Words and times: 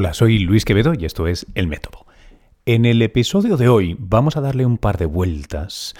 Hola, 0.00 0.14
soy 0.14 0.38
Luis 0.38 0.64
Quevedo 0.64 0.94
y 0.98 1.04
esto 1.04 1.26
es 1.26 1.44
El 1.54 1.66
Método. 1.66 2.06
En 2.64 2.86
el 2.86 3.02
episodio 3.02 3.58
de 3.58 3.68
hoy 3.68 3.96
vamos 3.98 4.34
a 4.38 4.40
darle 4.40 4.64
un 4.64 4.78
par 4.78 4.96
de 4.96 5.04
vueltas 5.04 5.92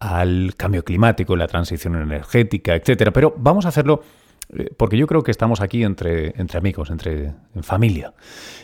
al 0.00 0.54
cambio 0.56 0.84
climático, 0.84 1.36
la 1.36 1.46
transición 1.46 1.94
energética, 1.94 2.74
etcétera, 2.74 3.12
pero 3.12 3.32
vamos 3.36 3.64
a 3.64 3.68
hacerlo 3.68 4.02
eh, 4.48 4.70
porque 4.76 4.96
yo 4.96 5.06
creo 5.06 5.22
que 5.22 5.30
estamos 5.30 5.60
aquí 5.60 5.84
entre, 5.84 6.34
entre 6.36 6.58
amigos, 6.58 6.90
entre 6.90 7.32
en 7.54 7.62
familia. 7.62 8.14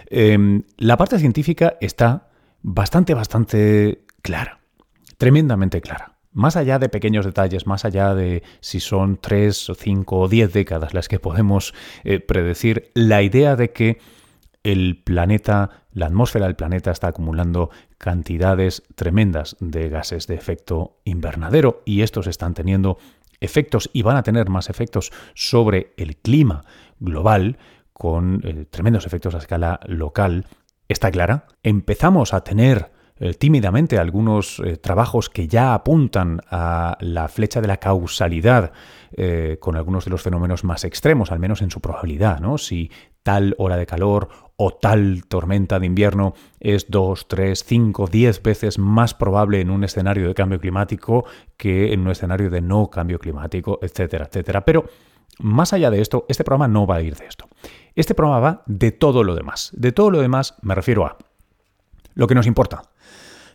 Em, 0.07 0.65
la 0.77 0.97
parte 0.97 1.21
científica 1.21 1.77
está 1.81 2.27
bastante, 2.61 3.15
bastante 3.15 4.07
clara, 4.23 4.59
tremendamente 5.19 5.81
clara. 5.81 6.17
Más 6.33 6.57
allá 6.57 6.81
de 6.81 6.89
pequeños 6.89 7.25
detalles, 7.25 7.65
más 7.65 7.85
allá 7.85 8.17
de 8.17 8.43
si 8.59 8.81
son 8.81 9.19
tres 9.19 9.71
o 9.71 9.77
cinco 9.77 10.19
o 10.19 10.29
diez 10.29 10.53
décadas 10.53 10.95
las 10.95 11.07
que 11.07 11.21
podemos 11.21 11.75
eh, 12.03 12.19
predecir, 12.19 12.91
la 12.95 13.23
idea 13.23 13.55
de 13.55 13.71
que 13.71 13.99
el 14.63 15.03
planeta, 15.03 15.85
la 15.93 16.07
atmósfera 16.07 16.47
del 16.47 16.57
planeta 16.57 16.91
está 16.91 17.09
acumulando 17.09 17.71
cantidades 17.99 18.83
tremendas 18.95 19.57
de 19.61 19.89
gases 19.89 20.27
de 20.27 20.35
efecto 20.35 20.99
invernadero 21.05 21.83
y 21.85 22.03
estos 22.03 22.27
están 22.27 22.55
teniendo 22.55 22.99
efectos 23.41 23.89
y 23.93 24.03
van 24.03 24.17
a 24.17 24.23
tener 24.23 24.49
más 24.51 24.69
efectos 24.69 25.13
sobre 25.35 25.95
el 25.97 26.17
clima 26.17 26.65
global 26.99 27.59
con 27.93 28.41
eh, 28.45 28.67
tremendos 28.71 29.07
efectos 29.07 29.35
a 29.35 29.39
escala 29.39 29.81
local. 29.87 30.47
¿Está 30.89 31.11
clara? 31.11 31.47
Empezamos 31.63 32.35
a 32.35 32.43
tener 32.45 32.91
eh, 33.21 33.35
tímidamente 33.35 33.99
algunos 33.99 34.61
eh, 34.61 34.77
trabajos 34.77 35.29
que 35.29 35.47
ya 35.47 35.75
apuntan 35.75 36.41
a 36.51 36.97
la 37.01 37.29
flecha 37.29 37.61
de 37.61 37.69
la 37.69 37.77
causalidad 37.77 38.73
con 39.59 39.77
algunos 39.77 40.05
de 40.05 40.11
los 40.13 40.23
fenómenos 40.23 40.63
más 40.63 40.85
extremos, 40.85 41.33
al 41.33 41.41
menos 41.41 41.63
en 41.63 41.71
su 41.71 41.81
probabilidad, 41.81 42.39
¿no? 42.39 42.59
Si 42.59 42.91
tal 43.23 43.55
hora 43.59 43.77
de 43.77 43.85
calor 43.85 44.29
o 44.57 44.73
tal 44.73 45.25
tormenta 45.29 45.79
de 45.79 45.87
invierno 45.87 46.35
es 46.59 46.91
dos, 46.91 47.29
tres, 47.29 47.65
cinco, 47.65 48.07
diez 48.07 48.43
veces 48.43 48.79
más 48.79 49.15
probable 49.15 49.61
en 49.61 49.71
un 49.71 49.85
escenario 49.85 50.29
de 50.29 50.35
cambio 50.35 50.61
climático 50.61 51.25
que 51.57 51.93
en 51.93 52.01
un 52.01 52.11
escenario 52.11 52.51
de 52.51 52.61
no 52.61 52.89
cambio 52.89 53.19
climático, 53.19 53.79
etcétera, 53.83 54.27
etcétera. 54.27 54.65
Pero 54.65 54.85
más 55.39 55.73
allá 55.73 55.91
de 55.91 56.01
esto, 56.01 56.27
este 56.29 56.45
programa 56.45 56.69
no 56.69 56.87
va 56.87 56.97
a 56.97 57.03
ir 57.03 57.17
de 57.17 57.27
esto. 57.27 57.49
Este 57.95 58.15
programa 58.15 58.41
va 58.41 58.63
de 58.67 58.93
todo 58.93 59.25
lo 59.25 59.35
demás. 59.35 59.71
De 59.75 59.93
todo 59.93 60.11
lo 60.11 60.21
demás 60.21 60.57
me 60.63 60.75
refiero 60.75 61.07
a 61.07 61.17
lo 62.15 62.27
que 62.27 62.35
nos 62.35 62.47
importa. 62.47 62.83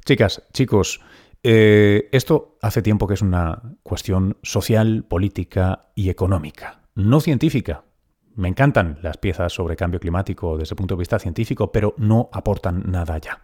Chicas, 0.05 0.43
chicos, 0.53 1.01
eh, 1.41 2.09
esto 2.11 2.59
hace 2.61 2.83
tiempo 2.83 3.07
que 3.07 3.15
es 3.15 3.23
una 3.23 3.59
cuestión 3.81 4.37
social, 4.43 5.03
política 5.03 5.89
y 5.95 6.09
económica, 6.11 6.81
no 6.93 7.19
científica. 7.19 7.85
Me 8.35 8.47
encantan 8.47 8.99
las 9.01 9.17
piezas 9.17 9.53
sobre 9.53 9.75
cambio 9.75 9.99
climático 9.99 10.57
desde 10.57 10.73
el 10.73 10.77
punto 10.77 10.93
de 10.93 10.99
vista 10.99 11.17
científico, 11.17 11.71
pero 11.71 11.95
no 11.97 12.29
aportan 12.33 12.83
nada 12.85 13.17
ya. 13.17 13.41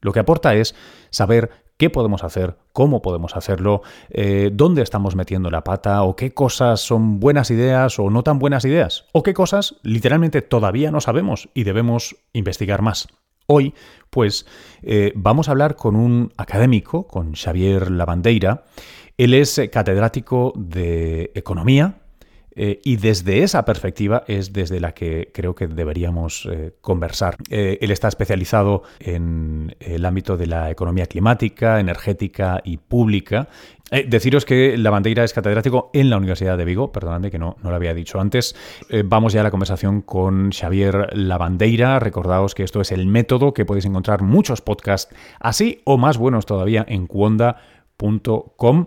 Lo 0.00 0.14
que 0.14 0.20
aporta 0.20 0.54
es 0.54 0.74
saber 1.10 1.50
qué 1.76 1.90
podemos 1.90 2.24
hacer, 2.24 2.56
cómo 2.72 3.02
podemos 3.02 3.36
hacerlo, 3.36 3.82
eh, 4.08 4.48
dónde 4.54 4.80
estamos 4.80 5.16
metiendo 5.16 5.50
la 5.50 5.64
pata, 5.64 6.02
o 6.04 6.16
qué 6.16 6.32
cosas 6.32 6.80
son 6.80 7.20
buenas 7.20 7.50
ideas 7.50 7.98
o 7.98 8.08
no 8.08 8.22
tan 8.22 8.38
buenas 8.38 8.64
ideas, 8.64 9.04
o 9.12 9.22
qué 9.22 9.34
cosas 9.34 9.76
literalmente 9.82 10.40
todavía 10.40 10.90
no 10.90 11.02
sabemos 11.02 11.50
y 11.52 11.64
debemos 11.64 12.16
investigar 12.32 12.80
más. 12.80 13.08
Hoy, 13.52 13.74
pues, 14.10 14.46
eh, 14.80 15.10
vamos 15.16 15.48
a 15.48 15.50
hablar 15.50 15.74
con 15.74 15.96
un 15.96 16.32
académico, 16.36 17.08
con 17.08 17.34
Xavier 17.34 17.90
Lavandeira. 17.90 18.62
Él 19.18 19.34
es 19.34 19.60
catedrático 19.72 20.52
de 20.54 21.32
Economía 21.34 21.96
eh, 22.62 22.78
y 22.84 22.98
desde 22.98 23.42
esa 23.42 23.64
perspectiva 23.64 24.22
es 24.26 24.52
desde 24.52 24.80
la 24.80 24.92
que 24.92 25.30
creo 25.32 25.54
que 25.54 25.66
deberíamos 25.66 26.46
eh, 26.52 26.74
conversar. 26.82 27.36
Eh, 27.48 27.78
él 27.80 27.90
está 27.90 28.08
especializado 28.08 28.82
en 28.98 29.74
el 29.80 30.04
ámbito 30.04 30.36
de 30.36 30.46
la 30.46 30.70
economía 30.70 31.06
climática, 31.06 31.80
energética 31.80 32.60
y 32.62 32.76
pública. 32.76 33.48
deciros 34.06 34.44
que 34.44 34.76
la 34.76 34.90
es 35.24 35.32
catedrático 35.32 35.90
en 35.94 36.10
la 36.10 36.18
Universidad 36.18 36.58
de 36.58 36.66
Vigo, 36.66 36.92
perdonadme 36.92 37.30
que 37.30 37.38
no, 37.38 37.56
no 37.62 37.70
lo 37.70 37.76
había 37.76 37.94
dicho 37.94 38.20
antes. 38.20 38.54
vamos 39.06 39.32
ya 39.32 39.40
a 39.40 39.44
la 39.44 39.50
conversación 39.50 40.02
con 40.02 40.52
Xavier 40.52 41.16
Lavandeira. 41.16 41.98
Recordaos 41.98 42.54
que 42.54 42.62
esto 42.62 42.82
es 42.82 42.92
el 42.92 43.06
método, 43.06 43.54
que 43.54 43.64
podéis 43.64 43.86
encontrar 43.86 44.20
muchos 44.20 44.60
podcasts 44.60 45.14
así 45.40 45.80
o 45.84 45.96
más 45.96 46.18
buenos 46.18 46.44
todavía 46.44 46.84
en 46.86 47.06
cuonda.com 47.06 48.86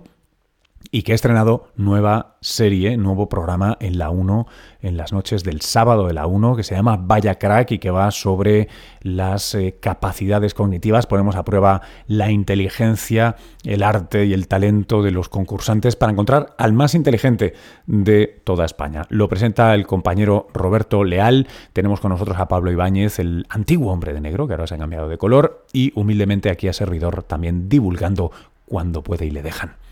y 0.92 1.04
que 1.04 1.12
ha 1.12 1.16
estrenado 1.16 1.70
nueva 1.76 2.38
serie, 2.42 2.98
nuevo 2.98 3.30
programa 3.30 3.78
en 3.80 3.98
la 3.98 4.10
1, 4.10 4.48
en 4.82 4.98
las 4.98 5.14
noches 5.14 5.44
del 5.44 5.62
sábado 5.62 6.08
de 6.08 6.14
la 6.14 6.28
1, 6.28 6.56
que 6.56 6.64
se 6.64 6.76
llama 6.76 6.98
Vaya 6.98 7.40
Crack 7.40 7.72
y 7.72 7.80
que 7.80 7.90
va 7.90 8.12
sobre 8.12 8.68
las 9.02 9.56
eh, 9.56 9.78
capacidades 9.80 10.54
cognitivas. 10.54 11.08
Ponemos 11.08 11.36
a 11.36 11.46
prueba 11.46 11.82
la 12.08 12.32
inteligencia, 12.32 13.38
el 13.64 13.82
arte 13.84 14.26
y 14.26 14.34
el 14.34 14.48
talento 14.48 15.02
de 15.02 15.12
los 15.12 15.30
concursantes 15.30 15.96
para 15.96 16.12
encontrar 16.12 16.54
al 16.58 16.74
más 16.74 16.96
inteligente 16.96 17.54
de 17.86 18.42
toda 18.44 18.66
España. 18.66 19.06
Lo 19.10 19.30
presenta 19.30 19.74
el 19.74 19.88
compañero 19.88 20.48
Roberto 20.54 21.04
Leal. 21.04 21.48
Tenemos 21.72 22.00
con 22.00 22.10
nosotros 22.10 22.38
a 22.38 22.48
Pablo 22.48 22.72
Ibáñez, 22.72 23.20
el 23.20 23.46
antiguo 23.50 23.92
hombre 23.92 24.14
de 24.14 24.22
negro, 24.22 24.48
que 24.48 24.54
ahora 24.54 24.68
se 24.68 24.76
ha 24.76 24.80
cambiado 24.80 25.08
de 25.08 25.18
color, 25.18 25.66
y 25.72 25.92
humildemente 25.96 26.50
aquí 26.50 26.68
a 26.68 26.74
Servidor 26.74 27.24
también 27.24 27.70
divulgando 27.70 28.32
cuando 28.66 29.04
puede 29.04 29.26
y 29.26 29.32
le 29.32 29.42
dejan. 29.42 29.83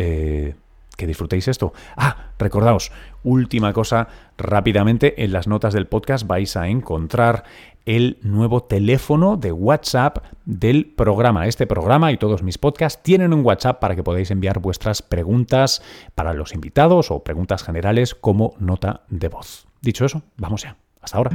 Eh, 0.00 0.54
que 0.96 1.06
disfrutéis 1.06 1.48
esto. 1.48 1.72
Ah, 1.96 2.32
recordaos, 2.38 2.92
última 3.24 3.72
cosa, 3.72 4.08
rápidamente, 4.36 5.24
en 5.24 5.32
las 5.32 5.48
notas 5.48 5.74
del 5.74 5.86
podcast 5.86 6.26
vais 6.26 6.56
a 6.56 6.68
encontrar 6.68 7.44
el 7.84 8.18
nuevo 8.22 8.62
teléfono 8.62 9.36
de 9.36 9.50
WhatsApp 9.50 10.18
del 10.44 10.86
programa. 10.86 11.46
Este 11.46 11.66
programa 11.66 12.12
y 12.12 12.16
todos 12.16 12.44
mis 12.44 12.58
podcasts 12.58 13.02
tienen 13.02 13.32
un 13.32 13.44
WhatsApp 13.44 13.80
para 13.80 13.96
que 13.96 14.04
podáis 14.04 14.30
enviar 14.30 14.60
vuestras 14.60 15.02
preguntas 15.02 15.82
para 16.14 16.32
los 16.32 16.52
invitados 16.52 17.10
o 17.10 17.24
preguntas 17.24 17.64
generales 17.64 18.14
como 18.14 18.54
nota 18.60 19.02
de 19.08 19.28
voz. 19.28 19.66
Dicho 19.80 20.04
eso, 20.04 20.22
vamos 20.36 20.62
ya. 20.62 20.76
Hasta 21.00 21.16
ahora. 21.16 21.30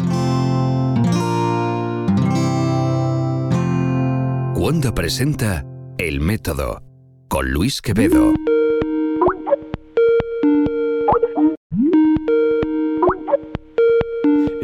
Cuando 4.54 4.94
presenta 4.94 5.66
El 5.98 6.22
Método 6.22 6.82
con 7.28 7.52
Luis 7.52 7.82
Quevedo. 7.82 8.34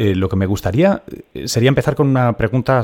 Eh, 0.02 0.14
lo 0.14 0.30
que 0.30 0.36
me 0.36 0.46
gustaría 0.46 1.02
eh, 1.34 1.46
sería 1.46 1.68
empezar 1.68 1.94
con 1.94 2.08
una 2.08 2.32
pregunta 2.32 2.80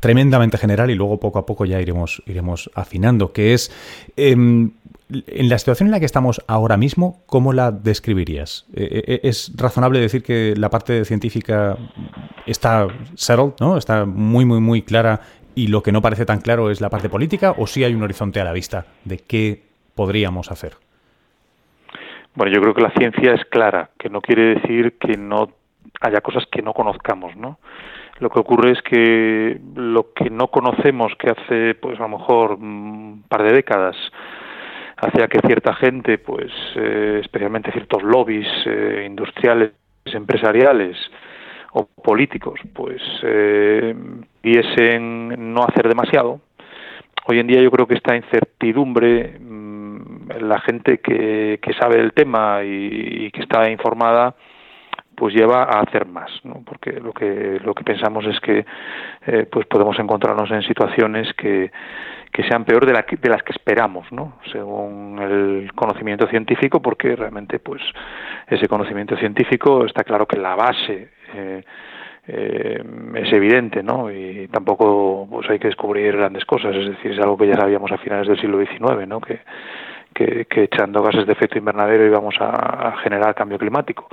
tremendamente 0.00 0.56
general 0.56 0.90
y 0.90 0.94
luego 0.94 1.20
poco 1.20 1.38
a 1.38 1.44
poco 1.44 1.66
ya 1.66 1.82
iremos, 1.82 2.22
iremos 2.24 2.70
afinando, 2.74 3.34
que 3.34 3.52
es, 3.52 3.70
em, 4.16 4.70
en 5.10 5.50
la 5.50 5.58
situación 5.58 5.88
en 5.88 5.90
la 5.90 6.00
que 6.00 6.06
estamos 6.06 6.42
ahora 6.46 6.78
mismo, 6.78 7.20
¿cómo 7.26 7.52
la 7.52 7.72
describirías? 7.72 8.64
Eh, 8.72 9.20
¿Es 9.22 9.52
razonable 9.54 10.00
decir 10.00 10.22
que 10.22 10.54
la 10.56 10.70
parte 10.70 11.04
científica 11.04 11.76
está 12.46 12.88
settled, 13.16 13.52
¿no? 13.60 13.76
está 13.76 14.06
muy, 14.06 14.46
muy, 14.46 14.60
muy 14.60 14.80
clara 14.80 15.20
y 15.54 15.66
lo 15.66 15.82
que 15.82 15.92
no 15.92 16.00
parece 16.00 16.24
tan 16.24 16.40
claro 16.40 16.70
es 16.70 16.80
la 16.80 16.88
parte 16.88 17.10
política 17.10 17.54
o 17.58 17.66
sí 17.66 17.84
hay 17.84 17.94
un 17.94 18.02
horizonte 18.02 18.40
a 18.40 18.44
la 18.44 18.54
vista 18.54 18.86
de 19.04 19.18
qué 19.18 19.60
podríamos 19.94 20.50
hacer? 20.50 20.72
Bueno, 22.34 22.50
yo 22.54 22.62
creo 22.62 22.72
que 22.72 22.80
la 22.80 22.92
ciencia 22.92 23.34
es 23.34 23.44
clara, 23.44 23.90
que 23.98 24.08
no 24.08 24.22
quiere 24.22 24.54
decir 24.54 24.96
que 24.98 25.18
no 25.18 25.50
haya 26.00 26.20
cosas 26.20 26.44
que 26.50 26.62
no 26.62 26.72
conozcamos, 26.72 27.36
¿no? 27.36 27.58
Lo 28.18 28.30
que 28.30 28.40
ocurre 28.40 28.72
es 28.72 28.82
que 28.82 29.60
lo 29.74 30.12
que 30.14 30.30
no 30.30 30.48
conocemos, 30.48 31.12
que 31.18 31.30
hace, 31.30 31.74
pues 31.74 31.98
a 31.98 32.04
lo 32.04 32.18
mejor 32.18 32.52
un 32.54 33.24
par 33.28 33.42
de 33.42 33.52
décadas, 33.52 33.96
hacía 34.96 35.28
que 35.28 35.40
cierta 35.46 35.74
gente, 35.74 36.18
pues 36.18 36.50
eh, 36.76 37.20
especialmente 37.22 37.72
ciertos 37.72 38.02
lobbies 38.02 38.48
eh, 38.64 39.04
industriales, 39.06 39.72
empresariales 40.06 40.96
o 41.72 41.86
políticos, 41.86 42.58
pues 42.72 43.02
eh, 43.22 43.94
no 44.98 45.64
hacer 45.64 45.88
demasiado. 45.88 46.40
Hoy 47.26 47.40
en 47.40 47.48
día 47.48 47.60
yo 47.60 47.70
creo 47.70 47.86
que 47.86 47.94
esta 47.94 48.16
incertidumbre, 48.16 49.38
mm, 49.38 50.28
la 50.40 50.60
gente 50.60 50.98
que, 50.98 51.58
que 51.60 51.74
sabe 51.74 52.00
el 52.00 52.12
tema 52.12 52.60
y 52.64 53.30
que 53.32 53.42
está 53.42 53.68
informada, 53.68 54.34
pues 55.16 55.34
lleva 55.34 55.64
a 55.64 55.80
hacer 55.80 56.06
más, 56.06 56.30
¿no? 56.44 56.62
porque 56.64 56.92
lo 56.92 57.12
que 57.12 57.58
lo 57.64 57.74
que 57.74 57.82
pensamos 57.82 58.24
es 58.26 58.38
que 58.40 58.64
eh, 59.26 59.46
pues 59.50 59.66
podemos 59.66 59.98
encontrarnos 59.98 60.50
en 60.50 60.62
situaciones 60.62 61.32
que, 61.34 61.72
que 62.30 62.42
sean 62.44 62.64
peor 62.64 62.84
de, 62.84 62.92
la 62.92 63.04
de 63.08 63.28
las 63.28 63.42
que 63.42 63.52
esperamos, 63.52 64.12
¿no? 64.12 64.34
según 64.52 65.18
el 65.20 65.72
conocimiento 65.74 66.26
científico, 66.28 66.80
porque 66.80 67.16
realmente 67.16 67.58
pues 67.58 67.82
ese 68.46 68.68
conocimiento 68.68 69.16
científico 69.16 69.86
está 69.86 70.04
claro 70.04 70.26
que 70.26 70.38
la 70.38 70.54
base 70.54 71.08
eh, 71.34 71.64
eh, 72.28 72.84
es 73.14 73.32
evidente, 73.32 73.82
¿no? 73.82 74.10
Y 74.10 74.48
tampoco 74.48 75.28
pues 75.30 75.48
hay 75.48 75.58
que 75.60 75.68
descubrir 75.68 76.16
grandes 76.16 76.44
cosas, 76.44 76.74
es 76.74 76.88
decir, 76.88 77.12
es 77.12 77.18
algo 77.20 77.38
que 77.38 77.46
ya 77.46 77.54
sabíamos 77.54 77.90
a 77.92 77.98
finales 77.98 78.26
del 78.26 78.40
siglo 78.40 78.58
XIX, 78.58 79.06
¿no? 79.06 79.20
Que, 79.20 79.40
que, 80.12 80.62
echando 80.64 81.02
gases 81.02 81.26
de 81.26 81.32
efecto 81.32 81.58
invernadero 81.58 82.04
íbamos 82.04 82.34
a, 82.40 82.88
a 82.88 82.96
generar 82.98 83.34
cambio 83.34 83.58
climático 83.58 84.08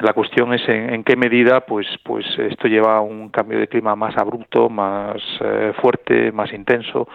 la 0.00 0.12
cuestión 0.12 0.52
es 0.52 0.68
en, 0.68 1.02
qué 1.04 1.16
medida 1.16 1.60
pues 1.60 1.86
pues 2.04 2.26
esto 2.38 2.68
lleva 2.68 2.98
a 2.98 3.00
un 3.00 3.30
cambio 3.30 3.58
de 3.58 3.68
clima 3.68 3.96
más 3.96 4.16
abrupto 4.16 4.68
más 4.68 5.16
eh, 5.40 5.72
fuerte 5.80 6.32
más 6.32 6.52
intenso. 6.52 7.08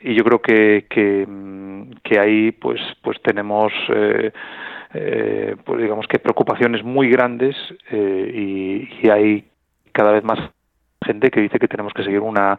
Y 0.00 0.14
yo 0.14 0.24
creo 0.24 0.40
que 0.40 0.86
que, 0.88 1.26
mm, 1.26 1.90
ahí 2.18 2.52
pues 2.52 2.80
pues 3.02 3.20
tenemos 3.22 3.72
eh, 3.94 4.32
eh, 4.94 5.56
pues 5.64 5.80
digamos 5.80 6.06
que 6.08 6.18
preocupaciones 6.18 6.82
muy 6.82 7.08
grandes 7.10 7.56
y, 7.90 8.88
y 9.02 9.10
hay 9.10 9.44
cada 9.92 10.12
vez 10.12 10.24
más 10.24 10.38
gente 11.04 11.30
que 11.30 11.40
dice 11.40 11.58
que 11.58 11.68
tenemos 11.68 11.92
que 11.92 12.04
seguir 12.04 12.20
una 12.20 12.58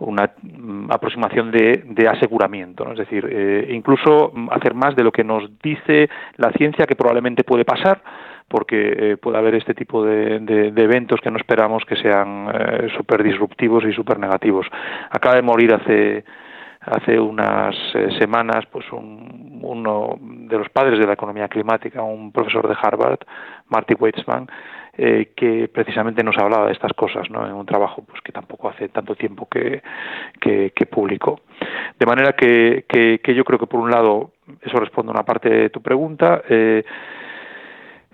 una 0.00 0.30
mm, 0.42 0.90
aproximación 0.90 1.50
de, 1.50 1.84
de 1.84 2.08
aseguramiento, 2.08 2.90
es 2.92 2.98
decir, 2.98 3.28
eh, 3.30 3.68
incluso 3.70 4.32
hacer 4.50 4.74
más 4.74 4.94
de 4.96 5.04
lo 5.04 5.12
que 5.12 5.24
nos 5.24 5.58
dice 5.60 6.08
la 6.36 6.50
ciencia 6.52 6.86
que 6.86 6.96
probablemente 6.96 7.44
puede 7.44 7.64
pasar, 7.64 8.02
porque 8.48 8.94
eh, 8.96 9.16
puede 9.18 9.38
haber 9.38 9.54
este 9.54 9.74
tipo 9.74 10.04
de, 10.04 10.40
de, 10.40 10.72
de, 10.72 10.82
eventos 10.82 11.20
que 11.20 11.30
no 11.30 11.36
esperamos 11.36 11.84
que 11.84 11.96
sean 11.96 12.48
eh, 12.52 12.88
súper 12.96 13.22
disruptivos 13.22 13.84
y 13.84 13.92
súper 13.92 14.18
negativos. 14.18 14.66
Acaba 15.10 15.36
de 15.36 15.42
morir 15.42 15.74
hace 15.74 16.24
hace 16.80 17.18
unas 17.18 17.74
eh, 17.94 18.08
semanas 18.18 18.64
pues 18.70 18.90
un, 18.92 19.60
uno 19.62 20.16
de 20.20 20.58
los 20.58 20.68
padres 20.70 20.98
de 20.98 21.06
la 21.06 21.12
economía 21.12 21.48
climática, 21.48 22.02
un 22.02 22.32
profesor 22.32 22.68
de 22.68 22.76
Harvard, 22.80 23.18
Marty 23.68 23.94
Weitzman, 23.94 24.48
eh, 25.00 25.30
que 25.36 25.68
precisamente 25.68 26.24
nos 26.24 26.36
hablaba 26.36 26.66
de 26.66 26.72
estas 26.72 26.92
cosas 26.92 27.30
¿no? 27.30 27.46
en 27.46 27.52
un 27.52 27.64
trabajo 27.64 28.02
pues 28.04 28.20
que 28.20 28.32
tampoco 28.32 28.68
hace 28.68 28.88
tanto 28.88 29.14
tiempo 29.14 29.48
que, 29.48 29.80
que, 30.40 30.86
publicó. 30.86 31.40
De 31.98 32.04
manera 32.04 32.32
que, 32.32 32.84
que, 32.88 33.20
que, 33.22 33.32
yo 33.32 33.44
creo 33.44 33.60
que 33.60 33.68
por 33.68 33.78
un 33.78 33.92
lado 33.92 34.32
eso 34.60 34.76
responde 34.80 35.10
a 35.10 35.14
una 35.14 35.24
parte 35.24 35.48
de 35.48 35.70
tu 35.70 35.80
pregunta. 35.80 36.42
Eh, 36.48 36.84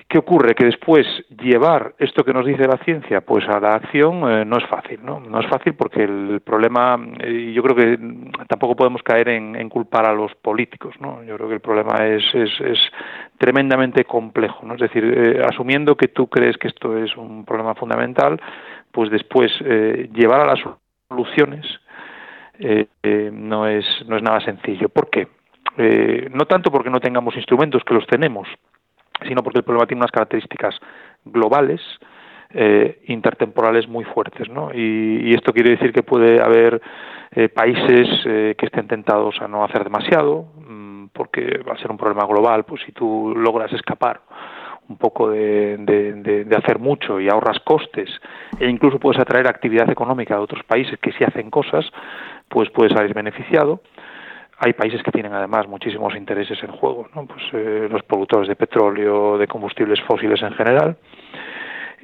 ¿Qué 0.09 0.19
ocurre? 0.19 0.55
Que 0.55 0.67
después 0.67 1.07
llevar 1.43 1.95
esto 1.99 2.25
que 2.25 2.33
nos 2.33 2.45
dice 2.45 2.69
la 2.69 2.77
ciencia 2.85 3.23
pues 3.23 3.49
a 3.49 3.59
la 3.59 3.75
acción 3.75 4.31
eh, 4.31 4.45
no 4.45 4.59
es 4.59 4.67
fácil, 4.67 5.01
¿no? 5.03 5.19
No 5.19 5.41
es 5.41 5.47
fácil 5.49 5.75
porque 5.75 6.05
el 6.05 6.41
problema, 6.45 6.99
eh, 7.21 7.53
yo 7.55 7.63
creo 7.63 7.75
que 7.75 7.99
tampoco 8.47 8.77
podemos 8.77 9.03
caer 9.03 9.31
en, 9.31 9.69
culpar 9.71 10.07
a 10.07 10.13
los 10.13 10.35
políticos, 10.37 10.95
¿no? 11.01 11.25
Yo 11.25 11.37
creo 11.37 11.49
que 11.49 11.55
el 11.55 11.61
problema 11.61 12.07
es, 12.07 12.23
tremendamente 13.39 14.05
complejo. 14.05 14.67
Es 14.75 14.81
decir, 14.81 15.05
eh, 15.05 15.43
asumiendo 15.45 15.97
que 15.97 16.09
tú 16.09 16.29
crees 16.29 16.59
que 16.59 16.69
esto 16.69 16.97
es 16.99 17.17
un 17.17 17.45
problema 17.45 17.75
fundamental, 17.75 18.41
pues 18.93 19.11
después 19.11 19.51
eh, 19.65 20.11
llevar 20.15 20.43
a 20.43 20.47
las 20.47 20.61
soluciones 21.09 21.67
no, 23.33 23.67
es, 23.67 23.85
no 24.07 24.17
es 24.17 24.23
nada 24.23 24.41
sencillo. 24.41 24.89
¿Por 24.89 25.11
qué? 25.11 25.27
no 26.31 26.45
tanto 26.45 26.71
porque 26.71 26.89
no 26.89 27.01
tengamos 27.01 27.35
instrumentos, 27.35 27.83
que 27.83 27.95
los 27.95 28.07
tenemos, 28.07 28.47
sino 29.27 29.43
porque 29.43 29.59
el 29.59 29.65
problema 29.65 29.87
tiene 29.87 30.01
unas 30.01 30.11
características 30.11 30.79
globales, 31.25 31.81
eh, 32.51 33.01
intertemporales 33.07 33.89
muy 33.89 34.05
fuertes, 34.05 34.49
¿no? 34.49 34.71
Y, 34.73 35.35
esto 35.35 35.53
quiere 35.53 35.71
decir 35.71 35.93
que 35.93 36.03
puede 36.03 36.41
haber 36.41 36.81
eh, 37.33 37.49
países 37.49 38.09
eh, 38.27 38.55
que 38.57 38.67
estén 38.67 38.87
tentados 38.87 39.41
a 39.41 39.49
no 39.49 39.65
hacer 39.65 39.83
demasiado, 39.83 40.47
mmm, 40.67 41.07
porque 41.13 41.61
va 41.69 41.75
a 41.75 41.79
ser 41.79 41.91
un 41.91 41.97
problema 41.97 42.27
global, 42.27 42.65
pues 42.65 42.83
si 42.87 42.93
tú 42.93 43.35
logras 43.37 43.73
escapar 43.73 44.21
un 44.89 44.99
poco 44.99 45.31
de, 45.31 45.77
de, 45.79 46.57
hacer 46.57 46.79
mucho 46.79 47.19
y 47.19 47.29
ahorras 47.29 47.59
costes 47.61 48.11
e 48.61 48.69
incluso 48.69 48.99
puedes 48.99 49.21
atraer 49.21 49.49
actividad 49.49 49.91
económica 49.91 50.37
de 50.37 50.43
otros 50.43 50.63
países 50.65 50.99
que 51.01 51.13
sí 51.13 51.25
hacen 51.25 51.51
cosas, 51.51 51.87
pues 52.49 52.71
puedes 52.71 52.93
salir 52.93 53.15
beneficiado 53.15 53.81
hay 54.59 54.73
países 54.73 55.03
que 55.03 55.11
tienen 55.11 55.33
además 55.33 55.67
muchísimos 55.69 56.15
intereses 56.15 56.63
en 56.63 56.71
juego, 56.73 57.09
¿no? 57.15 57.27
pues 57.27 57.43
eh, 57.53 57.89
los 57.91 58.03
productores 58.05 58.49
de 58.49 58.57
petróleo, 58.57 59.39
de 59.39 59.47
combustibles 59.47 60.01
fósiles 60.03 60.41
en 60.43 60.53
general. 60.53 60.97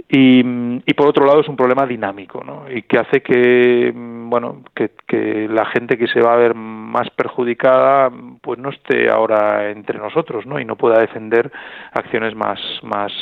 Y, 0.08 0.40
y, 0.86 0.94
por 0.94 1.08
otro 1.08 1.26
lado 1.26 1.40
es 1.40 1.48
un 1.48 1.56
problema 1.56 1.84
dinámico, 1.84 2.42
¿no? 2.42 2.64
Y 2.70 2.82
que 2.82 2.98
hace 2.98 3.20
que, 3.22 3.92
bueno, 3.94 4.62
que, 4.74 4.92
que, 5.06 5.46
la 5.48 5.66
gente 5.66 5.98
que 5.98 6.06
se 6.06 6.20
va 6.20 6.32
a 6.32 6.36
ver 6.36 6.54
más 6.54 7.10
perjudicada, 7.10 8.10
pues 8.40 8.58
no 8.58 8.70
esté 8.70 9.10
ahora 9.10 9.70
entre 9.70 9.98
nosotros, 9.98 10.46
¿no? 10.46 10.58
Y 10.58 10.64
no 10.64 10.76
pueda 10.76 11.00
defender 11.00 11.52
acciones 11.92 12.34
más, 12.34 12.58
más, 12.82 13.12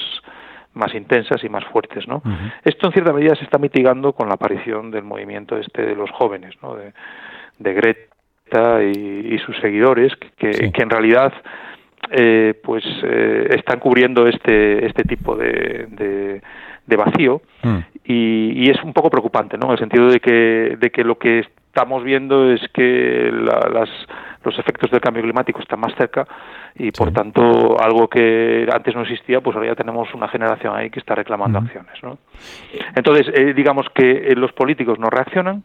más 0.74 0.94
intensas 0.94 1.42
y 1.42 1.48
más 1.48 1.64
fuertes, 1.64 2.06
¿no? 2.06 2.22
Uh 2.24 2.28
-huh. 2.28 2.52
Esto 2.64 2.86
en 2.86 2.92
cierta 2.92 3.12
medida 3.12 3.34
se 3.34 3.44
está 3.44 3.58
mitigando 3.58 4.12
con 4.12 4.28
la 4.28 4.34
aparición 4.34 4.92
del 4.92 5.02
movimiento 5.02 5.56
este 5.58 5.82
de 5.82 5.96
los 5.96 6.10
jóvenes, 6.12 6.54
¿no? 6.62 6.76
De, 6.76 6.92
de 7.58 7.74
Greta 7.74 8.07
y, 8.82 9.34
y 9.34 9.38
sus 9.38 9.56
seguidores, 9.58 10.12
que, 10.36 10.52
sí. 10.52 10.72
que 10.72 10.82
en 10.82 10.90
realidad 10.90 11.32
eh, 12.10 12.54
pues 12.62 12.84
eh, 13.02 13.48
están 13.56 13.80
cubriendo 13.80 14.26
este, 14.26 14.86
este 14.86 15.02
tipo 15.04 15.36
de, 15.36 15.86
de, 15.90 16.42
de 16.86 16.96
vacío 16.96 17.42
mm. 17.62 17.78
y, 18.04 18.64
y, 18.64 18.70
es 18.70 18.82
un 18.82 18.92
poco 18.92 19.10
preocupante, 19.10 19.58
¿no? 19.58 19.66
En 19.66 19.72
el 19.72 19.78
sentido 19.78 20.08
de 20.08 20.20
que, 20.20 20.76
de 20.78 20.90
que 20.90 21.04
lo 21.04 21.18
que 21.18 21.40
estamos 21.68 22.02
viendo 22.02 22.50
es 22.50 22.60
que 22.72 23.30
la, 23.32 23.68
las, 23.72 23.90
los 24.42 24.58
efectos 24.58 24.90
del 24.90 25.00
cambio 25.00 25.22
climático 25.22 25.60
están 25.60 25.80
más 25.80 25.94
cerca 25.96 26.26
y 26.74 26.90
por 26.92 27.12
tanto 27.12 27.78
algo 27.80 28.08
que 28.08 28.66
antes 28.72 28.94
no 28.94 29.02
existía 29.02 29.40
pues 29.40 29.54
ahora 29.56 29.68
ya 29.68 29.74
tenemos 29.74 30.12
una 30.14 30.28
generación 30.28 30.74
ahí 30.74 30.90
que 30.90 30.98
está 31.00 31.14
reclamando 31.14 31.60
mm. 31.60 31.64
acciones 31.64 32.02
¿no? 32.02 32.18
entonces 32.94 33.26
eh, 33.34 33.52
digamos 33.54 33.86
que 33.94 34.10
eh, 34.10 34.34
los 34.34 34.52
políticos 34.52 34.98
no 34.98 35.08
reaccionan 35.08 35.62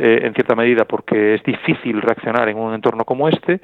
eh, 0.00 0.20
en 0.26 0.32
cierta 0.34 0.54
medida 0.54 0.84
porque 0.86 1.34
es 1.34 1.42
difícil 1.42 2.00
reaccionar 2.00 2.48
en 2.48 2.56
un 2.56 2.72
entorno 2.72 3.04
como 3.04 3.28
este 3.28 3.60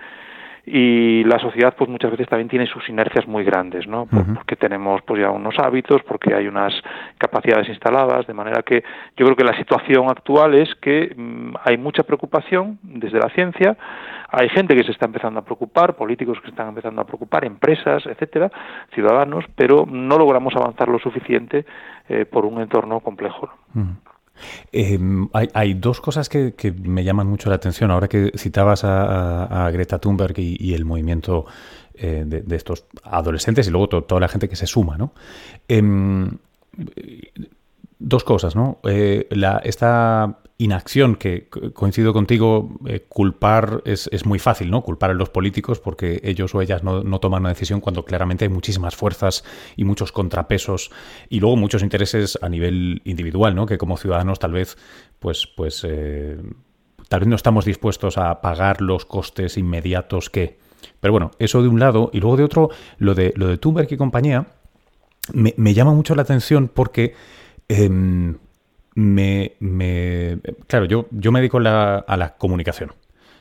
y 0.67 1.23
la 1.25 1.39
sociedad 1.39 1.75
pues 1.79 1.89
muchas 1.89 2.11
veces 2.11 2.29
también 2.29 2.49
tiene 2.49 2.67
sus 2.67 2.89
inercias 2.89 3.27
muy 3.29 3.45
grandes, 3.45 3.87
¿no? 3.87 4.07
Por, 4.07 4.19
uh 4.19 4.25
-huh. 4.25 4.35
Porque 4.35 4.57
tenemos 4.57 5.01
pues 5.03 5.23
ya 5.23 5.31
unos 5.31 5.57
hábitos, 5.61 6.03
porque 6.03 6.35
hay 6.35 6.49
unas 6.49 6.75
capacidades 7.19 7.69
instaladas, 7.69 8.27
de 8.27 8.35
manera 8.35 8.63
que 8.63 8.83
yo 9.17 9.25
creo 9.25 9.37
que 9.37 9.45
la 9.45 9.57
situación 9.57 10.11
actual 10.11 10.55
es 10.55 10.75
que 10.75 11.15
mmm, 11.17 11.55
hay 11.65 11.79
mucha 11.79 12.03
preocupación 12.03 12.79
desde 12.83 13.19
la 13.21 13.31
ciencia, 13.31 13.77
hay 14.29 14.49
gente 14.49 14.75
que 14.75 14.83
se 14.83 14.91
está 14.91 15.07
empezando 15.07 15.39
a 15.39 15.45
preocupar, 15.45 15.95
políticos 15.95 16.39
que 16.41 16.47
se 16.47 16.51
están 16.51 16.69
empezando 16.69 17.01
a 17.01 17.07
preocupar, 17.07 17.45
empresas, 17.45 18.05
etcétera, 18.05 18.51
ciudadanos, 18.93 19.45
pero 19.55 19.87
no 19.89 20.19
logramos 20.19 20.55
avanzar 20.57 20.89
lo 20.89 20.99
suficiente 20.99 21.65
eh, 22.09 22.25
por 22.25 22.45
un 22.45 22.61
entorno 22.61 22.99
complejo. 23.01 23.49
¿no? 23.73 23.83
Uh 23.83 23.87
-huh. 23.87 24.16
Eh, 24.73 24.99
hay, 25.33 25.75
dos 25.75 26.01
cosas 26.01 26.29
que, 26.29 26.55
me 26.83 27.05
llaman 27.05 27.27
mucho 27.27 27.49
la 27.49 27.57
atención. 27.57 27.91
Ahora 27.91 28.09
que 28.09 28.33
citabas 28.37 28.83
a, 28.85 29.71
Greta 29.73 29.99
Thunberg 29.99 30.39
y, 30.39 30.75
el 30.75 30.85
movimiento 30.85 31.47
eh, 31.95 32.25
de, 32.27 32.57
estos 32.57 32.85
adolescentes 33.05 33.67
y 33.69 33.71
luego 33.71 33.89
to, 33.89 34.05
toda 34.05 34.21
la 34.21 34.29
gente 34.29 34.49
que 34.49 34.57
se 34.57 34.67
suma, 34.67 34.97
¿no? 34.99 35.13
Eh, 35.69 37.33
dos 37.99 38.25
cosas, 38.25 38.55
¿no? 38.57 38.79
Eh, 38.85 39.27
la, 39.31 39.61
esta 39.65 40.39
inacción 40.59 41.17
que 41.17 41.49
coincido 41.75 42.15
contigo, 42.15 42.71
eh, 42.87 43.05
culpar 43.09 43.83
es, 43.85 44.09
es, 44.11 44.25
muy 44.25 44.39
fácil, 44.39 44.71
¿no? 44.71 44.83
Culpar 44.83 45.11
a 45.11 45.15
los 45.15 45.29
políticos 45.29 45.81
porque 45.81 46.21
ellos 46.25 46.55
o 46.55 46.63
ellas 46.63 46.83
no, 46.83 47.03
no, 47.03 47.21
toman 47.21 47.43
una 47.43 47.51
decisión 47.51 47.81
cuando 47.81 48.05
claramente 48.05 48.47
hay 48.47 48.49
muchísimas 48.49 48.97
fuerzas 48.97 49.45
y 49.77 49.85
muchos 49.85 50.13
contrapesos 50.13 50.91
y 51.29 51.41
luego 51.41 51.57
muchos 51.57 51.83
intereses 51.83 52.39
a 52.41 52.49
nivel 52.49 53.03
individual, 53.05 53.55
¿no? 53.55 53.67
Que 53.67 53.77
como 53.77 53.99
ciudadanos 53.99 54.39
tal 54.39 54.53
vez, 54.53 54.79
pues, 55.19 55.47
pues, 55.47 55.85
eh, 55.87 56.39
tal 57.09 57.21
vez 57.21 57.29
no 57.29 57.37
estamos 57.37 57.67
dispuestos 57.67 58.17
a 58.17 58.41
pagar 58.41 58.81
los 58.81 59.05
costes 59.05 59.59
inmediatos 59.59 60.31
que. 60.31 60.59
Pero 61.01 61.13
bueno, 61.13 61.33
eso 61.39 61.61
de 61.61 61.69
un 61.69 61.81
lado 61.81 62.11
y 62.15 62.21
luego 62.21 62.39
de 62.39 62.45
otro, 62.45 62.71
lo 62.99 63.15
de 63.15 63.35
lo 63.37 63.49
de 63.49 63.59
Thunberg 63.59 63.93
y 63.93 63.97
compañía 63.97 64.47
me, 65.35 65.53
me 65.59 65.75
llama 65.75 65.93
mucho 65.93 66.15
la 66.15 66.23
atención 66.23 66.71
porque 66.73 67.15
eh, 67.69 67.91
me, 68.97 69.57
me, 69.61 70.39
claro, 70.67 70.87
yo, 70.87 71.07
yo 71.11 71.31
me 71.31 71.41
dedico 71.41 71.61
la, 71.61 71.99
a 71.99 72.17
la 72.17 72.37
comunicación. 72.37 72.93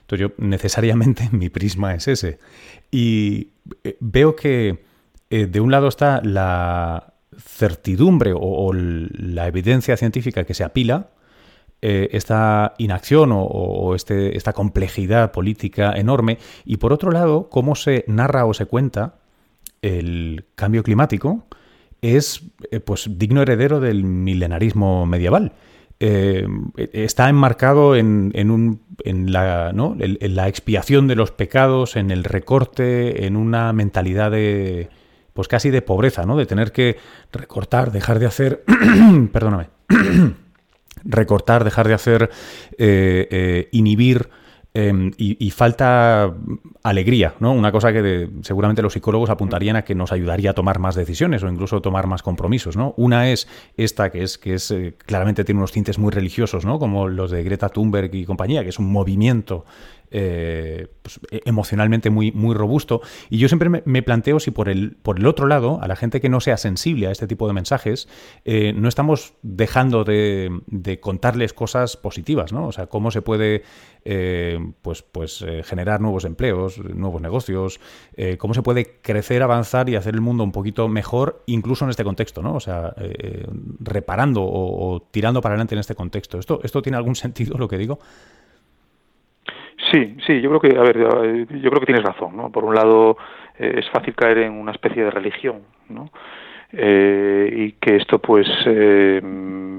Entonces 0.01 0.27
yo 0.27 0.33
necesariamente 0.37 1.29
mi 1.31 1.49
prisma 1.49 1.95
es 1.95 2.07
ese. 2.07 2.39
Y 2.91 3.51
eh, 3.83 3.97
veo 4.01 4.35
que 4.35 4.83
eh, 5.29 5.45
de 5.47 5.59
un 5.61 5.71
lado 5.71 5.87
está 5.87 6.21
la 6.23 7.13
certidumbre 7.37 8.33
o, 8.35 8.71
la 8.73 9.47
evidencia 9.47 9.97
científica 9.97 10.43
que 10.43 10.53
se 10.53 10.65
apila, 10.65 11.09
eh, 11.81 12.09
esta 12.11 12.73
inacción 12.77 13.31
o, 13.31 13.41
o 13.43 13.95
este, 13.95 14.37
esta 14.37 14.53
complejidad 14.53 15.31
política 15.31 15.93
enorme, 15.95 16.37
y 16.65 16.77
por 16.77 16.91
otro 16.91 17.11
lado, 17.11 17.49
cómo 17.49 17.75
se 17.75 18.03
narra 18.07 18.45
o 18.45 18.53
se 18.53 18.65
cuenta 18.65 19.15
el 19.81 20.45
cambio 20.55 20.83
climático, 20.83 21.45
es 22.05 22.43
eh, 22.71 22.79
pues 22.79 23.09
digno 23.17 23.41
heredero 23.41 23.79
del 23.79 24.03
milenarismo 24.03 25.05
medieval. 25.05 25.53
Eh, 25.99 26.45
está 26.75 27.29
enmarcado 27.29 27.95
en, 27.95 28.31
en, 28.35 28.51
un, 28.51 28.81
en, 29.03 29.31
la, 29.31 29.71
¿no? 29.73 29.95
en, 29.97 30.35
la 30.35 30.47
expiación 30.49 31.07
de 31.07 31.15
los 31.15 31.31
pecados, 31.31 31.95
en 31.95 32.11
el 32.11 32.25
recorte, 32.25 33.25
en 33.25 33.37
una 33.37 33.71
mentalidad 33.71 34.31
de 34.31 34.89
pues 35.33 35.47
casi 35.47 35.69
de 35.69 35.81
pobreza, 35.81 36.25
¿no? 36.25 36.37
De 36.37 36.45
tener 36.45 36.71
que 36.71 36.97
recortar, 37.33 37.91
dejar 37.91 38.19
de 38.19 38.25
hacer, 38.25 38.63
perdóname, 39.33 39.69
recortar, 41.03 41.63
dejar 41.65 41.87
de 41.87 41.93
hacer, 41.93 42.29
eh, 42.77 43.67
inhibir 43.71 44.29
em, 44.75 45.11
y, 45.17 45.49
falta 45.51 46.33
alegría, 46.83 47.33
¿no? 47.39 47.53
Una 47.53 47.71
cosa 47.71 47.91
que 47.93 48.29
seguramente 48.41 48.81
los 48.81 48.93
psicólogos 48.93 49.29
apuntarían 49.29 49.77
a 49.77 49.83
que 49.83 49.95
nos 49.95 50.11
ayudaría 50.11 50.51
a 50.51 50.53
tomar 50.53 50.79
más 50.79 50.95
decisiones 50.95 51.41
o 51.43 51.49
incluso 51.49 51.81
tomar 51.81 52.07
más 52.07 52.21
compromisos, 52.21 52.77
¿no? 52.77 52.93
Una 52.97 53.31
es 53.31 53.47
esta 53.77 54.11
que 54.11 54.21
es 54.21 54.37
que 54.37 54.55
es 54.55 54.69
eh, 54.71 54.95
claramente 55.05 55.43
tiene 55.43 55.59
unos 55.59 55.71
tintes 55.71 55.97
muy 55.97 56.11
religiosos, 56.11 56.65
¿no? 56.65 56.77
Como 56.77 57.07
los 57.07 57.31
de 57.31 57.41
Greta 57.43 57.69
Thunberg 57.69 58.13
y 58.13 58.25
compañía, 58.25 58.63
que 58.63 58.69
es 58.69 58.77
un 58.77 58.91
movimiento 58.91 59.65
eh, 60.11 60.87
pues, 61.01 61.19
e, 61.31 61.41
emocionalmente 61.45 62.09
muy, 62.09 62.31
muy 62.31 62.55
robusto. 62.55 63.01
Y 63.29 63.37
yo 63.37 63.47
siempre 63.47 63.69
me, 63.69 64.03
planteo 64.03 64.39
si 64.39 64.51
por 64.51 64.69
el, 64.69 64.97
por 65.01 65.19
el 65.19 65.25
otro 65.25 65.47
lado, 65.47 65.79
a 65.81 65.87
la 65.87 65.95
gente 65.95 66.21
que 66.21 66.29
no 66.29 66.39
sea 66.39 66.57
sensible 66.57 67.07
a 67.07 67.11
este 67.11 67.27
tipo 67.27 67.47
de 67.47 67.53
mensajes, 67.53 68.07
eh, 68.45 68.73
no 68.73 68.87
estamos 68.87 69.33
dejando 69.41 70.03
de, 70.03 70.51
contarles 71.01 71.53
cosas 71.53 71.97
positivas, 71.97 72.53
¿no? 72.53 72.67
O 72.67 72.71
sea, 72.71 72.87
cómo 72.87 73.11
se 73.11 73.21
puede 73.21 73.63
eh, 74.05 74.59
pues, 74.81 75.01
pues, 75.01 75.43
generar 75.63 76.01
nuevos 76.01 76.25
empleos, 76.25 76.77
nuevos 76.77 77.21
negocios, 77.21 77.79
cómo 78.37 78.53
se 78.53 78.61
puede 78.61 78.99
crecer, 79.01 79.43
avanzar 79.43 79.89
y 79.89 79.95
hacer 79.95 80.13
el 80.13 80.21
mundo 80.21 80.43
un 80.43 80.51
poquito 80.51 80.87
mejor, 80.87 81.43
incluso 81.47 81.85
en 81.85 81.89
este 81.89 82.03
contexto, 82.03 82.41
¿no? 82.41 82.55
O 82.55 82.59
sea, 82.59 82.93
reparando 83.79 84.43
o, 84.43 84.93
o, 84.93 85.01
tirando 85.01 85.41
para 85.41 85.53
adelante 85.53 85.75
en 85.75 85.79
este 85.79 85.95
contexto. 85.95 86.39
¿Esto, 86.39 86.59
¿Esto 86.63 86.81
tiene 86.81 86.97
algún 86.97 87.15
sentido 87.15 87.57
lo 87.57 87.67
que 87.67 87.77
digo? 87.77 87.99
Sí, 89.91 90.17
sí, 90.25 90.41
yo 90.41 90.49
creo 90.49 90.59
que, 90.61 90.77
a 90.77 90.81
ver, 90.81 90.97
yo 90.97 91.69
creo 91.69 91.79
que 91.79 91.85
tienes 91.85 92.03
razón, 92.03 92.35
¿no? 92.35 92.49
Por 92.49 92.63
un 92.63 92.73
lado, 92.73 93.17
eh, 93.59 93.75
es 93.77 93.89
fácil 93.89 94.15
caer 94.15 94.39
en 94.39 94.53
una 94.53 94.71
especie 94.71 95.03
de 95.03 95.11
religión, 95.11 95.61
¿no? 95.89 96.09
Eh, 96.71 97.49
y 97.55 97.71
que 97.73 97.97
esto, 97.97 98.19
pues, 98.19 98.47
eh, 98.65 99.21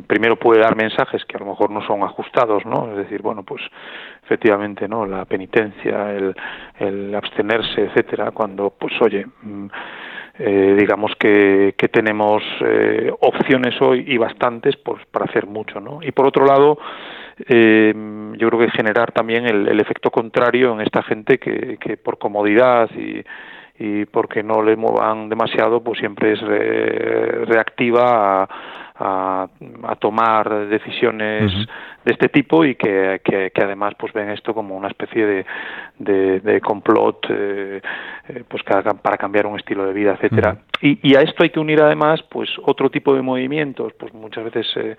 primero 0.06 0.36
puede 0.36 0.60
dar 0.60 0.76
mensajes 0.76 1.24
que 1.24 1.36
a 1.36 1.40
lo 1.40 1.46
mejor 1.46 1.70
no 1.70 1.84
son 1.86 2.02
ajustados, 2.02 2.64
¿no? 2.64 2.90
Es 2.90 2.96
decir, 2.98 3.20
bueno, 3.20 3.42
pues, 3.42 3.62
efectivamente, 4.22 4.86
¿no? 4.86 5.04
La 5.06 5.24
penitencia, 5.24 6.12
el, 6.12 6.34
el 6.78 7.14
abstenerse, 7.14 7.82
etcétera, 7.86 8.30
cuando, 8.30 8.70
pues, 8.70 8.94
oye, 9.00 9.26
mm, 9.42 9.66
digamos 10.38 11.12
que, 11.18 11.74
que 11.78 11.88
tenemos 11.88 12.42
opciones 13.20 13.80
hoy 13.80 14.04
y 14.06 14.18
bastantes 14.18 14.76
pues, 14.76 15.02
para 15.06 15.24
hacer 15.24 15.46
mucho, 15.46 15.80
¿no? 15.80 16.00
Y 16.02 16.12
por 16.12 16.26
otro 16.26 16.44
lado, 16.44 16.78
eh, 17.38 17.94
yo 18.38 18.48
creo 18.48 18.60
que 18.60 18.70
generar 18.70 19.12
también 19.12 19.46
el, 19.46 19.80
efecto 19.80 20.10
contrario 20.10 20.72
en 20.72 20.80
esta 20.80 21.02
gente 21.02 21.38
que, 21.38 21.78
que 21.78 21.96
por 21.96 22.18
comodidad 22.18 22.90
y, 22.96 23.22
y 23.78 24.06
porque 24.06 24.42
no 24.42 24.62
le 24.62 24.76
muevan 24.76 25.28
demasiado, 25.28 25.82
pues 25.82 25.98
siempre 25.98 26.32
es 26.32 26.40
reactiva 26.40 28.44
a, 28.44 28.48
a, 28.98 29.96
tomar 29.96 30.68
decisiones 30.68 31.52
de 32.04 32.12
este 32.12 32.28
tipo 32.28 32.64
y 32.64 32.76
que, 32.76 33.20
que, 33.22 33.62
además 33.62 33.94
pues 33.98 34.12
ven 34.12 34.30
esto 34.30 34.54
como 34.54 34.76
una 34.76 34.88
especie 34.88 35.26
de, 35.26 35.46
de, 35.98 36.40
de 36.40 36.60
complot 36.60 37.26
eh, 37.28 37.82
eh 38.28 38.44
pues 38.48 38.62
para 38.62 39.16
cambiar 39.16 39.46
un 39.46 39.58
estilo 39.58 39.86
de 39.86 39.92
vida 39.92 40.12
etcétera. 40.12 40.58
Y, 40.80 41.10
y, 41.10 41.16
a 41.16 41.20
esto 41.20 41.42
hay 41.42 41.50
que 41.50 41.60
unir 41.60 41.82
además 41.82 42.22
pues 42.30 42.48
otro 42.62 42.90
tipo 42.90 43.14
de 43.14 43.22
movimientos. 43.22 43.92
Pues 43.98 44.14
muchas 44.14 44.44
veces 44.44 44.66
eh, 44.76 44.96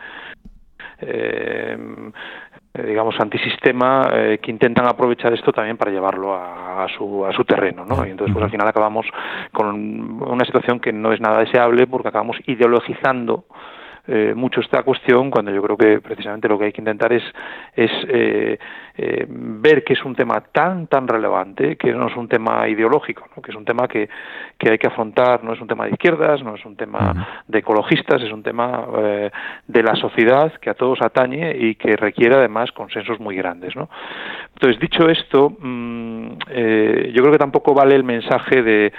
digamos 2.85 3.19
antisistema 3.19 4.09
eh, 4.13 4.39
que 4.41 4.51
intentan 4.51 4.87
aprovechar 4.87 5.33
esto 5.33 5.51
también 5.51 5.77
para 5.77 5.91
llevarlo 5.91 6.35
a, 6.35 6.85
su, 6.95 7.25
a 7.25 7.33
su 7.33 7.43
terreno 7.43 7.85
¿no? 7.85 8.05
y 8.05 8.11
entonces 8.11 8.33
pues 8.33 8.43
al 8.43 8.51
final 8.51 8.67
acabamos 8.67 9.05
con 9.51 10.21
una 10.21 10.45
situación 10.45 10.79
que 10.79 10.93
no 10.93 11.11
es 11.11 11.19
nada 11.19 11.39
deseable 11.39 11.87
porque 11.87 12.09
acabamos 12.09 12.37
ideologizando 12.45 13.45
eh, 14.07 14.33
mucho 14.35 14.61
esta 14.61 14.83
cuestión 14.83 15.29
cuando 15.29 15.51
yo 15.51 15.61
creo 15.61 15.77
que 15.77 15.99
precisamente 15.99 16.47
lo 16.47 16.57
que 16.57 16.65
hay 16.65 16.71
que 16.71 16.81
intentar 16.81 17.11
es, 17.13 17.23
es 17.75 17.91
eh, 18.07 18.57
eh, 18.99 19.27
ver 19.29 19.83
que 19.83 19.93
es 19.93 20.03
un 20.03 20.15
tema 20.15 20.41
tan 20.51 20.87
tan 20.87 21.07
relevante 21.07 21.75
que 21.75 21.93
no 21.93 22.07
es 22.07 22.15
un 22.15 22.27
tema 22.27 22.67
ideológico 22.67 23.27
que 23.43 23.51
es 23.51 23.55
un 23.55 23.63
tema 23.63 23.87
que, 23.87 24.09
que 24.57 24.71
hay 24.71 24.79
que 24.79 24.87
afrontar 24.87 25.43
no 25.43 25.53
es 25.53 25.61
un 25.61 25.67
tema 25.67 25.85
de 25.85 25.91
izquierdas 25.91 26.41
no 26.41 26.55
es 26.55 26.65
un 26.65 26.75
tema 26.75 27.43
de 27.47 27.59
ecologistas 27.59 28.23
es 28.23 28.31
un 28.31 28.41
tema 28.41 28.87
eh, 28.97 29.29
de 29.67 29.83
la 29.83 29.95
sociedad 29.95 30.51
que 30.53 30.71
a 30.71 30.73
todos 30.73 30.99
atañe 31.03 31.55
y 31.57 31.75
que 31.75 31.95
requiere 31.95 32.37
además 32.37 32.71
consensos 32.71 33.19
muy 33.19 33.35
grandes 33.35 33.75
¿no? 33.75 33.87
entonces 34.55 34.81
dicho 34.81 35.07
esto 35.07 35.55
mm, 35.59 36.27
eh, 36.49 37.11
yo 37.13 37.21
creo 37.21 37.33
que 37.33 37.37
tampoco 37.39 37.75
vale 37.75 37.93
el 37.93 38.03
mensaje 38.03 38.63
de 38.63 38.91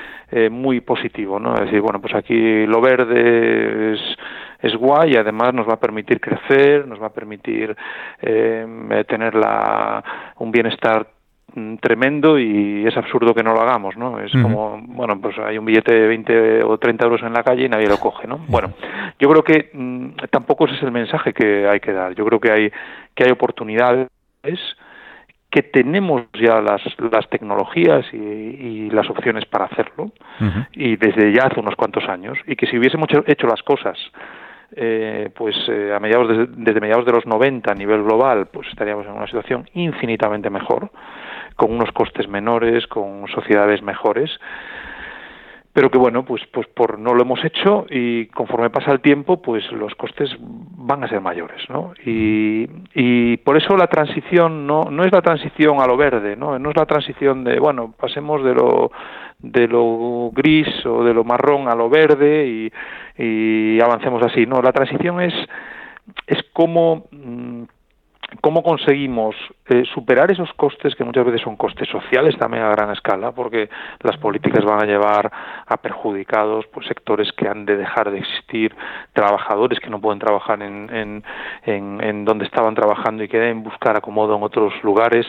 muy 0.51 0.81
positivo 0.83 1.41
no 1.41 1.55
es 1.55 1.63
decir 1.63 1.81
bueno 1.81 2.01
pues 2.01 2.15
aquí 2.15 2.67
lo 2.67 2.81
verde 2.81 3.95
es 3.95 4.01
es 4.61 4.75
guay 4.75 5.13
y 5.13 5.17
además 5.17 5.55
nos 5.55 5.69
va 5.69 5.75
a 5.75 5.81
permitir 5.81 6.21
crecer, 6.21 6.87
nos 6.87 7.01
va 7.01 7.07
a 7.07 7.13
permitir 7.13 7.77
eh, 8.21 9.05
tener 9.09 9.35
la, 9.35 10.03
un 10.39 10.51
bienestar 10.51 11.07
mm, 11.55 11.77
tremendo 11.77 12.39
y 12.39 12.85
es 12.87 12.97
absurdo 12.97 13.35
que 13.35 13.43
no 13.43 13.53
lo 13.53 13.61
hagamos, 13.61 13.97
¿no? 13.97 14.19
Es 14.21 14.33
como, 14.33 14.81
bueno, 14.83 15.21
pues 15.21 15.39
hay 15.39 15.59
un 15.59 15.65
billete 15.65 15.95
de 15.95 16.09
20 16.09 16.63
o 16.65 16.79
30 16.79 17.05
euros 17.05 17.23
en 17.23 17.33
la 17.33 17.45
calle 17.45 17.67
y 17.67 17.69
nadie 17.69 17.89
lo 17.89 17.99
coge, 17.99 18.27
¿no? 18.27 18.39
Bueno, 18.49 18.73
yo 19.19 19.29
creo 19.29 19.45
que 19.45 19.71
mm, 19.73 20.27
tampoco 20.31 20.67
ese 20.67 20.77
es 20.77 20.83
el 20.83 20.93
mensaje 20.93 21.33
que 21.33 21.69
hay 21.69 21.81
que 21.81 21.93
dar. 21.93 22.15
Yo 22.15 22.25
creo 22.25 22.41
que 22.41 22.51
hay 22.51 22.73
que 23.15 23.25
hay 23.25 23.31
oportunidades 23.31 24.09
que 25.51 25.63
tenemos 25.63 26.25
ya 26.35 26.61
las, 26.61 26.83
las 27.11 27.29
tecnologías 27.31 28.05
y, 28.13 28.91
las 28.91 29.09
opciones 29.11 29.45
para 29.45 29.67
hacerlo 29.67 30.13
y 30.73 30.97
desde 30.97 31.33
ya 31.33 31.45
hace 31.45 31.61
unos 31.61 31.77
cuantos 31.77 32.09
años 32.09 32.39
y 32.47 32.57
que 32.57 32.67
si 32.67 32.79
hubiésemos 32.79 33.07
hecho 33.27 33.47
las 33.47 33.63
cosas 33.63 33.97
eh, 34.77 35.31
pues 35.35 35.57
eh, 35.69 35.93
a 35.95 36.01
mediados 36.01 36.49
desde 36.51 36.81
mediados 36.81 37.07
de 37.07 37.13
los 37.13 37.27
90 37.27 37.71
a 37.71 37.75
nivel 37.75 38.03
global, 38.03 38.47
pues 38.53 38.69
estaríamos 38.69 39.07
en 39.07 39.13
una 39.13 39.27
situación 39.27 39.69
infinitamente 39.75 40.51
mejor, 40.51 40.91
con 41.57 41.73
unos 41.73 41.91
costes 41.93 42.29
menores, 42.29 42.87
con 42.87 43.27
sociedades 43.29 43.83
mejores 43.83 44.31
pero 45.79 45.93
que 45.93 45.99
bueno, 45.99 46.25
pues, 46.25 46.43
pues 46.53 46.67
por 46.67 46.99
no 46.99 47.15
lo 47.15 47.23
hemos 47.23 47.45
hecho 47.45 47.87
y 47.89 48.27
conforme 48.27 48.69
pasa 48.69 48.91
el 48.91 49.01
tiempo, 49.01 49.41
pues 49.41 49.63
los 49.71 49.95
costes 49.95 50.29
van 50.41 51.05
a 51.05 51.09
ser 51.09 51.21
mayores, 51.21 51.63
¿no? 51.71 51.93
Y, 52.05 52.69
y 52.95 53.37
por 53.37 53.57
eso 53.57 53.77
la 53.77 53.87
transición 53.87 54.67
no, 54.67 54.91
no 54.91 55.05
es 55.05 55.13
la 55.13 55.23
transición 55.23 55.81
a 55.81 55.87
lo 55.87 55.97
verde, 55.97 56.35
¿no? 56.35 56.59
No 56.59 56.71
es 56.71 56.77
la 56.77 56.85
transición 56.85 57.45
de, 57.45 57.61
bueno, 57.61 57.95
pasemos 57.97 58.43
de 58.43 58.55
lo, 58.55 58.91
de 59.39 59.69
lo 59.69 60.33
gris 60.33 60.67
o 60.85 61.05
de 61.05 61.15
lo 61.15 61.23
marrón 61.23 61.69
a 61.69 61.77
lo 61.77 61.89
verde 61.89 62.45
y, 62.49 62.73
y 63.17 63.81
avancemos 63.81 64.21
así, 64.25 64.47
no, 64.47 64.61
la 64.61 64.73
transición 64.73 65.21
es, 65.21 65.35
es 66.27 66.43
como... 66.53 67.05
¿Cómo 68.43 68.63
conseguimos 68.63 69.35
eh, 69.71 69.85
superar 69.95 70.31
esos 70.31 70.53
costes 70.53 70.95
que 70.95 71.03
muchas 71.03 71.25
veces 71.25 71.41
son 71.41 71.57
costes 71.57 71.89
sociales 71.89 72.37
también 72.37 72.63
a 72.63 72.69
gran 72.69 72.91
escala? 72.91 73.33
Porque 73.33 73.71
las 74.01 74.19
políticas 74.19 74.67
van 74.67 74.83
a 74.83 74.87
llevar 74.87 75.33
a 75.67 75.77
perjudicados 75.79 76.67
pues, 76.67 76.87
sectores 76.87 77.33
que 77.33 77.49
han 77.49 77.65
de 77.65 77.79
dejar 77.79 78.11
de 78.11 78.19
existir, 78.19 78.77
trabajadores 79.15 79.81
que 79.81 79.89
no 79.89 79.99
pueden 79.99 80.19
trabajar 80.19 80.63
en, 80.63 80.95
en, 80.95 81.25
en, 81.65 82.05
en 82.05 82.25
donde 82.27 82.45
estaban 82.45 82.75
trabajando 82.75 83.25
y 83.25 83.29
que 83.29 83.39
deben 83.39 83.63
buscar 83.63 83.97
acomodo 83.97 84.37
en 84.37 84.43
otros 84.43 84.75
lugares, 84.83 85.27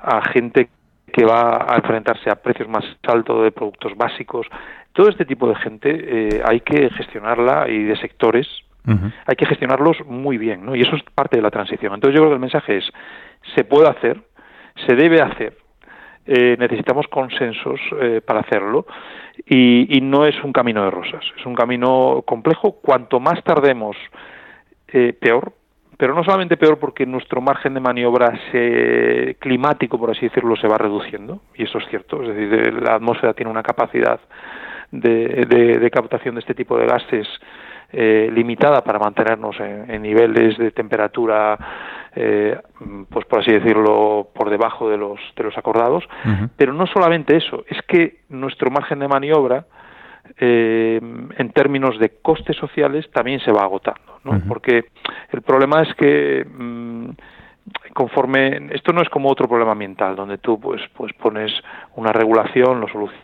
a 0.00 0.20
gente 0.28 0.68
que 1.14 1.24
va 1.24 1.64
a 1.66 1.76
enfrentarse 1.76 2.28
a 2.28 2.36
precios 2.36 2.68
más 2.68 2.84
altos 3.04 3.42
de 3.42 3.52
productos 3.52 3.96
básicos. 3.96 4.46
Todo 4.92 5.08
este 5.08 5.24
tipo 5.24 5.48
de 5.48 5.54
gente 5.56 5.88
eh, 5.92 6.42
hay 6.44 6.60
que 6.60 6.90
gestionarla 6.90 7.70
y 7.70 7.84
de 7.84 7.96
sectores 7.96 8.46
hay 8.86 9.36
que 9.36 9.46
gestionarlos 9.46 9.96
muy 10.06 10.36
bien, 10.36 10.64
¿no? 10.64 10.76
Y 10.76 10.82
eso 10.82 10.94
es 10.96 11.02
parte 11.14 11.36
de 11.36 11.42
la 11.42 11.50
transición. 11.50 11.94
Entonces 11.94 12.14
yo 12.14 12.20
creo 12.20 12.30
que 12.30 12.34
el 12.34 12.40
mensaje 12.40 12.76
es, 12.78 12.92
se 13.54 13.64
puede 13.64 13.88
hacer, 13.88 14.22
se 14.86 14.94
debe 14.94 15.22
hacer, 15.22 15.56
eh, 16.26 16.56
necesitamos 16.58 17.06
consensos 17.08 17.80
eh, 18.00 18.22
para 18.24 18.40
hacerlo 18.40 18.86
y, 19.46 20.00
no 20.00 20.26
es 20.26 20.34
un 20.42 20.52
camino 20.52 20.82
de 20.84 20.90
rosas, 20.90 21.24
es 21.36 21.46
un 21.46 21.54
camino 21.54 22.22
complejo. 22.26 22.80
Cuanto 22.80 23.20
más 23.20 23.42
tardemos, 23.42 23.96
eh, 24.88 25.12
peor, 25.12 25.52
pero 25.96 26.14
no 26.14 26.24
solamente 26.24 26.56
peor 26.56 26.78
porque 26.78 27.06
nuestro 27.06 27.40
margen 27.40 27.74
de 27.74 27.80
maniobra 27.80 28.38
se, 28.50 29.36
climático, 29.38 29.98
por 29.98 30.10
así 30.10 30.26
decirlo, 30.28 30.56
se 30.56 30.68
va 30.68 30.76
reduciendo, 30.78 31.40
y 31.54 31.64
eso 31.64 31.78
es 31.78 31.86
cierto, 31.88 32.22
es 32.22 32.34
decir, 32.34 32.82
la 32.82 32.94
atmósfera 32.94 33.34
tiene 33.34 33.50
una 33.50 33.62
capacidad 33.62 34.20
de, 34.90 35.46
de 35.80 35.90
captación 35.90 36.36
de 36.36 36.40
este 36.40 36.54
tipo 36.54 36.78
de 36.78 36.86
gases 36.86 37.28
eh, 37.96 38.28
limitada 38.32 38.82
para 38.82 38.98
mantenernos 38.98 39.54
en, 39.60 40.02
niveles 40.02 40.58
de 40.58 40.72
temperatura, 40.72 41.56
eh, 42.16 42.58
pues 43.08 43.24
por 43.26 43.40
así 43.40 43.52
decirlo, 43.52 44.30
por 44.34 44.50
debajo 44.50 44.90
de 44.90 44.96
los, 44.96 45.20
de 45.36 45.44
los 45.44 45.56
acordados. 45.56 46.02
Pero 46.56 46.72
no 46.72 46.86
solamente 46.88 47.36
eso, 47.36 47.64
es 47.68 47.80
que 47.82 48.22
nuestro 48.30 48.68
margen 48.70 48.98
de 48.98 49.06
maniobra, 49.06 49.66
eh, 50.38 51.00
en 51.00 51.50
términos 51.50 51.98
de 52.00 52.18
costes 52.20 52.56
sociales, 52.56 53.08
también 53.12 53.38
se 53.40 53.52
va 53.52 53.62
agotando, 53.62 54.18
¿no? 54.24 54.42
Porque 54.48 54.86
el 55.30 55.42
problema 55.42 55.82
es 55.82 55.94
que 55.94 56.44
mm, 56.44 57.10
conforme 57.92 58.70
esto 58.72 58.92
no 58.92 59.02
es 59.02 59.08
como 59.08 59.30
otro 59.30 59.46
problema 59.46 59.72
ambiental 59.72 60.16
donde 60.16 60.38
tú 60.38 60.58
pues 60.60 60.82
pues 60.96 61.12
pones 61.14 61.52
una 61.94 62.12
regulación 62.12 62.80
lo 62.80 62.88
solucionas 62.88 63.23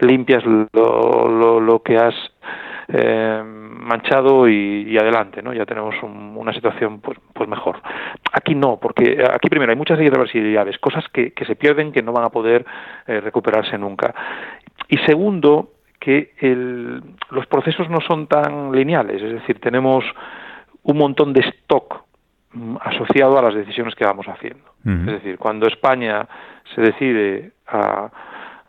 limpias 0.00 0.44
lo, 0.44 1.28
lo, 1.28 1.60
lo 1.60 1.82
que 1.82 1.96
has 1.96 2.14
eh, 2.90 3.42
manchado 3.44 4.48
y, 4.48 4.96
adelante, 4.96 5.42
¿no? 5.42 5.52
Ya 5.52 5.66
tenemos 5.66 5.94
una 6.02 6.52
situación 6.54 7.00
pues, 7.00 7.18
pues 7.34 7.48
mejor. 7.48 7.80
Aquí 8.32 8.54
no, 8.54 8.78
porque 8.80 9.22
aquí 9.30 9.48
primero 9.48 9.70
hay 9.70 9.76
muchas 9.76 10.00
irreversibilidades, 10.00 10.78
cosas 10.78 11.04
que, 11.12 11.32
que 11.32 11.44
se 11.44 11.56
pierden 11.56 11.92
que 11.92 12.02
no 12.02 12.12
van 12.12 12.24
a 12.24 12.30
poder 12.30 12.64
eh, 13.06 13.20
recuperarse 13.20 13.76
nunca. 13.76 14.14
Y 14.88 14.96
segundo, 14.98 15.72
que 16.00 16.32
el, 16.38 17.02
los 17.30 17.46
procesos 17.46 17.90
no 17.90 18.00
son 18.00 18.26
tan 18.26 18.72
lineales, 18.72 19.22
es 19.22 19.32
decir, 19.32 19.60
tenemos 19.60 20.04
un 20.82 20.96
montón 20.96 21.34
de 21.34 21.40
stock 21.40 22.04
mm, 22.52 22.76
asociado 22.80 23.38
a 23.38 23.42
las 23.42 23.54
decisiones 23.54 23.94
que 23.94 24.06
vamos 24.06 24.26
haciendo. 24.28 24.64
Es 24.84 25.06
decir, 25.06 25.36
cuando 25.36 25.66
España 25.66 26.26
se 26.74 26.80
decide 26.80 27.52
a, 27.66 28.10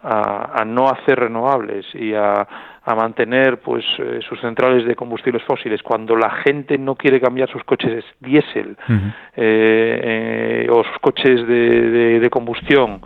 a, 0.01 0.63
no 0.65 0.87
hacer 0.87 1.19
renovables 1.19 1.85
y 1.93 2.13
a, 2.13 2.47
a 2.83 2.95
mantener 2.95 3.59
pues 3.59 3.83
eh, 3.97 4.19
sus 4.27 4.39
centrales 4.39 4.85
de 4.85 4.95
combustibles 4.95 5.43
fósiles 5.43 5.83
cuando 5.83 6.15
la 6.15 6.29
gente 6.29 6.77
no 6.77 6.95
quiere 6.95 7.19
cambiar 7.19 7.49
sus 7.49 7.63
coches 7.63 8.05
diésel 8.19 8.77
eh, 8.89 9.05
eh, 9.35 10.67
o 10.71 10.83
sus 10.83 10.99
coches 10.99 11.45
de, 11.47 12.19
de 12.19 12.29
combustión 12.29 13.01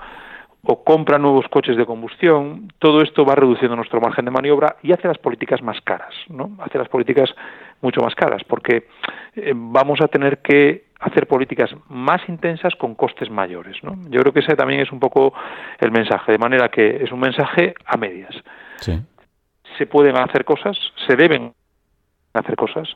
o 0.66 0.84
compra 0.84 1.18
nuevos 1.18 1.46
coches 1.50 1.76
de 1.76 1.86
combustión, 1.86 2.72
todo 2.80 3.02
esto 3.02 3.26
va 3.26 3.36
reduciendo 3.36 3.76
nuestro 3.76 4.00
margen 4.00 4.24
de 4.24 4.32
maniobra 4.32 4.78
y 4.82 4.94
hace 4.94 5.10
las 5.10 5.18
políticas 5.18 5.62
más 5.62 5.82
caras, 5.82 6.14
¿no? 6.30 6.52
Hace 6.60 6.78
las 6.78 6.88
políticas 6.88 7.30
mucho 7.82 8.00
más 8.00 8.16
caras, 8.16 8.46
porque 8.46 8.88
vamos 9.54 10.00
a 10.00 10.08
tener 10.08 10.38
que 10.38 10.86
hacer 11.04 11.28
políticas 11.28 11.70
más 11.90 12.22
intensas 12.30 12.76
con 12.76 12.96
costes 12.96 13.30
mayores, 13.30 13.78
¿no? 13.84 13.96
Yo 14.10 14.22
creo 14.22 14.34
que 14.34 14.40
ese 14.40 14.56
también 14.56 14.80
es 14.80 14.92
un 14.92 15.00
poco 15.00 15.34
el 15.80 15.92
mensaje, 15.92 16.32
de 16.32 16.38
manera 16.38 16.70
que 16.70 17.04
es 17.04 17.12
un 17.12 17.20
mensaje 17.20 17.74
a 17.86 17.98
medias. 17.98 18.34
Se 19.78 19.86
pueden 19.88 20.18
hacer 20.18 20.46
cosas, 20.46 20.78
se 21.08 21.16
deben 21.16 21.54
hacer 22.34 22.56
cosas, 22.56 22.96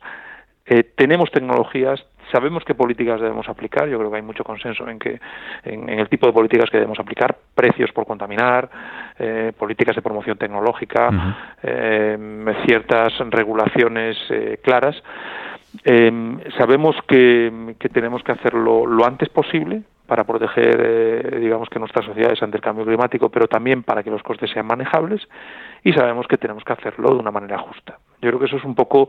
eh, 0.70 0.84
tenemos 0.96 1.32
tecnologías, 1.32 2.06
sabemos 2.30 2.64
qué 2.66 2.76
políticas 2.76 3.22
debemos 3.22 3.48
aplicar. 3.48 3.88
Yo 3.88 3.98
creo 3.98 4.12
que 4.12 4.18
hay 4.18 4.22
mucho 4.22 4.44
consenso 4.44 4.88
en 4.90 5.00
que 5.00 5.20
en, 5.64 5.90
el 5.90 6.10
tipo 6.10 6.28
de 6.28 6.34
políticas 6.34 6.70
que 6.70 6.78
debemos 6.78 7.00
aplicar, 7.00 7.38
precios 7.56 7.92
por 7.94 8.06
contaminar, 8.06 8.70
eh, 9.18 9.54
políticas 9.58 9.96
de 9.96 10.02
promoción 10.02 10.38
tecnológica, 10.38 11.10
eh, 11.64 12.18
ciertas 12.66 13.14
regulaciones 13.30 14.18
claras. 14.62 15.02
Sabemos 16.58 16.96
que, 17.08 17.76
que, 17.80 17.90
tenemos 17.90 18.24
que 18.24 18.32
hacerlo 18.32 18.86
lo 18.86 19.06
antes 19.06 19.30
posible 19.30 19.84
para 20.08 20.24
proteger, 20.24 21.40
digamos 21.40 21.70
que 21.70 21.80
nuestras 21.80 22.06
sociedades 22.06 22.42
ante 22.42 22.58
el 22.58 22.64
cambio 22.64 22.86
climático, 22.86 23.30
pero 23.30 23.48
también 23.48 23.84
para 23.84 24.04
que 24.04 24.10
los 24.10 24.24
costes 24.24 24.50
sean 24.50 24.66
manejables 24.66 25.28
y 25.84 25.94
sabemos 25.94 26.26
que 26.28 26.38
tenemos 26.38 26.64
que 26.64 26.74
hacerlo 26.74 27.10
de 27.10 27.20
una 27.20 27.32
manera 27.32 27.58
justa. 27.60 28.00
Yo 28.22 28.30
creo 28.30 28.40
que 28.40 28.46
eso 28.46 28.58
es 28.58 28.64
un 28.64 28.74
poco 28.74 29.08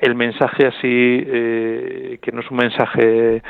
el 0.00 0.16
mensaje 0.16 0.66
así, 0.66 0.80
eh, 0.82 2.18
que 2.20 2.32
no 2.32 2.40
es 2.40 2.50
un 2.50 2.56
mensaje, 2.56 3.40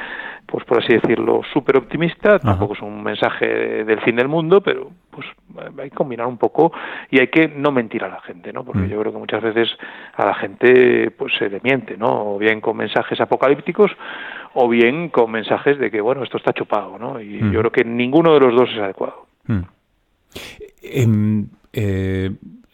pues 0.45 0.65
por 0.65 0.83
así 0.83 0.93
decirlo, 0.93 1.41
súper 1.53 1.79
optimista, 1.79 2.39
tampoco 2.39 2.75
es 2.75 2.83
un 2.83 3.03
mensaje 3.03 3.85
del 3.85 4.01
fin 4.03 4.17
del 4.17 4.29
mundo, 4.29 4.61
pero 4.61 4.91
pues 5.11 5.27
hay 5.79 5.89
que 5.89 5.97
combinar 5.97 6.27
un 6.27 6.37
poco 6.37 6.73
y 7.11 7.21
hay 7.21 7.29
que 7.29 7.49
no 7.49 7.73
mentir 7.73 8.05
a 8.05 8.09
la 8.09 8.21
gente, 8.21 8.53
¿no? 8.53 8.65
Porque 8.65 8.83
mm. 8.83 8.89
yo 8.89 9.01
creo 9.01 9.13
que 9.13 9.19
muchas 9.19 9.43
veces 9.43 9.69
a 10.15 10.27
la 10.27 10.35
gente 10.35 11.11
pues 11.13 11.33
se 11.39 11.49
le 11.49 11.61
miente, 11.63 11.97
¿no? 11.97 12.35
O 12.35 12.39
bien 12.39 12.61
con 12.61 12.77
mensajes 12.77 13.19
apocalípticos 13.21 13.91
o 14.55 14.69
bien 14.69 15.09
con 15.09 15.31
mensajes 15.31 15.79
de 15.79 15.91
que, 15.91 16.01
bueno, 16.01 16.23
esto 16.23 16.37
está 16.37 16.53
chupado, 16.53 16.99
¿no? 16.99 17.21
Y 17.21 17.43
mm. 17.43 17.53
yo 17.53 17.61
creo 17.61 17.73
que 17.73 17.85
ninguno 17.85 18.35
de 18.35 18.41
los 18.41 18.55
dos 18.55 18.71
es 18.71 18.79
adecuado. 18.79 19.27
Mm. 19.47 19.61
Em, 20.83 21.49
eh, 21.73 22.31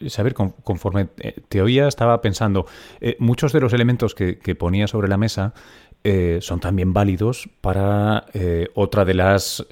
saber, 0.07 0.33
conforme 0.33 1.05
te 1.05 1.61
oía, 1.61 1.87
estaba 1.87 2.21
pensando, 2.21 2.65
eh, 3.01 3.15
muchos 3.19 3.53
de 3.53 3.61
los 3.61 3.73
elementos 3.73 4.15
que, 4.15 4.55
ponía 4.55 4.87
sobre 4.87 5.07
la 5.07 5.17
mesa 5.17 5.53
eh, 6.03 6.37
son 6.41 6.59
también 6.59 6.93
válidos 6.93 7.49
para 7.61 8.25
eh, 8.33 8.67
otra 8.75 9.05
de 9.05 9.13
las, 9.15 9.65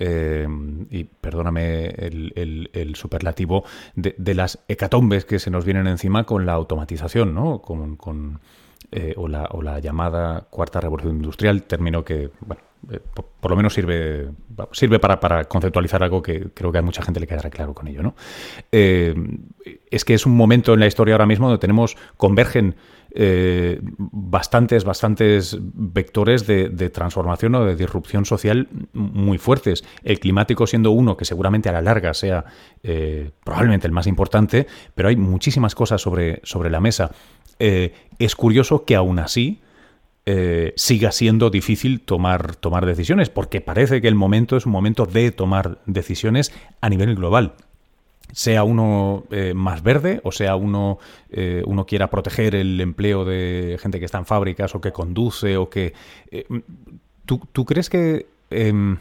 y 0.89 1.03
perdóname 1.03 1.85
el, 1.85 2.93
superlativo, 2.95 3.63
de, 3.95 4.33
las 4.33 4.63
hecatombes 4.67 5.25
que 5.25 5.39
se 5.39 5.51
nos 5.51 5.65
vienen 5.65 5.87
encima 5.87 6.23
con 6.23 6.45
la 6.45 6.53
automatización, 6.53 7.33
¿no? 7.33 7.59
Con, 7.59 7.95
con 7.95 8.39
o, 9.17 9.27
la, 9.27 9.45
o 9.51 9.61
la 9.61 9.79
llamada 9.79 10.47
cuarta 10.49 10.79
revolución 10.79 11.15
industrial, 11.15 11.63
término 11.63 12.03
que, 12.03 12.29
bueno, 12.41 12.61
eh, 12.91 12.99
por, 13.39 13.51
lo 13.51 13.55
menos 13.55 13.73
sirve, 13.73 14.29
sirve 14.71 14.99
para, 14.99 15.45
conceptualizar 15.45 16.03
algo 16.03 16.21
que 16.21 16.49
creo 16.53 16.71
que 16.71 16.77
a 16.77 16.81
mucha 16.81 17.01
gente 17.01 17.19
le 17.19 17.27
quedará 17.27 17.49
claro 17.49 17.73
con 17.73 17.87
ello. 17.87 18.01
¿no? 18.01 18.15
Eh, 18.71 19.13
es 19.89 20.05
que 20.05 20.13
es 20.13 20.25
un 20.25 20.35
momento 20.35 20.73
en 20.73 20.79
la 20.79 20.87
historia 20.87 21.13
ahora 21.13 21.25
mismo 21.25 21.47
donde 21.47 21.59
tenemos, 21.59 21.95
convergen 22.17 22.75
eh, 23.15 23.79
bastantes, 23.97 24.83
bastantes 24.85 25.57
vectores 25.61 26.47
de, 26.47 26.89
transformación 26.89 27.55
o 27.55 27.65
de 27.65 27.75
disrupción 27.75 28.25
social 28.25 28.67
muy 28.93 29.37
fuertes. 29.37 29.83
El 30.03 30.19
climático 30.19 30.65
siendo 30.65 30.91
uno 30.91 31.15
que 31.15 31.25
seguramente 31.25 31.69
a 31.69 31.73
la 31.73 31.81
larga 31.81 32.13
sea 32.13 32.45
probablemente 33.43 33.87
el 33.87 33.93
más 33.93 34.07
importante, 34.07 34.67
pero 34.95 35.09
hay 35.09 35.15
muchísimas 35.15 35.75
cosas 35.75 36.01
sobre, 36.01 36.41
sobre 36.43 36.69
la 36.69 36.79
mesa. 36.79 37.11
Es 37.59 38.35
curioso 38.35 38.85
que 38.85 38.95
aún 38.95 39.19
así 39.19 39.61
eh, 40.25 40.71
siga 40.77 41.11
siendo 41.11 41.49
difícil 41.49 41.99
tomar, 41.99 42.55
tomar 42.55 42.85
decisiones, 42.85 43.29
porque 43.29 43.59
parece 43.59 44.01
que 44.01 44.07
el 44.07 44.15
momento 44.15 44.55
es 44.55 44.65
un 44.65 44.71
momento 44.71 45.05
de 45.05 45.31
tomar 45.31 45.79
decisiones 45.85 46.53
a 46.79 46.87
nivel 46.87 47.13
global. 47.15 47.55
Sea 48.31 48.63
uno 48.63 49.25
eh, 49.31 49.53
más 49.53 49.83
verde 49.83 50.21
o 50.23 50.31
sea 50.31 50.55
uno, 50.55 50.97
eh, 51.29 51.61
uno 51.65 51.85
quiera 51.85 52.09
proteger 52.09 52.55
el 52.55 52.79
empleo 52.79 53.25
de 53.25 53.77
gente 53.81 53.99
que 53.99 54.05
está 54.05 54.17
en 54.17 54.25
fábricas 54.25 54.73
o 54.75 54.81
que 54.81 54.93
conduce 54.93 55.57
o 55.57 55.69
que... 55.69 55.93
¿tú, 57.25 57.41
¿tú, 57.51 57.65
crees 57.65 57.89
que, 57.89 58.25
em, 58.49 58.97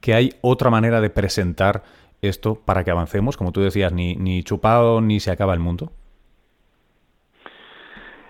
que 0.00 0.14
hay 0.14 0.34
otra 0.40 0.68
manera 0.68 1.00
de 1.00 1.10
presentar 1.10 1.84
esto 2.22 2.56
para 2.56 2.82
que 2.82 2.90
avancemos? 2.90 3.36
Como 3.36 3.52
tú 3.52 3.60
decías, 3.60 3.92
ni, 3.92 4.16
ni 4.16 4.42
chupado 4.42 5.00
ni 5.00 5.20
se 5.20 5.30
acaba 5.30 5.54
el 5.54 5.60
mundo. 5.60 5.92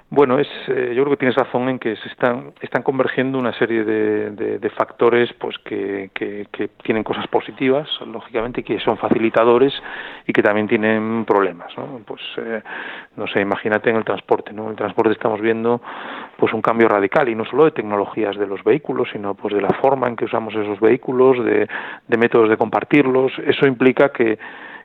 Bueno, 0.09 0.39
es, 0.39 0.47
eh, 0.69 0.93
yo 0.95 1.03
creo 1.03 1.11
que 1.11 1.17
tienes 1.17 1.35
razón 1.35 1.69
en 1.69 1.81
que 1.81 1.97
se 1.97 2.09
están, 2.09 2.53
están 2.61 2.85
convergiendo 2.85 3.41
una 3.41 3.53
serie 3.55 3.83
de, 3.83 4.31
de, 4.31 4.71
factores 4.71 5.33
pues 5.33 5.59
que, 5.59 6.11
que, 6.15 6.47
tienen 6.85 7.03
cosas 7.03 7.27
positivas, 7.27 7.89
lógicamente, 8.07 8.63
que 8.63 8.79
son 8.79 8.99
facilitadores 8.99 9.73
y 10.25 10.33
que 10.33 10.43
también 10.43 10.69
tienen 10.69 11.25
problemas. 11.25 11.77
¿no? 11.77 12.01
Pues, 12.07 12.21
eh, 12.37 12.63
no 13.17 13.27
sé, 13.27 13.41
imagínate 13.41 13.91
en 13.91 13.97
el 13.97 14.05
transporte. 14.05 14.53
¿no? 14.53 14.65
En 14.65 14.71
el 14.71 14.77
transporte 14.77 15.11
estamos 15.13 15.41
viendo 15.41 15.83
pues 16.37 16.53
un 16.53 16.63
cambio 16.63 16.87
radical, 16.87 17.29
y 17.29 17.35
no 17.35 17.45
solo 17.45 17.65
de 17.65 17.73
tecnologías 17.73 18.37
de 18.37 18.47
los 18.47 18.63
vehículos, 18.63 19.09
sino 19.13 19.35
pues 19.35 19.55
de 19.55 19.61
la 19.61 19.71
forma 19.81 20.07
en 20.07 20.15
que 20.15 20.27
usamos 20.27 20.55
esos 20.55 20.79
vehículos, 20.79 21.45
de, 21.45 21.69
de 22.07 22.17
métodos 22.17 22.49
de 22.49 22.57
compartirlos. 22.57 23.33
Eso 23.45 23.67
implica 23.67 24.11
que, 24.11 24.39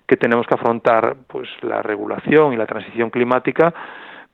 que 0.07 0.17
tenemos 0.17 0.47
que 0.47 0.55
afrontar 0.55 1.15
pues 1.27 1.47
la 1.61 1.83
regulación 1.83 2.53
y 2.53 2.57
la 2.57 2.65
transición 2.65 3.11
climática 3.11 3.71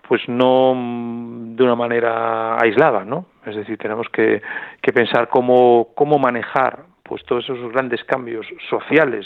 pues 0.08 0.22
no 0.28 0.74
mm, 0.76 1.56
de 1.56 1.63
una 1.63 1.76
manera 1.76 2.58
aislada, 2.60 3.04
¿no? 3.04 3.26
Es 3.46 3.56
decir, 3.56 3.78
tenemos 3.78 4.08
que, 4.10 4.41
que 4.82 4.93
pensar 4.93 5.30
cómo, 5.30 5.89
cómo 5.96 6.17
manejar 6.17 6.84
pues 7.04 7.24
todos 7.26 7.43
esos 7.46 7.72
grandes 7.72 8.04
cambios 8.04 8.46
sociales 8.70 9.26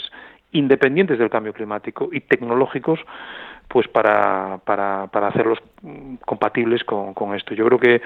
independientes 0.52 1.18
del 1.18 1.30
cambio 1.30 1.52
climático 1.52 2.08
y 2.12 2.20
tecnológicos 2.20 3.00
pues 3.68 3.88
para, 3.88 4.58
para, 4.64 5.06
para 5.06 5.28
hacerlos 5.28 5.58
mm, 5.82 6.16
compatibles 6.26 6.84
con, 6.84 7.14
con 7.14 7.34
esto. 7.34 7.54
Yo 7.54 7.66
creo 7.66 7.78
que, 7.78 8.02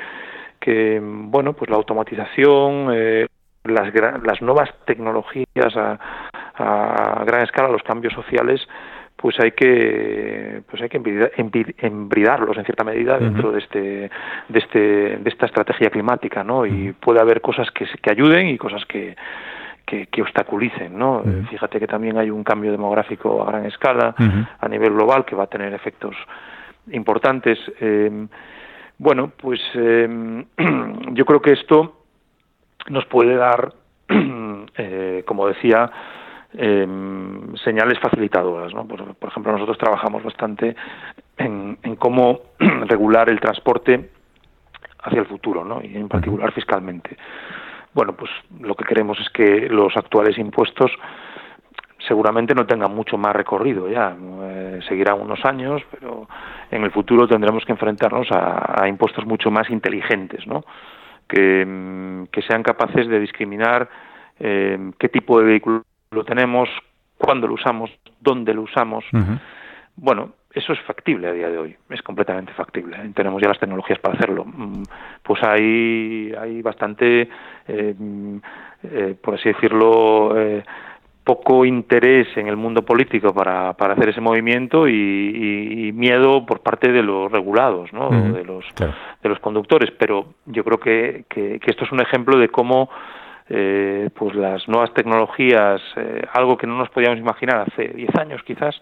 que 0.61 1.01
bueno 1.03 1.53
pues 1.55 1.71
la 1.71 1.77
automatización 1.77 2.89
eh, 2.93 3.27
las, 3.65 3.93
las 4.23 4.41
nuevas 4.43 4.71
tecnologías 4.87 5.77
a, 5.77 5.99
a 6.55 7.25
gran 7.25 7.43
escala, 7.43 7.69
los 7.69 7.83
cambios 7.83 8.15
sociales, 8.15 8.61
pues 9.17 9.39
hay 9.41 9.53
que 9.53 10.63
pues 10.69 10.83
hay 10.83 10.89
que 10.89 11.01
embridarlos 11.79 12.57
en 12.59 12.65
cierta 12.65 12.85
medida 12.85 13.19
dentro 13.19 13.51
de 13.51 13.59
este 13.59 14.11
de 14.49 14.59
este 14.59 14.79
de 15.17 15.31
esta 15.31 15.47
estrategia 15.47 15.91
climática 15.91 16.45
no 16.45 16.67
y 16.67 16.93
puede 16.93 17.21
haber 17.21 17.41
cosas 17.41 17.71
que, 17.71 17.87
que 18.03 18.11
ayuden 18.11 18.49
y 18.49 18.59
cosas 18.59 18.85
que 18.85 19.17
que, 19.87 20.21
obstaculicen, 20.21 20.99
¿no? 20.99 21.23
Fíjate 21.49 21.79
que 21.79 21.87
también 21.87 22.19
hay 22.19 22.29
un 22.29 22.43
cambio 22.43 22.73
demográfico 22.73 23.43
a 23.43 23.47
gran 23.47 23.67
escala, 23.67 24.17
a 24.59 24.69
nivel 24.69 24.93
global, 24.93 25.25
que 25.25 25.37
va 25.37 25.45
a 25.45 25.47
tener 25.47 25.73
efectos 25.73 26.17
importantes. 26.91 27.57
Eh, 27.81 28.27
bueno, 28.99 29.33
pues 29.37 29.61
eh, 29.75 30.45
yo 31.13 31.25
creo 31.25 31.41
que 31.41 31.53
esto 31.53 32.01
nos 32.89 33.07
puede 33.07 33.37
dar, 33.37 33.75
eh, 34.09 35.23
como 35.25 35.47
decía, 35.47 35.91
eh, 36.55 36.87
señales 37.65 37.99
facilitadoras. 38.01 38.73
¿no? 38.75 38.87
Por, 38.87 39.29
ejemplo, 39.29 39.53
nosotros 39.53 39.79
trabajamos 39.79 40.23
bastante 40.23 40.77
en, 41.37 41.77
cómo 41.99 42.41
regular 42.59 43.29
el 43.29 43.41
transporte 43.41 44.11
hacia 45.03 45.21
el 45.21 45.27
futuro, 45.27 45.65
¿no? 45.65 45.81
y 45.83 45.97
en 45.97 46.09
particular 46.09 46.53
fiscalmente. 46.53 47.17
Bueno, 47.95 48.15
pues 48.15 48.31
lo 48.61 48.75
que 48.75 48.85
queremos 48.85 49.19
es 49.21 49.31
que 49.31 49.69
los 49.71 49.97
actuales 49.97 50.37
impuestos 50.39 50.91
seguramente 52.07 52.55
no 52.55 52.67
tengan 52.67 52.95
mucho 52.95 53.17
más 53.17 53.35
recorrido 53.35 53.89
ya. 53.89 54.15
eh, 54.43 54.81
seguirán 54.89 55.21
unos 55.21 55.45
años, 55.45 55.83
pero 55.91 56.29
en 56.71 56.85
el 56.85 56.91
futuro 56.91 57.27
tendremos 57.27 57.65
que 57.65 57.73
enfrentarnos 57.73 58.29
a, 58.31 58.87
impuestos 58.87 59.25
mucho 59.27 59.51
más 59.51 59.71
inteligentes, 59.71 60.47
¿no? 60.47 60.65
Que, 61.29 61.65
mm, 61.67 62.27
que 62.27 62.43
sean 62.43 62.63
capaces 62.63 63.09
de 63.09 63.19
discriminar 63.19 63.89
eh, 64.39 64.93
qué 64.99 65.09
tipo 65.09 65.39
de 65.41 65.47
vehículo 65.47 65.83
lo 66.11 66.25
tenemos, 66.25 66.69
cuándo 67.19 67.47
lo 67.47 67.55
usamos, 67.55 67.91
dónde 68.21 68.55
lo 68.55 68.63
usamos. 68.63 69.05
Bueno, 69.97 70.33
eso 70.57 70.73
es 70.73 70.81
factible 70.81 71.29
a 71.29 71.33
día 71.33 71.49
de 71.51 71.59
hoy, 71.59 71.77
es 71.91 72.01
completamente 72.01 72.53
factible. 72.55 72.97
Tenemos 73.15 73.43
ya 73.43 73.49
las 73.49 73.59
tecnologías 73.59 73.99
para 73.99 74.15
hacerlo. 74.15 74.45
Mm, 74.47 74.83
pues 75.23 75.43
hay, 75.43 76.33
hay 76.39 76.63
bastante, 76.63 77.29
eh, 77.69 77.95
eh, 78.83 79.15
por 79.23 79.35
así 79.35 79.51
decirlo, 79.51 80.33
eh, 80.39 80.65
poco 81.23 81.67
interés 81.67 82.29
en 82.37 82.47
el 82.47 82.57
mundo 82.57 82.83
político 82.83 83.35
para, 83.35 83.75
para 83.75 83.93
hacer 83.93 84.11
ese 84.11 84.21
movimiento 84.21 84.89
y, 84.89 85.93
miedo 85.93 86.47
por 86.47 86.61
parte 86.61 86.93
de 86.93 87.03
los 87.03 87.31
regulados, 87.33 87.93
¿no? 87.93 88.11
de, 88.11 88.45
los, 88.45 88.65
de 88.77 89.29
los 89.29 89.39
conductores. 89.41 89.91
Pero 89.99 90.35
yo 90.47 90.63
creo 90.63 90.79
que, 90.79 91.25
que, 91.29 91.59
esto 91.67 91.85
es 91.85 91.93
un 91.93 92.01
ejemplo 92.01 92.39
de 92.39 92.49
cómo 92.49 92.89
pues 93.49 94.35
las 94.35 94.67
nuevas 94.69 94.93
tecnologías, 94.95 95.81
algo 96.33 96.57
que 96.57 96.67
no 96.67 96.77
nos 96.77 96.91
podíamos 96.91 97.19
imaginar 97.19 97.67
hace 97.69 97.89
10 97.89 98.17
años 98.17 98.43
quizás, 98.43 98.81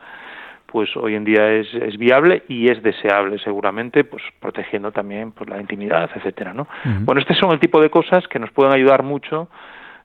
pues 0.74 0.90
hoy 0.96 1.14
en 1.14 1.24
día 1.24 1.52
es, 1.52 1.72
es, 1.72 1.96
viable 1.96 2.42
y 2.48 2.68
es 2.68 2.82
deseable 2.82 3.38
seguramente, 3.38 4.02
pues 4.02 4.24
protegiendo 4.40 4.90
también 4.90 5.30
pues 5.30 5.48
la 5.48 5.60
intimidad, 5.60 6.10
etcétera, 6.12 6.52
¿no? 6.52 6.66
Bueno, 7.02 7.20
este 7.20 7.32
son 7.34 7.52
el 7.52 7.60
tipo 7.60 7.80
de 7.80 7.90
cosas 7.90 8.26
que 8.26 8.40
nos 8.40 8.50
pueden 8.50 8.72
ayudar 8.72 9.04
mucho, 9.04 9.48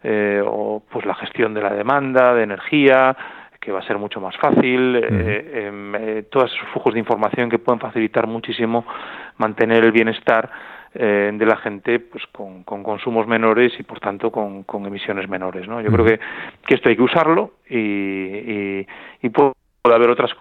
eh, 0.04 0.44
o 0.46 0.84
pues 0.92 1.08
la 1.08 1.16
gestión 1.16 1.56
de 1.56 1.62
la 1.64 1.74
demanda, 1.74 2.36
de 2.36 2.44
energía, 2.44 3.18
que 3.60 3.72
va 3.72 3.80
a 3.80 3.88
ser 3.88 3.98
mucho 3.98 4.22
más 4.22 4.38
fácil, 4.38 4.96
eh, 4.96 5.10
eh, 5.10 6.24
todos 6.30 6.54
esos 6.54 6.70
flujos 6.70 6.94
de 6.94 7.00
información 7.00 7.50
que 7.50 7.58
pueden 7.58 7.80
facilitar 7.80 8.28
muchísimo 8.28 8.86
mantener 9.38 9.84
el 9.84 9.92
bienestar 9.92 10.52
eh, 10.94 11.32
de 11.34 11.46
la 11.46 11.58
gente 11.58 12.00
pues 12.00 12.24
con, 12.32 12.64
con, 12.64 12.84
consumos 12.84 13.28
menores 13.28 13.74
y 13.80 13.84
por 13.84 14.00
tanto 14.00 14.32
con, 14.32 14.64
con 14.64 14.86
emisiones 14.86 15.30
menores 15.30 15.68
no 15.68 15.82
yo 15.82 15.92
creo 15.92 16.06
que, 16.06 16.20
que 16.66 16.76
esto 16.76 16.90
hay 16.90 16.96
que 16.96 17.04
usarlo 17.04 17.54
y, 17.70 17.78
y, 17.78 18.88
y 19.22 19.30
puede 19.30 19.54
haber 19.84 20.10
otras 20.10 20.32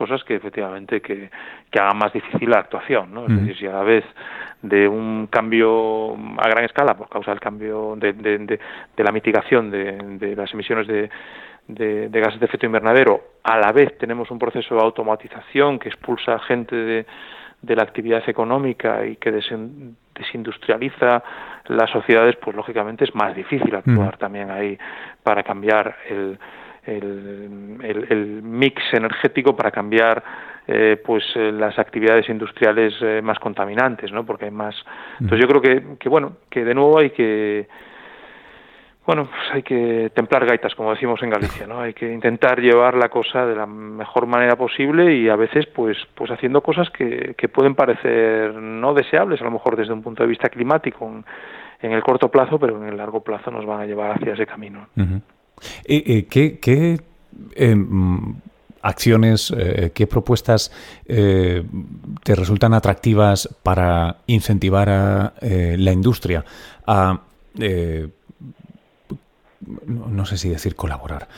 cosas 0.00 0.24
que 0.24 0.34
efectivamente 0.34 1.02
que, 1.02 1.28
que 1.70 1.78
hagan 1.78 1.98
más 1.98 2.10
difícil 2.10 2.48
la 2.48 2.60
actuación, 2.60 3.12
¿no? 3.12 3.26
Es 3.26 3.36
decir, 3.36 3.58
si 3.58 3.66
a 3.66 3.72
la 3.72 3.82
vez 3.82 4.02
de 4.62 4.88
un 4.88 5.26
cambio 5.26 6.14
a 6.38 6.48
gran 6.48 6.64
escala 6.64 6.96
por 6.96 7.10
causa 7.10 7.32
del 7.32 7.40
cambio 7.40 7.96
de, 7.96 8.14
de, 8.14 8.38
de, 8.38 9.04
la 9.04 9.12
mitigación 9.12 9.70
de, 9.70 9.98
de 10.18 10.34
las 10.34 10.50
emisiones 10.54 10.86
de, 10.86 11.10
de, 11.68 12.20
gases 12.20 12.40
de 12.40 12.46
efecto 12.46 12.64
invernadero, 12.64 13.20
a 13.42 13.58
la 13.58 13.72
vez 13.72 13.96
tenemos 13.98 14.30
un 14.30 14.38
proceso 14.38 14.74
de 14.74 14.80
automatización 14.80 15.78
que 15.78 15.90
expulsa 15.90 16.38
gente 16.40 16.74
de, 16.74 17.06
de 17.62 17.76
la 17.76 17.82
actividad 17.82 18.22
económica 18.28 19.04
y 19.04 19.16
que 19.16 19.30
desindustrializa 19.32 21.22
las 21.66 21.90
sociedades, 21.90 22.36
pues 22.36 22.56
lógicamente 22.56 23.04
es 23.04 23.14
más 23.14 23.34
difícil 23.34 23.74
actuar 23.74 24.16
también 24.16 24.50
ahí 24.50 24.78
para 25.22 25.42
cambiar 25.42 25.96
el, 26.08 26.38
el, 26.84 28.06
el, 28.08 28.42
mix 28.42 28.82
energético 28.92 29.54
para 29.54 29.70
cambiar 29.70 30.22
eh, 30.66 31.00
pues 31.04 31.24
eh, 31.34 31.52
las 31.52 31.78
actividades 31.78 32.28
industriales 32.28 32.94
eh, 33.00 33.20
más 33.22 33.38
contaminantes, 33.38 34.10
¿no? 34.12 34.24
Porque 34.24 34.46
hay 34.46 34.50
más. 34.50 34.74
Entonces 35.20 35.40
yo 35.40 35.48
creo 35.48 35.60
que, 35.60 35.96
que 35.98 36.08
bueno 36.08 36.36
que 36.48 36.64
de 36.64 36.74
nuevo 36.74 36.98
hay 36.98 37.10
que 37.10 37.68
bueno, 39.10 39.28
pues 39.28 39.42
hay 39.52 39.64
que 39.64 40.12
templar 40.14 40.46
gaitas, 40.46 40.72
como 40.76 40.92
decimos 40.92 41.20
en 41.24 41.30
Galicia, 41.30 41.66
¿no? 41.66 41.80
Hay 41.80 41.94
que 41.94 42.12
intentar 42.12 42.60
llevar 42.60 42.94
la 42.94 43.08
cosa 43.08 43.44
de 43.44 43.56
la 43.56 43.66
mejor 43.66 44.28
manera 44.28 44.54
posible 44.54 45.16
y 45.16 45.28
a 45.28 45.34
veces, 45.34 45.66
pues, 45.66 45.96
pues 46.14 46.30
haciendo 46.30 46.60
cosas 46.60 46.88
que, 46.90 47.34
que 47.36 47.48
pueden 47.48 47.74
parecer 47.74 48.54
no 48.54 48.94
deseables, 48.94 49.40
a 49.40 49.44
lo 49.44 49.50
mejor 49.50 49.76
desde 49.76 49.92
un 49.92 50.00
punto 50.00 50.22
de 50.22 50.28
vista 50.28 50.48
climático 50.48 51.10
en, 51.82 51.92
el 51.92 52.04
corto 52.04 52.28
plazo, 52.28 52.56
pero 52.60 52.80
en 52.80 52.88
el 52.88 52.96
largo 52.96 53.20
plazo 53.24 53.50
nos 53.50 53.66
van 53.66 53.80
a 53.80 53.86
llevar 53.86 54.12
hacia 54.12 54.34
ese 54.34 54.46
camino. 54.46 54.86
Eh, 54.96 55.08
eh, 55.88 56.26
¿Qué, 56.30 57.00
eh, 57.56 57.74
mm, 57.74 58.36
acciones, 58.82 59.52
qué 59.92 60.06
propuestas 60.06 60.70
te 61.04 62.34
resultan 62.36 62.74
atractivas 62.74 63.58
para 63.64 64.18
incentivar 64.28 64.88
a 64.88 65.34
la 65.40 65.90
industria 65.90 66.44
a 66.86 67.22
no 69.86 70.26
sé 70.26 70.38
si 70.38 70.48
decir 70.48 70.74
colaborar. 70.74 71.28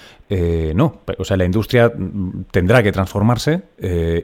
no, 0.75 1.01
o 1.19 1.25
sea, 1.25 1.37
la 1.37 1.45
industria 1.45 1.89
mm, 1.89 2.45
tendrá 2.51 2.83
que 2.83 2.93
transformarse 2.93 3.63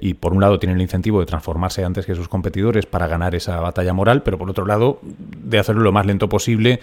y 0.01 0.15
por 0.15 0.33
un 0.33 0.41
lado 0.41 0.59
tiene 0.59 0.75
el 0.75 0.81
incentivo 0.81 1.21
de 1.21 1.27
transformarse 1.27 1.85
antes 1.85 2.07
que 2.07 2.15
sus 2.15 2.29
competidores 2.29 2.87
para 2.87 3.07
ganar 3.07 3.35
esa 3.35 3.61
batalla 3.61 3.93
moral, 3.93 4.23
pero 4.23 4.39
por 4.39 4.51
otro 4.51 4.67
lado 4.67 5.01
de 5.03 5.59
hacerlo 5.59 5.83
lo 5.83 5.93
más 5.93 6.07
lento 6.07 6.29
posible 6.29 6.81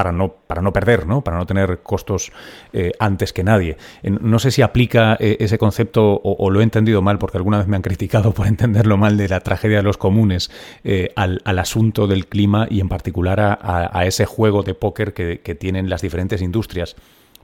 para 0.00 0.12
no, 0.12 0.32
para 0.32 0.62
no 0.62 0.72
perder, 0.72 1.06
¿no? 1.06 1.20
para 1.20 1.36
no 1.36 1.44
tener 1.44 1.80
costos 1.82 2.32
eh, 2.72 2.92
antes 2.98 3.34
que 3.34 3.44
nadie. 3.44 3.76
No 4.02 4.38
sé 4.38 4.50
si 4.50 4.62
aplica 4.62 5.18
eh, 5.20 5.36
ese 5.40 5.58
concepto 5.58 6.22
o, 6.24 6.48
lo 6.48 6.60
he 6.60 6.62
entendido 6.62 7.02
mal, 7.02 7.18
porque 7.18 7.36
alguna 7.36 7.58
vez 7.58 7.66
me 7.66 7.76
han 7.76 7.82
criticado 7.82 8.32
por 8.34 8.46
entenderlo 8.46 8.96
mal 8.96 9.18
de 9.18 9.28
la 9.28 9.40
tragedia 9.40 9.76
de 9.76 9.82
los 9.82 9.98
comunes 9.98 10.50
eh, 10.84 11.12
al, 11.16 11.42
asunto 11.58 12.06
del 12.06 12.28
clima 12.28 12.66
y 12.70 12.80
en 12.80 12.88
particular 12.88 13.40
a, 13.40 14.06
ese 14.06 14.24
juego 14.24 14.62
de 14.62 14.72
póker 14.72 15.12
que, 15.12 15.54
tienen 15.60 15.90
las 15.90 16.00
diferentes 16.00 16.40
industrias 16.40 16.96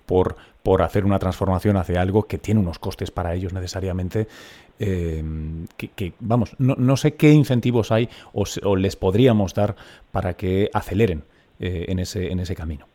por, 0.07 0.37
por 0.62 0.81
hacer 0.81 1.05
una 1.05 1.19
transformación 1.19 1.77
hacia 1.77 2.01
algo 2.01 2.23
que 2.23 2.38
tiene 2.38 2.61
unos 2.61 2.79
costes 2.79 3.11
para 3.11 3.35
ellos 3.35 3.53
necesariamente. 3.53 4.29
que, 4.79 6.12
vamos, 6.21 6.57
no, 6.57 6.75
no, 6.79 6.97
sé 6.97 7.16
qué 7.16 7.33
incentivos 7.33 7.92
hay 7.92 8.09
o 8.33 8.77
les 8.77 8.97
podríamos 8.97 9.53
dar 9.53 9.77
para 10.11 10.38
que 10.38 10.71
aceleren 10.73 11.25
eh, 11.59 11.87
en, 11.88 11.99
ese, 11.99 12.31
en 12.31 12.40
ese 12.40 12.55
camino? 12.55 12.87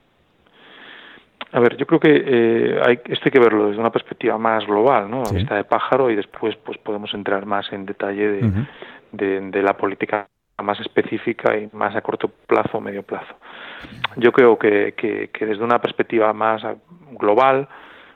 A 1.54 1.60
ver, 1.60 1.76
yo 1.76 1.86
creo 1.86 2.00
que 2.00 2.24
eh, 2.26 2.82
hay, 2.86 3.00
esto 3.06 3.26
hay 3.26 3.32
que 3.32 3.40
verlo 3.40 3.68
desde 3.68 3.80
una 3.80 3.92
perspectiva 3.92 4.38
más 4.38 4.66
global, 4.66 5.10
¿no? 5.10 5.24
A 5.24 5.34
vista 5.34 5.56
de 5.56 5.66
pájaro 5.66 6.10
y 6.10 6.16
después 6.16 6.56
pues 6.58 6.78
podemos 6.78 7.14
entrar 7.14 7.46
más 7.46 7.72
en 7.74 7.86
detalle 7.86 8.28
de, 9.12 9.42
de, 9.42 9.62
la 9.62 9.76
política 9.76 10.28
más 10.64 10.80
específica 10.80 11.58
y 11.58 11.70
más 11.74 11.94
a 11.96 12.02
corto 12.02 12.30
plazo 12.30 12.78
o 12.78 12.82
medio 12.82 13.04
plazo. 13.04 13.36
Yo 14.16 14.32
creo 14.32 14.58
que, 14.58 14.94
que, 14.96 15.30
que 15.30 15.46
desde 15.46 15.64
una 15.64 15.80
perspectiva 15.80 16.32
más 16.32 16.62
global, 17.20 17.68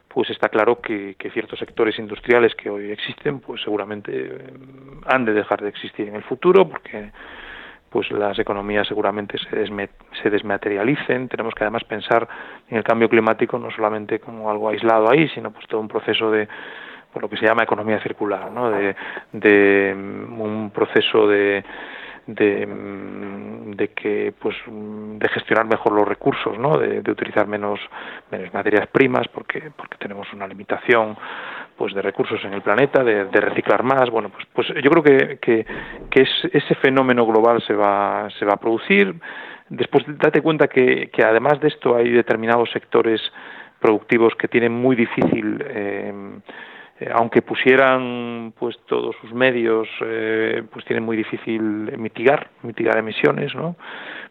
pues 0.07 0.29
está 0.29 0.47
claro 0.47 0.79
que, 0.79 1.15
que, 1.19 1.29
ciertos 1.31 1.59
sectores 1.59 1.99
industriales 1.99 2.55
que 2.55 2.69
hoy 2.69 2.89
existen, 2.89 3.41
pues 3.41 3.61
seguramente 3.61 4.11
eh, 4.13 4.53
han 5.07 5.25
de 5.25 5.33
dejar 5.33 5.61
de 5.61 5.67
existir 5.67 6.07
en 6.07 6.15
el 6.15 6.23
futuro, 6.23 6.69
porque 6.69 7.11
pues 7.95 8.11
las 8.11 8.37
economías 8.37 8.85
seguramente 8.85 9.37
se, 9.37 9.65
se 10.21 10.29
desmaterialicen. 10.29 11.29
Tenemos 11.29 11.53
que 11.55 11.63
además 11.63 11.85
pensar 11.85 12.27
en 12.67 12.75
el 12.75 12.83
cambio 12.83 13.07
climático 13.07 13.57
no 13.57 13.71
solamente 13.71 14.19
como 14.19 14.51
algo 14.51 14.67
aislado 14.67 15.09
ahí, 15.09 15.29
sino 15.29 15.51
pues 15.51 15.65
todo 15.67 15.79
un 15.79 15.87
proceso 15.87 16.29
de 16.29 16.45
por 17.13 17.21
lo 17.21 17.29
que 17.29 17.37
se 17.37 17.45
llama 17.45 17.63
economía 17.63 18.01
circular, 18.01 18.51
¿no? 18.51 18.69
de, 18.69 18.97
de 19.31 19.95
mm, 19.95 20.41
un 20.41 20.71
proceso 20.71 21.25
de, 21.25 21.63
de, 22.27 22.67
mm, 22.67 23.71
de, 23.77 23.87
que 23.93 24.33
pues 24.37 24.57
de 24.67 25.29
gestionar 25.29 25.65
mejor 25.65 25.93
los 25.93 26.05
recursos 26.05 26.59
no 26.59 26.77
de, 26.77 27.01
de, 27.01 27.11
utilizar 27.11 27.47
menos 27.47 27.79
menos 28.29 28.53
materias 28.53 28.87
primas 28.87 29.25
porque 29.29 29.71
porque 29.73 29.95
tenemos 29.97 30.27
una 30.33 30.47
limitación 30.47 31.15
pues 31.77 31.93
de 31.93 32.01
recursos 32.01 32.43
en 32.45 32.53
el 32.53 32.61
planeta, 32.61 33.03
de, 33.03 33.25
reciclar 33.25 33.83
más, 33.83 34.09
bueno, 34.09 34.29
pues, 34.29 34.45
pues 34.53 34.67
yo 34.83 34.89
creo 34.89 35.03
que, 35.03 35.37
que, 35.39 35.65
que 36.09 36.21
ese 36.53 36.75
fenómeno 36.75 37.25
global 37.25 37.61
se 37.65 37.73
va, 37.73 38.29
se 38.39 38.45
va 38.45 38.53
a 38.53 38.59
producir. 38.59 39.13
Después 39.69 40.05
date 40.07 40.41
cuenta 40.41 40.67
que, 40.67 41.09
que 41.11 41.23
además 41.23 41.59
de 41.59 41.67
esto 41.67 41.95
hay 41.95 42.11
determinados 42.11 42.69
sectores 42.71 43.21
productivos 43.79 44.33
que 44.35 44.47
tienen 44.47 44.71
muy 44.71 44.95
difícil, 44.95 45.63
eh, 45.67 46.13
eh, 46.99 47.09
aunque 47.13 47.41
pusieran 47.41 48.53
pues 48.57 48.77
todos 48.87 49.15
sus 49.21 49.33
medios, 49.33 49.87
eh, 50.01 50.63
pues 50.71 50.85
tienen 50.85 51.03
muy 51.03 51.17
difícil 51.17 51.61
mitigar, 51.97 52.49
mitigar 52.63 52.97
emisiones, 52.97 53.53
¿no? 53.53 53.75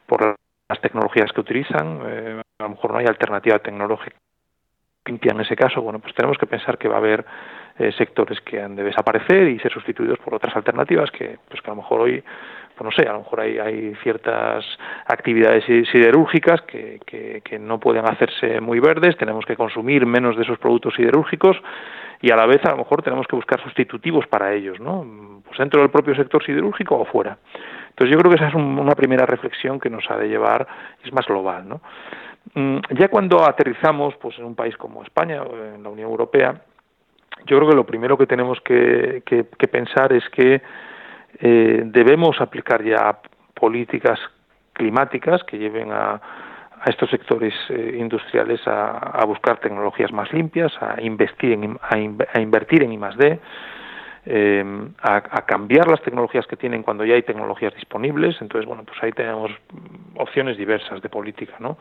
Por 0.06 0.36
las 0.68 0.80
tecnologías 0.80 1.30
que 1.32 1.40
utilizan, 1.40 2.00
a 2.58 2.62
lo 2.62 2.68
mejor 2.70 2.92
no 2.92 2.98
hay 2.98 3.06
alternativa 3.06 3.58
tecnológica 3.58 4.16
en 5.06 5.40
ese 5.40 5.56
caso, 5.56 5.82
bueno, 5.82 5.98
pues 5.98 6.14
tenemos 6.14 6.38
que 6.38 6.46
pensar 6.46 6.78
que 6.78 6.88
va 6.88 6.94
a 6.94 6.98
haber 6.98 7.24
eh, 7.78 7.92
sectores 7.92 8.40
que 8.40 8.60
han 8.62 8.74
de 8.74 8.84
desaparecer 8.84 9.48
y 9.48 9.58
ser 9.58 9.72
sustituidos 9.72 10.18
por 10.18 10.34
otras 10.34 10.54
alternativas 10.56 11.10
que, 11.10 11.38
pues 11.48 11.60
que 11.60 11.70
a 11.70 11.74
lo 11.74 11.82
mejor 11.82 12.00
hoy, 12.02 12.22
pues 12.76 12.84
no 12.84 12.90
sé, 12.90 13.08
a 13.08 13.12
lo 13.12 13.18
mejor 13.18 13.40
hay, 13.40 13.58
hay 13.58 13.94
ciertas 14.02 14.64
actividades 15.06 15.64
siderúrgicas 15.64 16.62
que, 16.62 17.00
que, 17.04 17.58
no 17.58 17.78
pueden 17.78 18.04
hacerse 18.06 18.60
muy 18.60 18.80
verdes, 18.80 19.16
tenemos 19.16 19.44
que 19.44 19.56
consumir 19.56 20.06
menos 20.06 20.36
de 20.36 20.42
esos 20.42 20.58
productos 20.58 20.94
siderúrgicos 20.94 21.56
y 22.20 22.30
a 22.30 22.36
la 22.36 22.46
vez 22.46 22.64
a 22.64 22.70
lo 22.70 22.78
mejor 22.78 23.02
tenemos 23.02 23.26
que 23.26 23.36
buscar 23.36 23.60
sustitutivos 23.62 24.26
para 24.26 24.52
ellos, 24.54 24.80
¿no? 24.80 25.42
Pues 25.44 25.58
dentro 25.58 25.80
del 25.80 25.90
propio 25.90 26.14
sector 26.14 26.44
siderúrgico 26.44 26.96
o 26.96 27.04
fuera. 27.04 27.38
Entonces 27.90 28.12
yo 28.12 28.18
creo 28.18 28.30
que 28.30 28.36
esa 28.36 28.48
es 28.48 28.54
una 28.54 28.94
primera 28.94 29.26
reflexión 29.26 29.78
que 29.78 29.90
nos 29.90 30.10
ha 30.10 30.16
de 30.16 30.28
llevar, 30.28 30.66
es 31.04 31.12
más 31.12 31.26
global, 31.26 31.68
¿no? 31.68 31.80
Mm, 32.52 32.78
ya 32.98 33.08
cuando 33.08 33.42
aterrizamos 33.48 34.14
pues 34.16 34.38
en 34.38 34.44
un 34.44 34.54
país 34.54 34.76
como 34.76 35.02
España 35.02 35.42
o 35.42 35.56
en 35.56 35.82
la 35.82 35.88
Unión 35.88 36.10
Europea 36.10 36.60
yo 37.46 37.58
creo 37.58 37.68
que 37.68 37.76
lo 37.76 37.84
primero 37.84 38.16
que 38.16 38.26
tenemos 38.26 38.60
que, 38.60 39.22
pensar 39.70 40.12
es 40.12 40.28
que 40.30 40.62
eh, 41.40 41.82
debemos 41.86 42.40
aplicar 42.40 42.82
ya 42.82 43.18
políticas 43.54 44.18
climáticas 44.72 45.42
que 45.44 45.58
lleven 45.58 45.90
a, 45.92 46.20
estos 46.86 47.08
sectores 47.08 47.54
eh, 47.70 47.96
industriales 47.98 48.60
a, 48.66 49.24
buscar 49.26 49.58
tecnologías 49.58 50.12
más 50.12 50.30
limpias, 50.32 50.70
a 50.80 51.00
investir 51.00 51.52
en, 51.52 51.78
a, 51.80 51.98
invertir 52.38 52.82
en 52.82 52.92
I 52.92 52.98
eh, 54.26 54.64
a, 55.02 55.20
cambiar 55.42 55.88
las 55.88 56.02
tecnologías 56.02 56.46
que 56.46 56.56
tienen 56.56 56.82
cuando 56.82 57.04
ya 57.04 57.14
hay 57.14 57.22
tecnologías 57.22 57.74
disponibles. 57.74 58.36
Entonces, 58.40 58.66
bueno, 58.66 58.84
pues 58.84 59.02
ahí 59.02 59.12
tenemos 59.12 59.50
opciones 60.16 60.56
diversas 60.56 61.02
de 61.02 61.08
política, 61.08 61.54
¿no? 61.58 61.78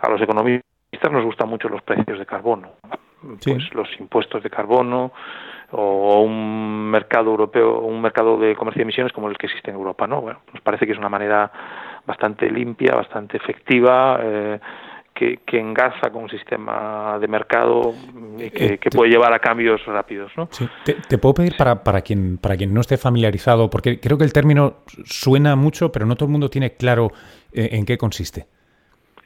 A 0.00 0.08
los 0.08 0.20
economistas 0.20 0.62
nos 1.10 1.24
gustan 1.24 1.48
mucho 1.48 1.68
los 1.68 1.82
precios 1.82 2.18
de 2.18 2.26
carbono, 2.26 2.72
pues 3.42 3.74
los 3.74 3.88
impuestos 3.98 4.42
de 4.42 4.50
carbono 4.50 5.12
o 5.72 6.22
un 6.22 6.90
mercado 6.90 7.30
europeo, 7.30 7.80
un 7.80 8.02
mercado 8.02 8.36
de 8.38 8.54
comercio 8.56 8.80
de 8.80 8.84
emisiones 8.84 9.12
como 9.12 9.28
el 9.28 9.38
que 9.38 9.46
existe 9.46 9.70
en 9.70 9.76
Europa, 9.76 10.06
¿no? 10.06 10.20
Bueno, 10.20 10.40
nos 10.52 10.62
parece 10.62 10.86
que 10.86 10.92
es 10.92 10.98
una 10.98 11.08
manera 11.08 11.50
bastante 12.06 12.50
limpia, 12.50 12.94
bastante 12.94 13.36
efectiva. 13.36 14.18
Eh, 14.22 14.60
que, 15.20 15.40
que, 15.44 15.60
engarza 15.60 16.08
con 16.10 16.22
un 16.22 16.30
sistema 16.30 17.18
de 17.20 17.28
mercado 17.28 17.92
y 18.38 18.48
que, 18.48 18.74
eh, 18.74 18.78
puede 18.90 19.10
llevar 19.10 19.34
a 19.34 19.38
cambios 19.38 19.84
rápidos. 19.84 20.32
¿no? 20.34 20.48
Te, 20.82 21.18
puedo 21.18 21.34
pedir 21.34 21.58
para, 21.58 21.84
para, 21.84 22.00
quien, 22.00 22.38
para 22.38 22.56
quien 22.56 22.72
no 22.72 22.80
esté 22.80 22.96
familiarizado, 22.96 23.68
porque 23.68 24.00
creo 24.00 24.16
que 24.16 24.24
el 24.24 24.32
término 24.32 24.76
suena 25.04 25.56
mucho, 25.56 25.92
pero 25.92 26.06
no 26.06 26.16
todo 26.16 26.24
el 26.24 26.32
mundo 26.32 26.48
tiene 26.48 26.72
claro 26.72 27.12
eh, 27.52 27.68
en 27.72 27.84
qué 27.84 27.98
consiste. 27.98 28.46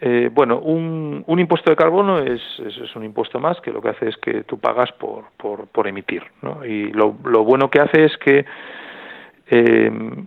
Eh, 0.01 0.31
bueno, 0.33 0.59
un, 0.59 1.23
un, 1.29 1.39
impuesto 1.39 1.71
de 1.71 1.77
carbono 1.77 2.19
es, 2.19 2.43
es, 2.59 2.97
un 2.97 3.05
impuesto 3.05 3.39
más 3.39 3.61
que 3.61 3.71
lo 3.71 3.81
que 3.81 3.91
hace 3.91 4.09
es 4.09 4.17
que 4.17 4.43
tú 4.43 4.59
pagas 4.59 4.91
por, 4.99 5.27
por, 5.37 5.69
por 5.69 5.87
emitir. 5.87 6.25
¿no? 6.43 6.65
Y 6.67 6.91
lo, 6.91 7.15
lo, 7.25 7.45
bueno 7.45 7.71
que 7.71 7.79
hace 7.81 8.07
es 8.07 8.17
que 8.19 8.45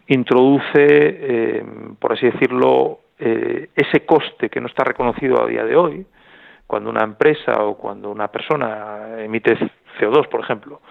introduce, 0.08 1.65
por 1.99 2.13
así 2.13 2.27
decirlo, 2.27 2.99
eh, 3.19 3.69
ese 3.75 4.06
coste 4.06 4.49
que 4.49 4.62
no 4.62 4.67
está 4.67 4.84
reconocido 4.84 5.43
a 5.43 5.47
día 5.47 5.63
de 5.63 5.75
hoy, 5.75 6.06
cuando 6.65 6.89
una 6.89 7.03
empresa 7.03 7.63
o 7.63 7.77
cuando 7.77 8.12
una 8.12 8.27
persona 8.27 9.19
emite 9.19 9.58
CO2, 9.99 10.27
por 10.27 10.41
ejemplo, 10.41 10.82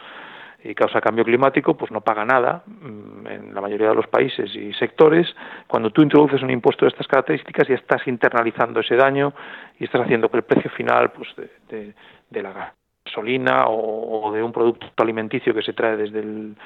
y 0.64 0.74
causa 0.74 1.00
cambio 1.00 1.24
climático, 1.24 1.76
pues 1.76 1.92
no 1.92 2.00
paga 2.00 2.24
nada 2.24 2.64
mm, 2.66 3.26
en 3.26 3.54
la 3.54 3.60
mayoría 3.60 3.90
de 3.90 3.94
los 3.94 4.08
países 4.08 4.54
y 4.54 4.72
sectores. 4.74 5.28
Cuando 5.66 5.90
tú 5.90 6.02
introduces 6.02 6.42
un 6.42 6.50
impuesto 6.50 6.84
de 6.84 6.90
estas 6.90 7.06
características, 7.06 7.68
ya 7.68 7.76
estás 7.76 8.06
internalizando 8.06 8.80
ese 8.80 8.96
daño 8.96 9.32
y 9.78 9.84
estás 9.84 10.02
haciendo 10.02 10.28
que 10.28 10.38
el 10.38 10.42
precio 10.42 10.70
final 10.70 11.12
pues, 11.12 11.28
de, 11.68 11.94
de 12.30 12.42
la 12.42 12.72
gasolina 13.04 13.66
o, 13.68 14.32
de 14.32 14.42
un 14.42 14.52
producto 14.52 14.86
alimenticio 14.96 15.54
que 15.54 15.62
se 15.62 15.72
trae 15.72 15.96
desde 15.96 16.20
el, 16.20 16.56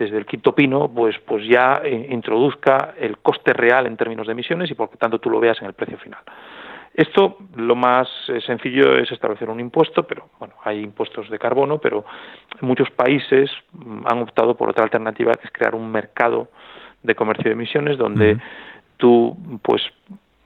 desde 0.00 0.16
el 0.16 0.24
quinto 0.24 0.54
pino, 0.54 0.88
pues, 0.88 1.18
pues 1.26 1.46
ya 1.46 1.82
eh, 1.84 2.08
introduzca 2.10 2.94
el 2.98 3.18
coste 3.18 3.52
real 3.52 3.86
en 3.86 3.98
términos 3.98 4.26
de 4.26 4.32
emisiones 4.32 4.70
y 4.70 4.74
por 4.74 4.90
lo 4.90 4.96
tanto 4.96 5.18
tú 5.18 5.28
lo 5.28 5.38
veas 5.38 5.60
en 5.60 5.66
el 5.66 5.74
precio 5.74 5.98
final. 5.98 6.20
Esto 6.94 7.36
lo 7.56 7.76
más 7.76 8.08
eh, 8.28 8.40
sencillo 8.40 8.96
es 8.96 9.12
establecer 9.12 9.50
un 9.50 9.60
impuesto, 9.60 10.04
pero 10.04 10.30
bueno, 10.38 10.54
hay 10.64 10.80
impuestos 10.80 11.28
de 11.28 11.38
carbono, 11.38 11.76
pero 11.76 12.06
muchos 12.62 12.90
países 12.92 13.50
mm, 13.72 14.06
han 14.06 14.22
optado 14.22 14.56
por 14.56 14.70
otra 14.70 14.84
alternativa 14.84 15.34
que 15.34 15.44
es 15.46 15.52
crear 15.52 15.74
un 15.74 15.92
mercado 15.92 16.48
de 17.02 17.14
comercio 17.14 17.44
de 17.44 17.52
emisiones 17.52 17.98
donde 17.98 18.38
tú 18.96 19.36
pues 19.60 19.82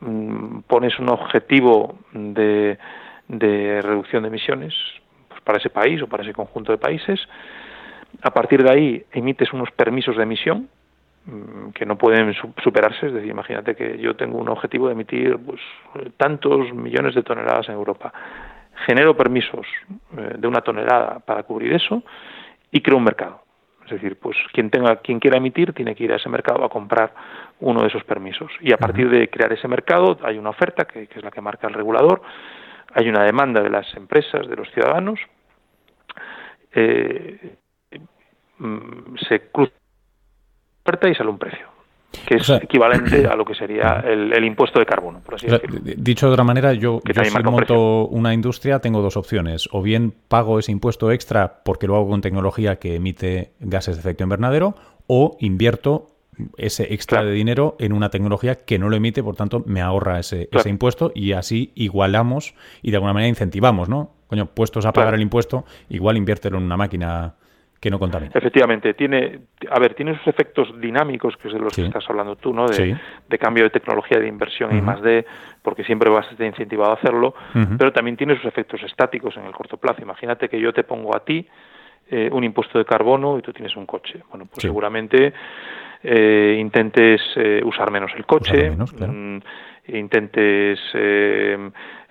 mm, 0.00 0.62
pones 0.66 0.98
un 0.98 1.10
objetivo 1.10 1.96
de, 2.12 2.76
de 3.28 3.80
reducción 3.82 4.24
de 4.24 4.28
emisiones 4.30 4.74
pues, 5.28 5.40
para 5.42 5.58
ese 5.58 5.70
país 5.70 6.02
o 6.02 6.08
para 6.08 6.24
ese 6.24 6.32
conjunto 6.32 6.72
de 6.72 6.78
países 6.78 7.20
a 8.22 8.30
partir 8.30 8.62
de 8.62 8.70
ahí 8.70 9.04
emites 9.12 9.52
unos 9.52 9.70
permisos 9.70 10.16
de 10.16 10.22
emisión 10.22 10.68
mm, 11.26 11.70
que 11.70 11.86
no 11.86 11.96
pueden 11.96 12.34
superarse, 12.62 13.06
es 13.06 13.14
decir, 13.14 13.30
imagínate 13.30 13.74
que 13.74 13.98
yo 13.98 14.16
tengo 14.16 14.38
un 14.38 14.48
objetivo 14.48 14.86
de 14.86 14.92
emitir 14.92 15.38
pues, 15.38 15.60
tantos 16.16 16.72
millones 16.72 17.14
de 17.14 17.22
toneladas 17.22 17.68
en 17.68 17.74
Europa. 17.74 18.12
Genero 18.86 19.16
permisos 19.16 19.66
eh, 20.16 20.34
de 20.38 20.48
una 20.48 20.60
tonelada 20.60 21.20
para 21.20 21.44
cubrir 21.44 21.72
eso 21.72 22.02
y 22.70 22.80
creo 22.80 22.98
un 22.98 23.04
mercado. 23.04 23.42
Es 23.84 23.90
decir, 23.90 24.18
pues 24.18 24.36
quien 24.52 24.70
tenga, 24.70 24.96
quien 24.96 25.20
quiera 25.20 25.36
emitir 25.36 25.74
tiene 25.74 25.94
que 25.94 26.04
ir 26.04 26.12
a 26.12 26.16
ese 26.16 26.30
mercado 26.30 26.64
a 26.64 26.70
comprar 26.70 27.12
uno 27.60 27.82
de 27.82 27.88
esos 27.88 28.02
permisos. 28.04 28.50
Y 28.60 28.72
a 28.72 28.78
partir 28.78 29.10
de 29.10 29.28
crear 29.28 29.52
ese 29.52 29.68
mercado 29.68 30.18
hay 30.22 30.38
una 30.38 30.50
oferta 30.50 30.86
que, 30.86 31.06
que 31.06 31.18
es 31.18 31.24
la 31.24 31.30
que 31.30 31.42
marca 31.42 31.68
el 31.68 31.74
regulador, 31.74 32.22
hay 32.94 33.08
una 33.08 33.24
demanda 33.24 33.60
de 33.60 33.68
las 33.68 33.94
empresas, 33.94 34.48
de 34.48 34.56
los 34.56 34.70
ciudadanos, 34.70 35.20
eh, 36.74 37.56
Mm, 38.64 39.16
se 39.28 39.50
cruza 39.50 39.72
y 41.10 41.14
sale 41.14 41.28
un 41.28 41.38
precio 41.38 41.66
que 42.26 42.36
es 42.36 42.48
equivalente 42.48 43.26
a 43.30 43.36
lo 43.36 43.44
que 43.44 43.54
sería 43.54 44.02
el, 44.06 44.44
impuesto 44.44 44.78
de 44.78 44.86
carbono, 44.86 45.20
por 45.20 45.34
así 45.34 45.48
decirlo. 45.48 45.80
Dicho 45.82 46.28
de 46.28 46.32
otra 46.32 46.44
manera, 46.44 46.72
yo, 46.72 47.00
yo 47.04 47.24
si 47.24 47.42
monto 47.42 48.06
una 48.06 48.32
industria 48.32 48.78
tengo 48.78 49.02
dos 49.02 49.16
opciones. 49.16 49.68
O 49.72 49.82
bien 49.82 50.14
pago 50.28 50.58
ese 50.58 50.72
impuesto 50.72 51.10
extra 51.12 51.62
porque 51.64 51.86
lo 51.86 51.96
hago 51.96 52.08
con 52.08 52.20
tecnología 52.20 52.76
que 52.76 52.94
emite 52.94 53.52
gases 53.60 53.96
de 53.96 54.00
efecto 54.00 54.24
invernadero, 54.24 54.74
o 55.06 55.36
invierto 55.40 56.06
ese 56.56 56.94
extra 56.94 57.22
de 57.22 57.32
dinero 57.32 57.76
en 57.78 57.92
una 57.92 58.10
tecnología 58.10 58.64
que 58.64 58.78
no 58.78 58.88
lo 58.88 58.96
emite, 58.96 59.22
por 59.22 59.36
tanto 59.36 59.62
me 59.66 59.80
ahorra 59.80 60.18
ese, 60.18 60.48
ese 60.50 60.68
impuesto 60.68 61.12
y 61.14 61.32
así 61.32 61.72
igualamos 61.74 62.54
y 62.82 62.90
de 62.90 62.96
alguna 62.96 63.12
manera 63.12 63.28
incentivamos, 63.28 63.88
¿no? 63.88 64.12
Coño, 64.26 64.46
puestos 64.46 64.86
a 64.86 64.92
pagar 64.92 65.14
el 65.14 65.20
impuesto, 65.20 65.64
igual 65.90 66.16
inviértelo 66.16 66.58
en 66.58 66.64
una 66.64 66.76
máquina 66.76 67.34
que 67.84 67.90
no 67.90 67.98
contamina. 67.98 68.32
Efectivamente, 68.34 68.94
tiene, 68.94 69.40
a 69.70 69.78
ver, 69.78 69.92
tiene 69.92 70.12
esos 70.12 70.26
efectos 70.26 70.68
dinámicos 70.80 71.36
que 71.36 71.48
es 71.48 71.54
de 71.54 71.60
los 71.60 71.76
que 71.76 71.84
estás 71.84 72.02
hablando 72.08 72.34
tú, 72.36 72.54
¿no? 72.54 72.66
De, 72.66 73.38
cambio 73.38 73.64
de 73.64 73.68
tecnología, 73.68 74.18
de 74.18 74.26
inversión 74.26 74.74
y 74.74 74.80
más 74.80 75.02
de, 75.02 75.26
porque 75.60 75.84
siempre 75.84 76.08
vas 76.08 76.26
a 76.28 76.30
estar 76.30 76.46
incentivado 76.46 76.92
a 76.92 76.94
hacerlo, 76.94 77.34
pero 77.76 77.92
también 77.92 78.16
tiene 78.16 78.36
sus 78.36 78.46
efectos 78.46 78.82
estáticos 78.84 79.36
en 79.36 79.44
el 79.44 79.52
corto 79.52 79.76
plazo. 79.76 80.00
Imagínate 80.00 80.48
que 80.48 80.58
yo 80.58 80.72
te 80.72 80.82
pongo 80.82 81.14
a 81.14 81.22
ti 81.26 81.46
eh, 82.10 82.30
un 82.32 82.42
impuesto 82.42 82.78
de 82.78 82.86
carbono 82.86 83.38
y 83.38 83.42
tú 83.42 83.52
tienes 83.52 83.76
un 83.76 83.84
coche. 83.84 84.18
Bueno, 84.30 84.46
pues 84.46 84.62
seguramente 84.62 85.34
eh, 86.02 86.56
intentes 86.58 87.20
eh, 87.36 87.60
usar 87.62 87.90
menos 87.90 88.12
el 88.16 88.24
coche, 88.24 88.70
mm, 88.70 89.38
intentes 89.88 90.80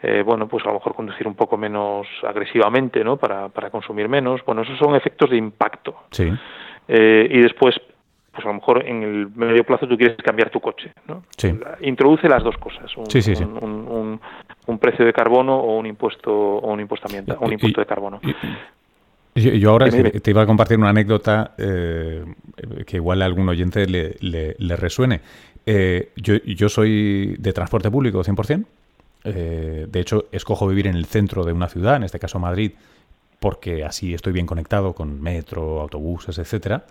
eh, 0.06 0.22
bueno, 0.22 0.50
pues 0.50 0.66
a 0.66 0.68
lo 0.68 0.74
mejor 0.74 0.94
conducir 0.94 1.26
un 1.26 1.34
poco 1.34 1.58
menos 1.58 2.06
agresivamente, 2.28 3.06
¿no? 3.06 3.16
Para, 3.16 3.48
para 3.48 3.70
consumir 3.70 4.10
menos. 4.10 4.42
Bueno, 4.46 4.64
esos 4.64 4.78
son 4.78 4.96
efectos 4.96 5.30
de 5.30 5.38
impacto. 5.38 5.96
Sí. 6.12 6.30
Eh, 6.90 7.28
y 7.32 7.40
después, 7.40 7.74
pues 8.34 8.46
a 8.46 8.50
lo 8.50 8.56
mejor 8.56 8.86
en 8.86 9.02
el 9.02 9.30
medio 9.34 9.64
plazo 9.64 9.88
tú 9.88 9.98
quieres 9.98 10.18
cambiar 10.18 10.50
tu 10.50 10.60
coche, 10.60 10.92
¿no? 11.08 11.24
Sí. 11.38 11.58
Introduce 11.82 12.28
las 12.28 12.44
dos 12.44 12.58
cosas, 12.58 12.92
un, 12.98 13.10
sí, 13.10 13.22
sí, 13.22 13.32
un, 13.42 14.20
un, 14.68 14.78
precio 14.80 15.06
de 15.06 15.14
carbono 15.14 15.56
o 15.56 15.78
un 15.78 15.86
impuesto 15.86 16.34
o 16.34 16.74
un 16.74 16.82
impuesto 16.82 17.08
ambiental, 17.08 17.38
un 17.40 17.54
impuesto 17.54 17.80
de 17.80 17.88
carbono. 17.88 18.20
yo, 19.36 19.70
ahora 19.70 19.90
te 19.90 20.32
iba 20.32 20.42
a 20.42 20.46
compartir 20.46 20.78
una 20.78 20.90
anécdota 20.90 21.54
eh, 21.58 22.26
que 22.86 22.98
igual 22.98 23.22
a 23.22 23.26
algún 23.26 23.48
oyente 23.48 23.86
le, 23.86 24.16
le, 24.20 24.58
le 24.60 24.76
resuene. 24.76 25.22
Yo, 25.66 26.36
yo 26.36 26.70
soy 26.70 27.36
de 27.40 27.54
transporte 27.54 27.90
público 27.90 28.24
100%. 28.24 28.66
Eh, 29.26 29.88
de 29.90 30.00
hecho, 30.00 30.26
escojo 30.32 30.68
vivir 30.68 30.88
en 30.88 30.96
el 30.96 31.06
centro 31.06 31.46
de 31.46 31.54
una 31.54 31.70
ciudad, 31.70 31.96
en 31.96 32.04
este 32.04 32.20
caso 32.20 32.40
Madrid, 32.40 32.74
porque 33.40 33.84
así 33.84 34.14
estoy 34.14 34.34
bien 34.34 34.46
conectado 34.46 34.94
con 34.94 35.22
metro, 35.22 35.82
autobuses, 35.82 36.38
etcétera. 36.38 36.86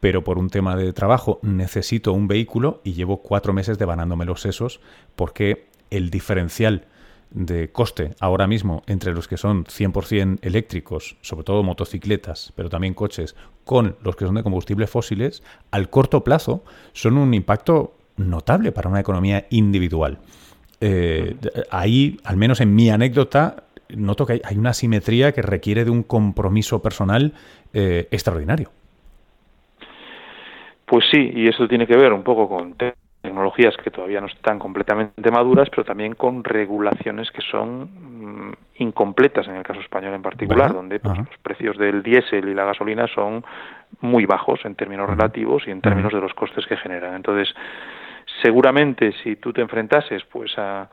Pero 0.00 0.24
por 0.24 0.38
un 0.38 0.50
tema 0.50 0.76
de 0.76 0.92
trabajo 0.92 1.38
necesito 1.42 2.12
un 2.12 2.26
vehículo 2.26 2.80
y 2.84 2.94
llevo 2.94 3.18
cuatro 3.18 3.52
meses 3.52 3.78
devanándome 3.78 4.24
los 4.24 4.40
sesos 4.40 4.80
porque 5.14 5.66
el 5.90 6.10
diferencial 6.10 6.86
de 7.34 7.70
coste 7.70 8.10
ahora 8.20 8.46
mismo 8.46 8.82
entre 8.86 9.12
los 9.12 9.28
que 9.28 9.36
son 9.36 9.64
100% 9.64 10.38
eléctricos, 10.42 11.16
sobre 11.20 11.44
todo 11.44 11.62
motocicletas, 11.62 12.52
pero 12.56 12.68
también 12.68 12.94
coches, 12.94 13.36
con 13.64 13.96
los 14.02 14.16
que 14.16 14.26
son 14.26 14.34
de 14.34 14.42
combustibles 14.42 14.90
fósiles, 14.90 15.42
al 15.70 15.88
corto 15.88 16.24
plazo 16.24 16.64
son 16.92 17.16
un 17.16 17.34
impacto 17.34 17.94
notable 18.16 18.72
para 18.72 18.88
una 18.88 19.00
economía 19.00 19.46
individual. 19.50 20.18
Eh, 20.80 21.36
ahí, 21.70 22.18
al 22.24 22.36
menos 22.36 22.60
en 22.60 22.74
mi 22.74 22.90
anécdota, 22.90 23.64
noto 23.88 24.26
que 24.26 24.40
hay, 24.44 24.56
una 24.56 24.72
simetría 24.72 25.32
que 25.32 25.42
requiere 25.42 25.84
de 25.84 25.90
un 25.90 26.02
compromiso 26.02 26.82
personal 26.82 27.32
eh, 27.72 28.08
extraordinario. 28.10 28.70
Pues 30.86 31.04
sí, 31.10 31.30
y 31.34 31.48
eso 31.48 31.66
tiene 31.68 31.86
que 31.86 31.96
ver 31.96 32.12
un 32.12 32.22
poco 32.22 32.48
con 32.48 32.74
tecnologías 33.22 33.76
que 33.76 33.90
todavía 33.90 34.20
no 34.20 34.26
están 34.26 34.58
completamente 34.58 35.30
maduras, 35.30 35.70
pero 35.70 35.84
también 35.84 36.14
con 36.14 36.42
regulaciones 36.42 37.30
que 37.30 37.40
son 37.40 38.48
mm, 38.48 38.52
incompletas 38.78 39.46
en 39.46 39.56
el 39.56 39.62
caso 39.62 39.80
español 39.80 40.14
en 40.14 40.22
particular, 40.22 40.74
donde 40.74 40.98
pues, 40.98 41.16
los 41.16 41.38
precios 41.40 41.78
del 41.78 42.02
diésel 42.02 42.48
y 42.48 42.54
la 42.54 42.64
gasolina 42.64 43.06
son 43.06 43.44
muy 44.00 44.26
bajos 44.26 44.60
en 44.64 44.74
términos 44.74 45.08
relativos 45.08 45.62
y 45.66 45.70
en 45.70 45.80
términos 45.80 46.12
de 46.12 46.20
los 46.20 46.34
costes 46.34 46.66
que 46.66 46.76
generan. 46.76 47.14
Entonces, 47.14 47.54
seguramente 48.42 49.12
si 49.22 49.36
tú 49.36 49.52
te 49.52 49.60
enfrentases 49.60 50.24
pues 50.24 50.52
a, 50.58 50.88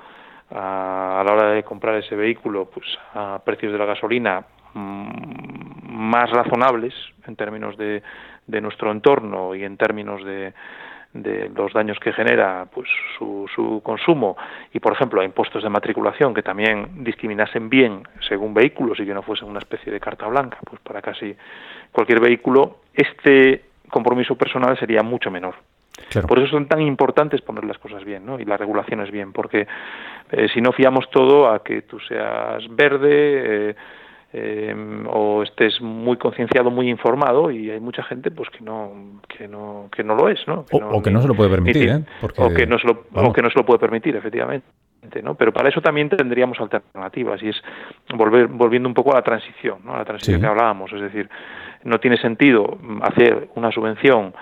a, 0.51 1.23
la 1.25 1.33
hora 1.33 1.49
de 1.51 1.63
comprar 1.63 1.95
ese 1.95 2.15
vehículo 2.15 2.65
pues 2.65 2.85
a 3.15 3.39
precios 3.43 3.71
de 3.71 3.77
la 3.79 3.85
gasolina 3.85 4.43
mm, 4.73 5.91
más 5.91 6.29
razonables 6.29 6.93
en 7.25 7.35
términos 7.35 7.75
de, 7.77 8.03
de 8.45 8.61
nuestro 8.61 8.91
entorno 8.91 9.55
y 9.55 9.63
en 9.63 9.77
términos 9.77 10.23
de, 10.23 10.53
de 11.13 11.49
los 11.49 11.73
daños 11.73 11.97
que 11.99 12.13
genera 12.13 12.67
pues 12.71 12.87
su, 13.17 13.49
su, 13.53 13.81
consumo 13.83 14.37
y 14.71 14.79
por 14.79 14.93
ejemplo 14.93 15.21
a 15.21 15.25
impuestos 15.25 15.63
de 15.63 15.69
matriculación 15.69 16.35
que 16.35 16.43
también 16.43 17.03
discriminasen 17.03 17.67
bien 17.67 18.03
según 18.27 18.53
vehículos 18.53 18.99
y 18.99 19.05
que 19.05 19.13
no 19.13 19.23
fuesen 19.23 19.47
una 19.47 19.59
especie 19.59 19.91
de 19.91 19.99
carta 19.99 20.27
blanca 20.27 20.59
pues 20.63 20.79
para 20.81 21.01
casi 21.01 21.35
cualquier 21.91 22.19
vehículo 22.19 22.77
este 22.93 23.65
compromiso 23.89 24.35
personal 24.35 24.77
sería 24.77 25.01
mucho 25.01 25.31
menor 25.31 25.55
por 26.27 26.39
eso 26.39 26.47
son 26.47 26.67
tan 26.67 26.81
importantes 26.81 27.41
poner 27.41 27.65
las 27.65 27.79
cosas 27.79 28.03
bien 28.05 28.25
¿no? 28.25 28.39
y 28.39 28.45
las 28.45 28.59
regulaciones 28.59 29.09
bien 29.09 29.33
porque 29.33 29.67
eh, 30.31 30.47
si 30.53 30.61
no 30.61 30.71
fiamos 30.71 31.09
todo 31.09 31.49
a 31.49 31.63
que 31.63 31.81
tú 31.81 31.99
seas 31.99 32.63
verde 32.69 33.69
eh, 33.69 33.75
eh, 34.31 34.75
o 35.07 35.41
estés 35.41 35.81
muy 35.81 36.17
concienciado, 36.17 36.69
muy 36.69 36.89
informado 36.89 37.49
y 37.49 37.71
hay 37.71 37.79
mucha 37.79 38.03
gente 38.03 38.29
pues 38.29 38.49
que 38.51 38.61
no 38.61 39.21
que 39.27 39.47
no 39.47 39.89
que 39.91 40.03
no 40.03 40.15
lo 40.15 40.29
es, 40.29 40.39
¿no? 40.47 40.65
o, 40.71 41.01
que 41.01 41.09
no 41.09 41.21
se 41.21 41.27
lo 41.27 41.33
puede 41.33 41.49
permitir, 41.49 41.89
¿eh? 41.89 42.03
o 42.37 42.53
que 42.53 42.67
no 42.67 42.77
se 42.77 42.87
lo, 42.87 43.05
o 43.13 43.33
que 43.33 43.41
no 43.41 43.49
se 43.49 43.57
lo 43.57 43.65
puede 43.65 43.79
permitir, 43.79 44.15
efectivamente. 44.15 44.67
¿no? 45.23 45.33
Pero 45.33 45.51
para 45.51 45.69
eso 45.69 45.81
también 45.81 46.09
tendríamos 46.09 46.59
alternativas 46.59 47.41
y 47.41 47.49
es 47.49 47.55
volver 48.13 48.47
volviendo 48.47 48.87
un 48.87 48.93
poco 48.93 49.13
a 49.13 49.15
la 49.15 49.21
transición, 49.23 49.79
¿no? 49.83 49.95
A 49.95 49.99
la 49.99 50.05
transición 50.05 50.41
que 50.41 50.47
hablábamos, 50.47 50.93
es 50.93 51.01
decir, 51.01 51.27
no 51.83 51.99
tiene 51.99 52.17
sentido 52.17 52.77
hacer 53.01 53.49
una 53.55 53.71
subvención 53.71 54.33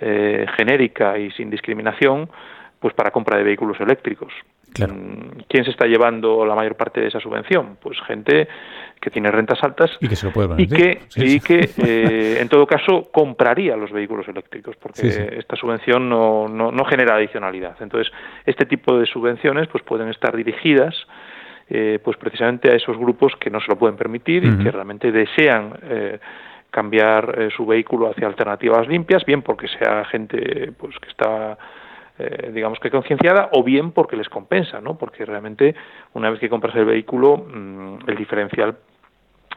eh, 0.00 0.46
genérica 0.56 1.18
y 1.18 1.30
sin 1.32 1.50
discriminación 1.50 2.28
pues 2.80 2.94
para 2.94 3.10
compra 3.10 3.38
de 3.38 3.44
vehículos 3.44 3.78
eléctricos. 3.80 4.32
Mm, 4.78 5.42
¿Quién 5.48 5.64
se 5.64 5.70
está 5.70 5.86
llevando 5.86 6.44
la 6.44 6.54
mayor 6.54 6.74
parte 6.76 7.00
de 7.00 7.08
esa 7.08 7.20
subvención? 7.20 7.76
Pues 7.80 7.98
gente 8.02 8.48
que 9.00 9.10
tiene 9.10 9.30
rentas 9.30 9.62
altas 9.62 9.90
y 10.00 10.08
que, 10.08 10.16
se 10.16 10.30
lo 10.30 10.58
y 10.58 10.66
que, 10.66 11.00
y 11.16 11.40
que 11.40 11.70
eh, 11.78 12.38
en 12.40 12.48
todo 12.48 12.66
caso 12.66 13.08
compraría 13.12 13.76
los 13.76 13.92
vehículos 13.92 14.26
eléctricos 14.28 14.74
porque 14.76 15.34
esta 15.38 15.54
subvención 15.56 16.08
no, 16.08 16.48
no, 16.48 16.84
genera 16.84 17.16
adicionalidad. 17.16 17.76
Entonces, 17.80 18.12
este 18.44 18.66
tipo 18.66 18.98
de 18.98 19.06
subvenciones 19.06 19.68
pues 19.68 19.84
pueden 19.84 20.08
estar 20.08 20.36
dirigidas 20.36 20.94
eh, 21.68 21.98
pues 22.02 22.16
precisamente 22.16 22.70
a 22.70 22.74
esos 22.74 22.96
grupos 22.96 23.34
que 23.36 23.50
no 23.50 23.60
se 23.60 23.68
lo 23.68 23.76
pueden 23.76 23.96
permitir 23.96 24.44
y 24.44 24.62
que 24.62 24.70
realmente 24.70 25.12
desean 25.12 25.78
eh, 25.82 26.18
cambiar 26.70 27.50
su 27.56 27.66
vehículo 27.66 28.10
hacia 28.10 28.26
alternativas 28.26 28.86
limpias, 28.88 29.24
bien 29.24 29.42
porque 29.42 29.68
sea 29.68 30.04
gente 30.06 30.72
pues 30.78 30.98
que 30.98 31.08
está 31.08 31.56
eh, 32.18 32.50
digamos 32.52 32.78
que 32.80 32.90
concienciada, 32.90 33.50
o 33.52 33.62
bien 33.62 33.92
porque 33.92 34.16
les 34.16 34.28
compensa, 34.28 34.80
¿no? 34.80 34.96
Porque 34.96 35.24
realmente 35.24 35.74
una 36.14 36.30
vez 36.30 36.40
que 36.40 36.48
compras 36.48 36.74
el 36.76 36.84
vehículo, 36.84 37.36
mm, 37.36 38.08
el 38.08 38.16
diferencial, 38.16 38.76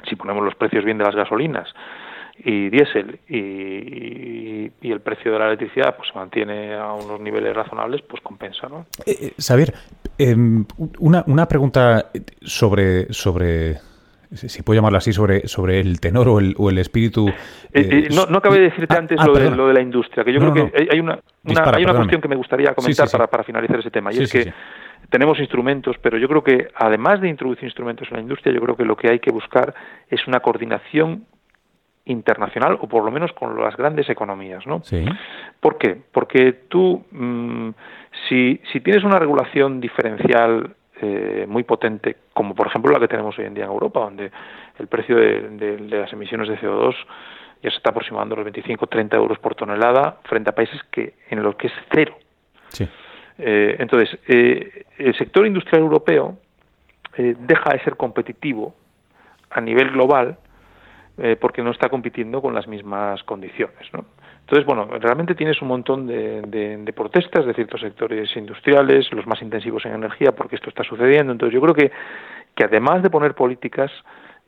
si 0.08 0.16
ponemos 0.16 0.44
los 0.44 0.56
precios 0.56 0.84
bien 0.84 0.98
de 0.98 1.06
las 1.06 1.16
gasolinas 1.16 1.68
y 2.44 2.70
diésel 2.70 3.20
y, 3.28 4.72
el 4.82 5.02
precio 5.02 5.32
de 5.32 5.40
la 5.40 5.48
electricidad 5.48 5.96
pues 5.96 6.10
se 6.10 6.18
mantiene 6.18 6.74
a 6.74 6.94
unos 6.94 7.20
niveles 7.22 7.56
razonables, 7.56 8.02
pues 8.02 8.22
compensa, 8.24 8.68
¿no? 8.68 8.88
Eh, 9.06 9.34
eh 9.38 9.66
em, 10.18 10.66
una, 11.00 11.24
una 11.28 11.48
pregunta 11.48 12.10
sobre, 12.42 13.14
sobre 13.14 13.78
si 14.32 14.62
puedo 14.62 14.78
llamarlo 14.78 15.00
así, 15.00 15.12
sobre, 15.12 15.48
sobre 15.48 15.80
el 15.80 16.00
tenor 16.00 16.28
o 16.30 16.40
el, 16.40 16.54
o 16.58 16.70
el 16.70 16.78
espíritu. 16.78 17.28
Eh, 17.28 17.34
eh, 17.74 18.08
no, 18.14 18.28
no 18.28 18.38
acabé 18.38 18.58
de 18.58 18.64
decirte 18.66 18.94
ah, 18.94 19.00
antes 19.00 19.20
ah, 19.20 19.26
lo, 19.26 19.34
de, 19.34 19.50
lo, 19.50 19.68
de, 19.68 19.74
la 19.74 19.82
industria, 19.82 20.24
que 20.24 20.32
yo 20.32 20.40
creo 20.40 20.54
que 20.54 20.88
hay 20.92 21.00
una, 21.00 21.20
hay 21.44 21.84
una 21.84 21.96
cuestión 21.96 22.22
que 22.22 22.28
me 22.28 22.36
gustaría 22.36 22.74
comentar 22.74 23.10
Para, 23.10 23.28
para 23.28 23.44
finalizar 23.44 23.80
ese 23.80 23.92
tema, 23.92 24.14
y 24.14 24.20
es 24.20 24.32
que 24.32 24.54
tenemos 25.10 25.40
instrumentos, 25.40 25.96
pero 26.02 26.18
yo 26.18 26.28
creo 26.28 26.44
que 26.44 26.68
además 26.76 27.22
de 27.22 27.30
introducir 27.30 27.64
instrumentos 27.64 28.08
en 28.12 28.18
la 28.18 28.22
industria, 28.22 28.54
yo 28.54 28.62
creo 28.62 28.76
que 28.76 28.86
lo 28.86 28.96
que 28.96 29.10
hay 29.10 29.20
que 29.20 29.32
buscar 29.32 29.74
es 30.10 30.28
una 30.28 30.40
coordinación 30.42 31.26
internacional 32.06 32.78
o 32.82 32.88
por 32.88 33.04
lo 33.04 33.12
menos 33.12 33.32
con 33.34 33.60
las 33.60 33.76
grandes 33.76 34.10
economías, 34.10 34.66
¿no? 34.66 34.82
Sí. 34.84 35.06
¿Por 35.60 35.78
qué? 35.78 35.98
Porque 36.12 36.54
tú, 36.68 37.04
mm, 37.12 37.70
si, 38.28 38.62
si 38.72 38.80
tienes 38.82 39.04
una 39.04 39.20
regulación 39.20 39.80
diferencial 39.80 40.76
eh, 41.02 41.46
muy 41.48 41.64
potente, 41.64 42.18
como 42.34 42.54
por 42.54 42.68
ejemplo 42.68 42.92
la 42.92 43.00
que 43.00 43.08
tenemos 43.08 43.38
hoy 43.40 43.46
en 43.46 43.54
día 43.54 43.66
en 43.66 43.72
Europa, 43.72 44.02
donde 44.02 44.32
el 44.78 44.88
precio 44.88 45.16
de, 45.16 45.80
las 45.90 46.12
emisiones 46.12 46.50
de 46.50 46.58
CO2 46.60 46.96
ya 47.62 47.70
se 47.70 47.78
está 47.78 47.92
aproximando 47.92 48.36
a 48.36 48.40
los 48.40 48.48
25-30 48.48 49.16
euros 49.16 49.40
por 49.40 49.56
tonelada 49.56 50.18
frente 50.24 50.50
a 50.50 50.56
países 50.56 50.82
que 50.92 51.14
en 51.30 51.44
los 51.44 51.56
que 51.56 51.68
es 51.68 51.74
cero. 51.94 52.18
Eh, 53.38 53.78
entonces, 53.80 54.18
eh, 54.28 54.86
el 54.98 55.16
sector 55.18 55.46
industrial 55.46 55.84
europeo 55.84 56.38
deja 57.18 57.72
de 57.72 57.80
ser 57.84 57.98
competitivo 57.98 58.76
a 59.50 59.60
nivel 59.60 59.90
global 59.92 60.38
porque 61.42 61.62
no 61.62 61.72
está 61.72 61.90
compitiendo 61.90 62.42
con 62.42 62.56
las 62.56 62.66
mismas 62.66 63.22
condiciones. 63.24 63.92
¿no? 63.92 64.06
Entonces, 64.50 64.66
bueno, 64.66 64.88
realmente 65.00 65.36
tienes 65.36 65.62
un 65.62 65.68
montón 65.68 66.08
de, 66.08 66.92
protestas 66.96 67.46
de 67.46 67.54
ciertos 67.54 67.82
sectores 67.82 68.36
industriales, 68.36 69.14
los 69.14 69.28
más 69.28 69.40
intensivos 69.44 69.86
en 69.86 69.94
energía, 69.94 70.32
porque 70.32 70.56
esto 70.56 70.70
está 70.70 70.84
sucediendo. 70.84 71.32
Entonces, 71.32 71.54
yo 71.54 71.62
creo 71.62 71.76
que, 71.76 71.92
que 72.56 72.64
además 72.64 73.04
de 73.04 73.12
poner 73.12 73.36
políticas 73.36 73.92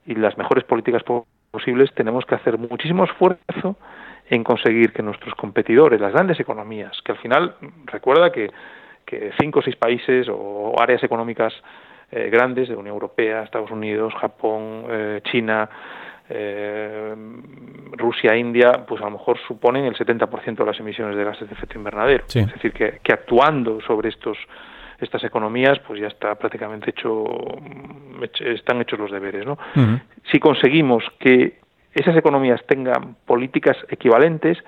y 0.08 0.16
las 0.16 0.40
mejores 0.40 0.64
políticas 0.64 1.04
posibles, 1.52 1.94
tenemos 1.94 2.26
que 2.26 2.34
hacer 2.34 2.58
muchísimo 2.58 3.04
esfuerzo 3.04 3.76
en 4.28 4.44
conseguir 4.44 4.92
que 4.92 5.04
nuestros 5.04 5.36
competidores, 5.36 6.02
las 6.02 6.14
grandes 6.14 6.40
economías, 6.40 7.00
que 7.06 7.12
al 7.12 7.20
final, 7.20 7.54
recuerda 7.86 8.32
que, 8.32 8.50
que 9.06 9.32
cinco 9.40 9.60
o 9.60 9.62
seis 9.62 9.76
países 9.76 10.28
o 10.32 10.74
áreas 10.82 11.04
económicas 11.04 11.54
eh, 12.10 12.28
grandes 12.32 12.70
de 12.70 12.76
Unión 12.76 12.96
Europea, 12.96 13.44
Estados 13.44 13.70
Unidos, 13.70 14.16
Japón, 14.16 14.86
eh, 14.90 15.22
China, 15.26 15.70
eh, 16.34 17.16
Rusia, 17.92 18.36
India, 18.36 18.86
pues 18.88 19.02
a 19.02 19.06
lo 19.06 19.12
mejor 19.12 19.38
suponen 19.48 19.86
el 19.86 19.96
70% 19.96 20.56
de 20.56 20.66
las 20.66 20.80
emisiones 20.80 21.16
de 21.16 21.24
gases 21.24 21.48
de 21.48 21.54
efecto 21.54 21.78
invernadero. 21.78 22.24
Es 22.28 22.54
decir, 22.54 22.74
que, 22.74 23.14
actuando 23.14 23.80
sobre 23.82 24.10
estos 24.10 24.38
estas 25.00 25.24
economías, 25.24 25.80
pues 25.80 26.00
ya 26.00 26.08
está 26.08 26.36
prácticamente 26.36 26.92
hecho, 26.92 27.26
están 28.40 28.82
hechos 28.82 29.00
los 29.00 29.12
deberes, 29.12 29.48
¿no? 29.48 29.58
Si 30.32 30.40
conseguimos 30.40 31.04
que 31.20 31.60
esas 31.94 32.16
economías 32.16 32.62
tengan 32.68 33.16
políticas 33.26 33.78
equivalentes, 33.90 34.60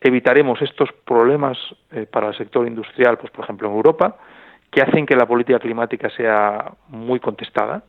evitaremos 0.00 0.60
estos 0.62 0.90
problemas 1.04 1.58
eh, 1.90 2.06
para 2.06 2.28
el 2.28 2.36
sector 2.36 2.66
industrial, 2.68 3.18
pues 3.18 3.32
por 3.32 3.44
ejemplo 3.44 3.68
en 3.68 3.74
Europa, 3.74 4.16
que 4.70 4.82
hacen 4.82 5.06
que 5.06 5.16
la 5.16 5.26
política 5.26 5.58
climática 5.58 6.10
sea 6.10 6.72
muy 6.88 7.20
contestada. 7.20 7.82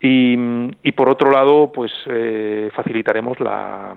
Y, 0.00 0.92
por 0.92 1.08
otro 1.08 1.30
lado, 1.30 1.70
pues 1.72 1.92
eh, 2.06 2.70
facilitaremos 2.74 3.38
la, 3.40 3.94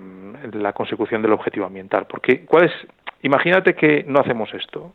la, 0.52 0.72
consecución 0.72 1.20
del 1.22 1.32
objetivo 1.32 1.66
ambiental. 1.66 2.06
Porque, 2.08 2.44
¿cuál 2.44 2.66
es? 2.66 2.72
Imagínate 3.22 3.74
que 3.74 4.04
no 4.06 4.20
hacemos 4.20 4.52
esto 4.54 4.92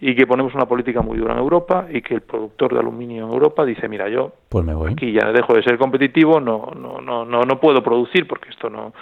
y 0.00 0.14
que 0.14 0.26
ponemos 0.26 0.54
una 0.54 0.66
política 0.66 1.02
muy 1.02 1.18
dura 1.18 1.34
en 1.34 1.40
Europa 1.40 1.86
y 1.90 2.00
que 2.00 2.14
el 2.14 2.22
productor 2.22 2.72
de 2.72 2.80
aluminio 2.80 3.26
en 3.26 3.32
Europa 3.32 3.64
dice, 3.64 3.88
mira, 3.88 4.08
yo 4.08 4.32
pues 4.48 4.64
me 4.64 4.74
voy. 4.74 4.92
aquí 4.92 5.12
ya 5.12 5.30
dejo 5.30 5.54
de 5.54 5.62
ser 5.62 5.78
competitivo, 5.78 6.40
no, 6.40 6.70
no, 6.74 7.00
no, 7.00 7.24
no, 7.24 7.42
no 7.42 7.60
puedo 7.60 7.82
producir 7.82 8.26
porque 8.26 8.48
esto 8.48 8.70
no, 8.70 8.94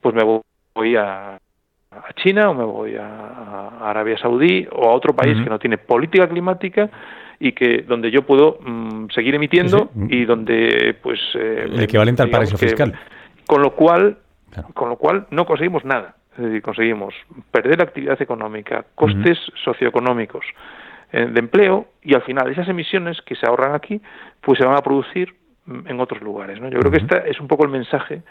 pues 0.00 0.14
me 0.14 0.22
voy 0.74 0.96
a, 0.96 1.38
a 2.08 2.12
China 2.14 2.50
o 2.50 2.54
me 2.54 2.64
voy 2.64 2.96
a, 2.96 3.68
Arabia 3.80 4.18
Saudí 4.18 4.66
o 4.72 4.88
a 4.88 4.94
otro 4.94 5.14
país 5.14 5.36
que 5.42 5.50
no 5.50 5.58
tiene 5.58 5.78
política 5.78 6.28
climática 6.28 6.90
y 7.38 7.52
que 7.52 7.82
donde 7.88 8.10
yo 8.10 8.22
puedo 8.22 8.58
mm, 8.60 9.06
seguir 9.14 9.34
emitiendo 9.34 9.90
y 10.08 10.24
donde 10.24 10.96
pues 11.02 11.18
eh, 11.34 11.64
el 11.64 11.80
equivalente 11.80 12.22
al 12.22 12.30
paraíso 12.30 12.58
fiscal. 12.58 12.98
con 13.46 13.62
lo 13.62 13.74
cual 13.74 14.18
con 14.74 14.88
lo 14.88 14.96
cual 14.96 15.26
no 15.30 15.46
conseguimos 15.46 15.84
nada. 15.84 16.16
Es 16.36 16.44
decir 16.44 16.62
conseguimos 16.62 17.14
perder 17.50 17.78
la 17.78 17.84
actividad 17.84 18.20
económica 18.20 18.84
costes 18.94 19.38
socioeconómicos 19.64 20.44
eh, 21.12 21.26
de 21.26 21.40
empleo 21.40 21.88
y 22.02 22.14
al 22.14 22.22
final 22.22 22.50
esas 22.50 22.68
emisiones 22.68 23.20
que 23.22 23.34
se 23.34 23.46
ahorran 23.46 23.74
aquí 23.74 24.00
pues 24.40 24.58
se 24.58 24.64
van 24.64 24.76
a 24.76 24.82
producir 24.82 25.34
mm, 25.66 25.88
en 25.88 26.00
otros 26.00 26.22
lugares 26.22 26.60
¿no? 26.60 26.68
yo 26.68 26.78
creo 26.78 26.92
que 26.92 26.98
este 26.98 27.30
es 27.30 27.40
un 27.40 27.48
poco 27.48 27.64
el 27.64 27.70
mensaje 27.70 28.22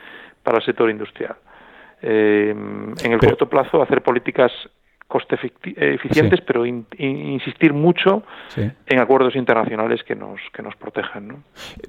para 0.43 0.59
el 0.59 0.63
sector 0.63 0.89
industrial 0.89 1.35
eh, 2.01 2.49
en 2.51 3.11
el 3.11 3.19
corto 3.19 3.47
plazo 3.49 3.81
hacer 3.81 4.01
políticas 4.01 4.51
coste 5.09 5.37
eh, 5.43 5.95
eficientes, 5.95 6.39
pero 6.41 6.65
insistir 6.65 7.73
mucho 7.73 8.23
en 8.55 8.99
acuerdos 8.99 9.35
internacionales 9.35 10.03
que 10.03 10.15
nos, 10.15 10.39
que 10.53 10.61
nos 10.61 10.75
protejan. 10.75 11.27
¿no? 11.27 11.43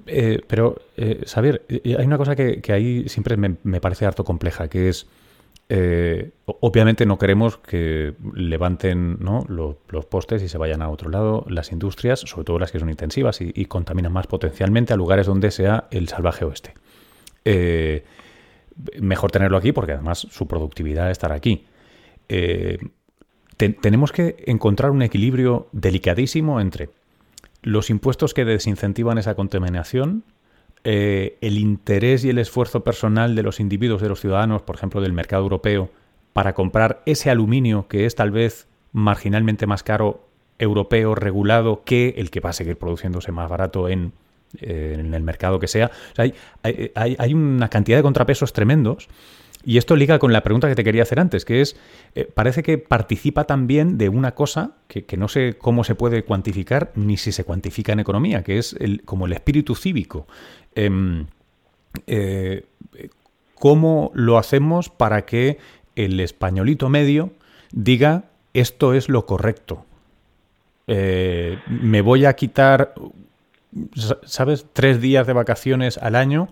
Eh, 0.06 0.40
pero, 0.48 0.76
eh, 0.96 1.20
Xavier, 1.26 1.62
eh, 1.68 1.96
hay 1.98 2.06
una 2.06 2.16
cosa 2.16 2.34
que, 2.34 2.62
que 2.62 2.72
ahí 2.72 3.08
siempre 3.10 3.36
me, 3.36 3.56
me, 3.62 3.78
parece 3.80 4.06
harto 4.06 4.24
compleja, 4.24 4.68
que 4.68 4.88
es, 4.88 5.06
obviamente 6.46 7.06
no 7.06 7.18
queremos 7.18 7.58
que 7.58 8.14
levanten 8.34 9.18
¿no? 9.20 9.44
los, 9.48 9.76
los, 9.90 10.06
postes 10.06 10.42
y 10.42 10.48
se 10.48 10.58
vayan 10.58 10.80
a 10.82 10.88
otro 10.88 11.10
lado 11.10 11.44
las 11.48 11.72
industrias, 11.72 12.20
sobre 12.20 12.44
todo 12.44 12.58
las 12.58 12.72
que 12.72 12.80
son 12.80 12.88
intensivas 12.88 13.40
y, 13.42 13.52
y 13.54 13.66
contaminan 13.66 14.12
más 14.12 14.26
potencialmente 14.26 14.94
a 14.94 14.96
lugares 14.96 15.26
donde 15.26 15.50
sea 15.50 15.84
el 15.90 16.08
salvaje 16.08 16.46
oeste. 16.46 16.72
Mejor 19.00 19.30
tenerlo 19.30 19.56
aquí 19.56 19.72
porque 19.72 19.92
además 19.92 20.26
su 20.30 20.46
productividad 20.46 21.10
estará 21.10 21.34
aquí. 21.34 21.66
Eh, 22.28 22.78
tenemos 23.56 24.12
que 24.12 24.42
encontrar 24.46 24.90
un 24.90 25.02
equilibrio 25.02 25.68
delicadísimo 25.72 26.60
entre 26.60 26.90
los 27.62 27.90
impuestos 27.90 28.32
que 28.32 28.44
desincentivan 28.44 29.18
esa 29.18 29.34
contaminación, 29.34 30.24
eh, 30.82 31.36
el 31.42 31.58
interés 31.58 32.24
y 32.24 32.30
el 32.30 32.38
esfuerzo 32.38 32.82
personal 32.84 33.34
de 33.34 33.42
los 33.42 33.60
individuos, 33.60 34.00
de 34.00 34.08
los 34.08 34.20
ciudadanos, 34.20 34.62
por 34.62 34.76
ejemplo, 34.76 35.02
del 35.02 35.12
mercado 35.12 35.42
europeo, 35.42 35.90
para 36.32 36.54
comprar 36.54 37.02
ese 37.04 37.28
aluminio 37.28 37.86
que 37.86 38.06
es 38.06 38.14
tal 38.14 38.30
vez 38.30 38.66
marginalmente 38.92 39.66
más 39.66 39.82
caro 39.82 40.26
europeo 40.58 41.14
regulado 41.14 41.82
que 41.84 42.14
el 42.16 42.30
que 42.30 42.40
va 42.40 42.50
a 42.50 42.54
seguir 42.54 42.76
produciéndose 42.76 43.32
más 43.32 43.50
barato 43.50 43.88
en, 43.88 44.12
eh, 44.58 44.96
el 44.98 45.22
mercado 45.22 45.60
que 45.60 45.68
sea. 45.68 45.90
hay, 46.16 46.34
hay, 46.62 47.34
una 47.34 47.68
cantidad 47.68 47.98
de 47.98 48.02
contrapesos 48.02 48.52
tremendos. 48.52 49.08
Y 49.62 49.76
esto 49.76 49.94
liga 49.94 50.18
con 50.18 50.32
la 50.32 50.42
pregunta 50.42 50.68
que 50.68 50.74
te 50.74 50.84
quería 50.84 51.02
hacer 51.02 51.20
antes, 51.20 51.44
que 51.44 51.60
es, 51.60 51.76
eh, 52.14 52.24
parece 52.24 52.62
que 52.62 52.78
participa 52.78 53.44
también 53.44 53.98
de 53.98 54.08
una 54.08 54.34
cosa 54.34 54.72
que, 54.88 55.04
no 55.18 55.28
sé 55.28 55.56
cómo 55.58 55.84
se 55.84 55.94
puede 55.94 56.24
cuantificar 56.24 56.92
ni 56.94 57.18
si 57.18 57.30
se 57.30 57.44
cuantifica 57.44 57.92
en 57.92 58.00
economía, 58.00 58.42
que 58.42 58.56
es 58.56 58.74
el, 58.80 59.02
como 59.04 59.26
el 59.26 59.34
espíritu 59.34 59.74
cívico. 59.74 60.26
Em, 60.74 61.26
eh, 62.06 62.64
¿Cómo 63.54 64.10
lo 64.14 64.38
hacemos 64.38 64.88
para 64.88 65.26
que 65.26 65.58
el 65.94 66.18
españolito 66.20 66.88
medio 66.88 67.32
diga 67.72 68.30
esto 68.54 68.94
es 68.94 69.08
lo 69.10 69.26
correcto? 69.26 69.84
Me 70.88 72.00
voy 72.00 72.24
a 72.24 72.32
quitar, 72.32 72.94
¿sabes? 74.24 74.66
Tres 74.72 75.00
días 75.00 75.26
de 75.26 75.32
vacaciones 75.32 75.98
al 75.98 76.16
año 76.16 76.48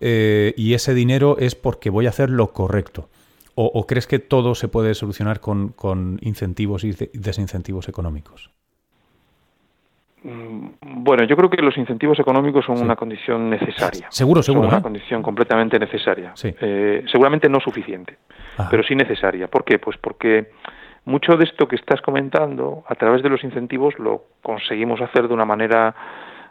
eh, 0.00 0.54
y 0.56 0.74
ese 0.74 0.94
dinero 0.94 1.36
es 1.38 1.54
porque 1.54 1.90
voy 1.90 2.06
a 2.06 2.10
hacer 2.10 2.30
lo 2.30 2.48
correcto. 2.48 3.08
¿O, 3.56 3.86
crees 3.86 4.08
que 4.08 4.18
todo 4.18 4.56
se 4.56 4.66
puede 4.66 4.94
solucionar 4.94 5.38
con, 5.38 6.18
incentivos 6.22 6.82
y 6.82 6.90
desincentivos 7.12 7.88
económicos? 7.88 8.50
Mm, 10.24 10.70
bueno, 10.80 11.22
yo 11.22 11.36
creo 11.36 11.48
que 11.48 11.62
los 11.62 11.76
incentivos 11.78 12.18
económicos 12.18 12.64
son 12.64 12.82
una 12.82 12.96
condición 12.96 13.48
necesaria. 13.48 14.08
Seguro, 14.10 14.42
seguro. 14.42 14.64
Son 14.64 14.70
una 14.70 14.80
¿eh? 14.80 14.82
condición 14.82 15.22
completamente 15.22 15.78
necesaria. 15.78 16.32
seguramente 16.34 17.48
no 17.48 17.60
suficiente, 17.60 18.18
pero 18.68 18.82
sí 18.82 18.96
necesaria. 18.96 19.46
¿Por 19.46 19.62
qué? 19.62 19.78
Pues 19.78 19.98
porque 19.98 20.50
mucho 21.04 21.36
de 21.36 21.44
esto 21.44 21.68
que 21.68 21.76
estás 21.76 22.00
comentando, 22.00 22.82
a 22.88 22.94
través 22.96 23.22
de 23.22 23.28
los 23.28 23.44
incentivos, 23.44 23.96
lo 23.98 24.24
conseguimos 24.42 25.00
hacer 25.00 25.28
de 25.28 25.34
una 25.34 25.44
manera 25.44 25.94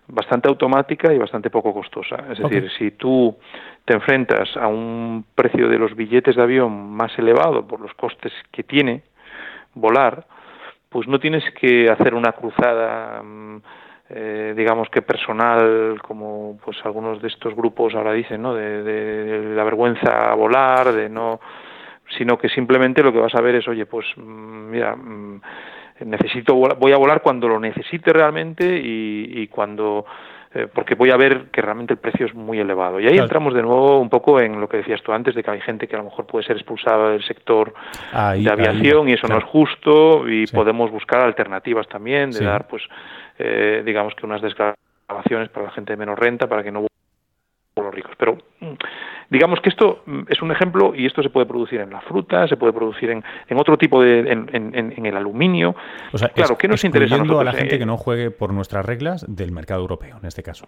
bastante 0.08 0.50
automática 0.50 1.14
y 1.14 1.18
bastante 1.18 1.50
poco 1.50 1.74
costosa. 1.74 2.18
Es 2.32 2.40
decir, 2.40 2.70
si 2.78 2.92
tú 2.92 3.38
te 3.86 3.94
enfrentas 3.94 4.56
a 4.58 4.68
un 4.68 5.26
precio 5.36 5.70
de 5.70 5.78
los 5.78 5.96
billetes 5.96 6.36
de 6.36 6.42
avión 6.42 6.92
más 6.92 7.18
elevado 7.18 7.66
por 7.68 7.80
los 7.80 7.94
costes 7.94 8.34
que 8.52 8.64
tiene 8.64 9.04
volar, 9.74 10.26
pues 10.90 11.08
no 11.08 11.20
tienes 11.20 11.44
que 11.60 11.90
hacer 11.90 12.14
una 12.14 12.34
cruzada, 12.34 13.24
mm, 13.24 13.62
eh, 14.10 14.54
digamos 14.56 14.90
que 14.90 15.02
personal, 15.02 16.00
como 16.02 16.60
pues 16.64 16.78
algunos 16.84 17.22
de 17.22 17.30
estos 17.30 17.56
grupos 17.56 17.96
ahora 17.96 18.14
dicen, 18.14 18.42
¿no? 18.42 18.54
De, 18.54 18.84
de 18.84 19.56
la 19.56 19.64
vergüenza 19.64 20.32
a 20.32 20.36
volar, 20.36 20.94
de 20.94 21.10
no 21.10 21.40
sino 22.18 22.38
que 22.38 22.50
simplemente 22.50 23.02
lo 23.02 23.12
que 23.12 23.20
vas 23.20 23.34
a 23.36 23.42
ver 23.42 23.56
es, 23.56 23.68
oye, 23.68 23.86
pues 23.86 24.06
mm, 24.16 24.70
mira, 24.70 24.96
mm, 24.96 25.42
necesito 26.00 26.56
voy 26.56 26.92
a 26.92 26.98
volar 26.98 27.22
cuando 27.22 27.48
lo 27.48 27.60
necesite 27.60 28.12
realmente 28.12 28.80
y, 28.84 29.48
cuando 29.48 30.06
eh, 30.54 30.68
porque 30.72 30.96
voy 30.96 31.12
a 31.12 31.18
ver 31.18 31.46
que 31.52 31.62
realmente 31.62 31.94
el 31.94 32.00
precio 32.00 32.26
es 32.26 32.34
muy 32.34 32.60
elevado. 32.60 33.00
Y 33.00 33.08
ahí 33.08 33.18
entramos 33.18 33.54
de 33.54 33.62
nuevo 33.62 34.00
un 34.00 34.10
poco 34.10 34.40
en 34.40 34.60
lo 34.60 34.70
que 34.70 34.78
decías 34.78 35.02
tú 35.02 35.12
antes, 35.12 35.34
de 35.34 35.44
que 35.44 35.52
hay 35.52 35.62
gente 35.62 35.88
que 35.88 35.96
a 35.96 36.00
lo 36.00 36.06
mejor 36.06 36.26
puede 36.26 36.46
ser 36.46 36.58
expulsada 36.58 37.10
del 37.10 37.24
sector 37.24 37.74
de 38.12 38.50
aviación 38.52 39.10
y 39.10 39.14
eso 39.14 39.28
no 39.28 39.38
es 39.38 39.44
justo 39.46 40.30
y 40.30 40.46
podemos 40.48 40.92
buscar 40.92 41.22
alternativas 41.22 41.88
también, 41.88 42.32
de 42.32 42.46
dar, 42.46 42.68
pues, 42.68 42.84
eh, 43.40 43.82
digamos 43.86 44.14
que 44.16 44.26
unas 44.26 44.42
desgrabaciones 44.42 45.50
para 45.50 45.68
la 45.68 45.72
gente 45.72 45.94
de 45.94 45.98
menos 45.98 46.20
renta, 46.20 46.48
para 46.48 46.64
que 46.64 46.72
no 46.72 46.86
los 47.76 47.94
ricos. 47.94 48.14
Pero 48.18 48.38
mm, 48.60 48.74
digamos 49.30 49.60
que 49.62 49.70
esto 49.70 50.04
mm, 50.06 50.22
es 50.30 50.42
un 50.42 50.52
ejemplo 50.52 50.94
y 50.96 51.06
esto 51.06 51.22
se 51.24 51.30
puede 51.30 51.46
producir 51.46 51.82
en 51.82 51.92
la 51.92 52.02
fruta, 52.02 52.48
se 52.48 52.58
puede 52.58 52.74
producir 52.74 53.10
en, 53.10 53.24
en 53.48 53.60
otro 53.60 53.78
tipo 53.78 54.02
de, 54.02 54.20
en, 54.20 54.50
en, 54.54 55.06
el 55.06 55.18
aluminio. 55.18 55.76
O 56.12 56.18
sea, 56.18 56.30
claro, 56.30 56.58
¿qué 56.58 56.68
nos 56.68 56.84
interesa 56.84 57.16
a, 57.16 57.18
nosotros? 57.20 57.42
a 57.42 57.44
la 57.44 57.54
gente 57.54 57.78
que 57.78 57.86
no 57.86 57.98
juegue 57.98 58.32
por 58.32 58.54
nuestras 58.54 58.86
reglas 58.86 59.26
del 59.28 59.52
mercado 59.52 59.82
europeo, 59.82 60.18
en 60.20 60.28
este 60.28 60.44
caso. 60.44 60.68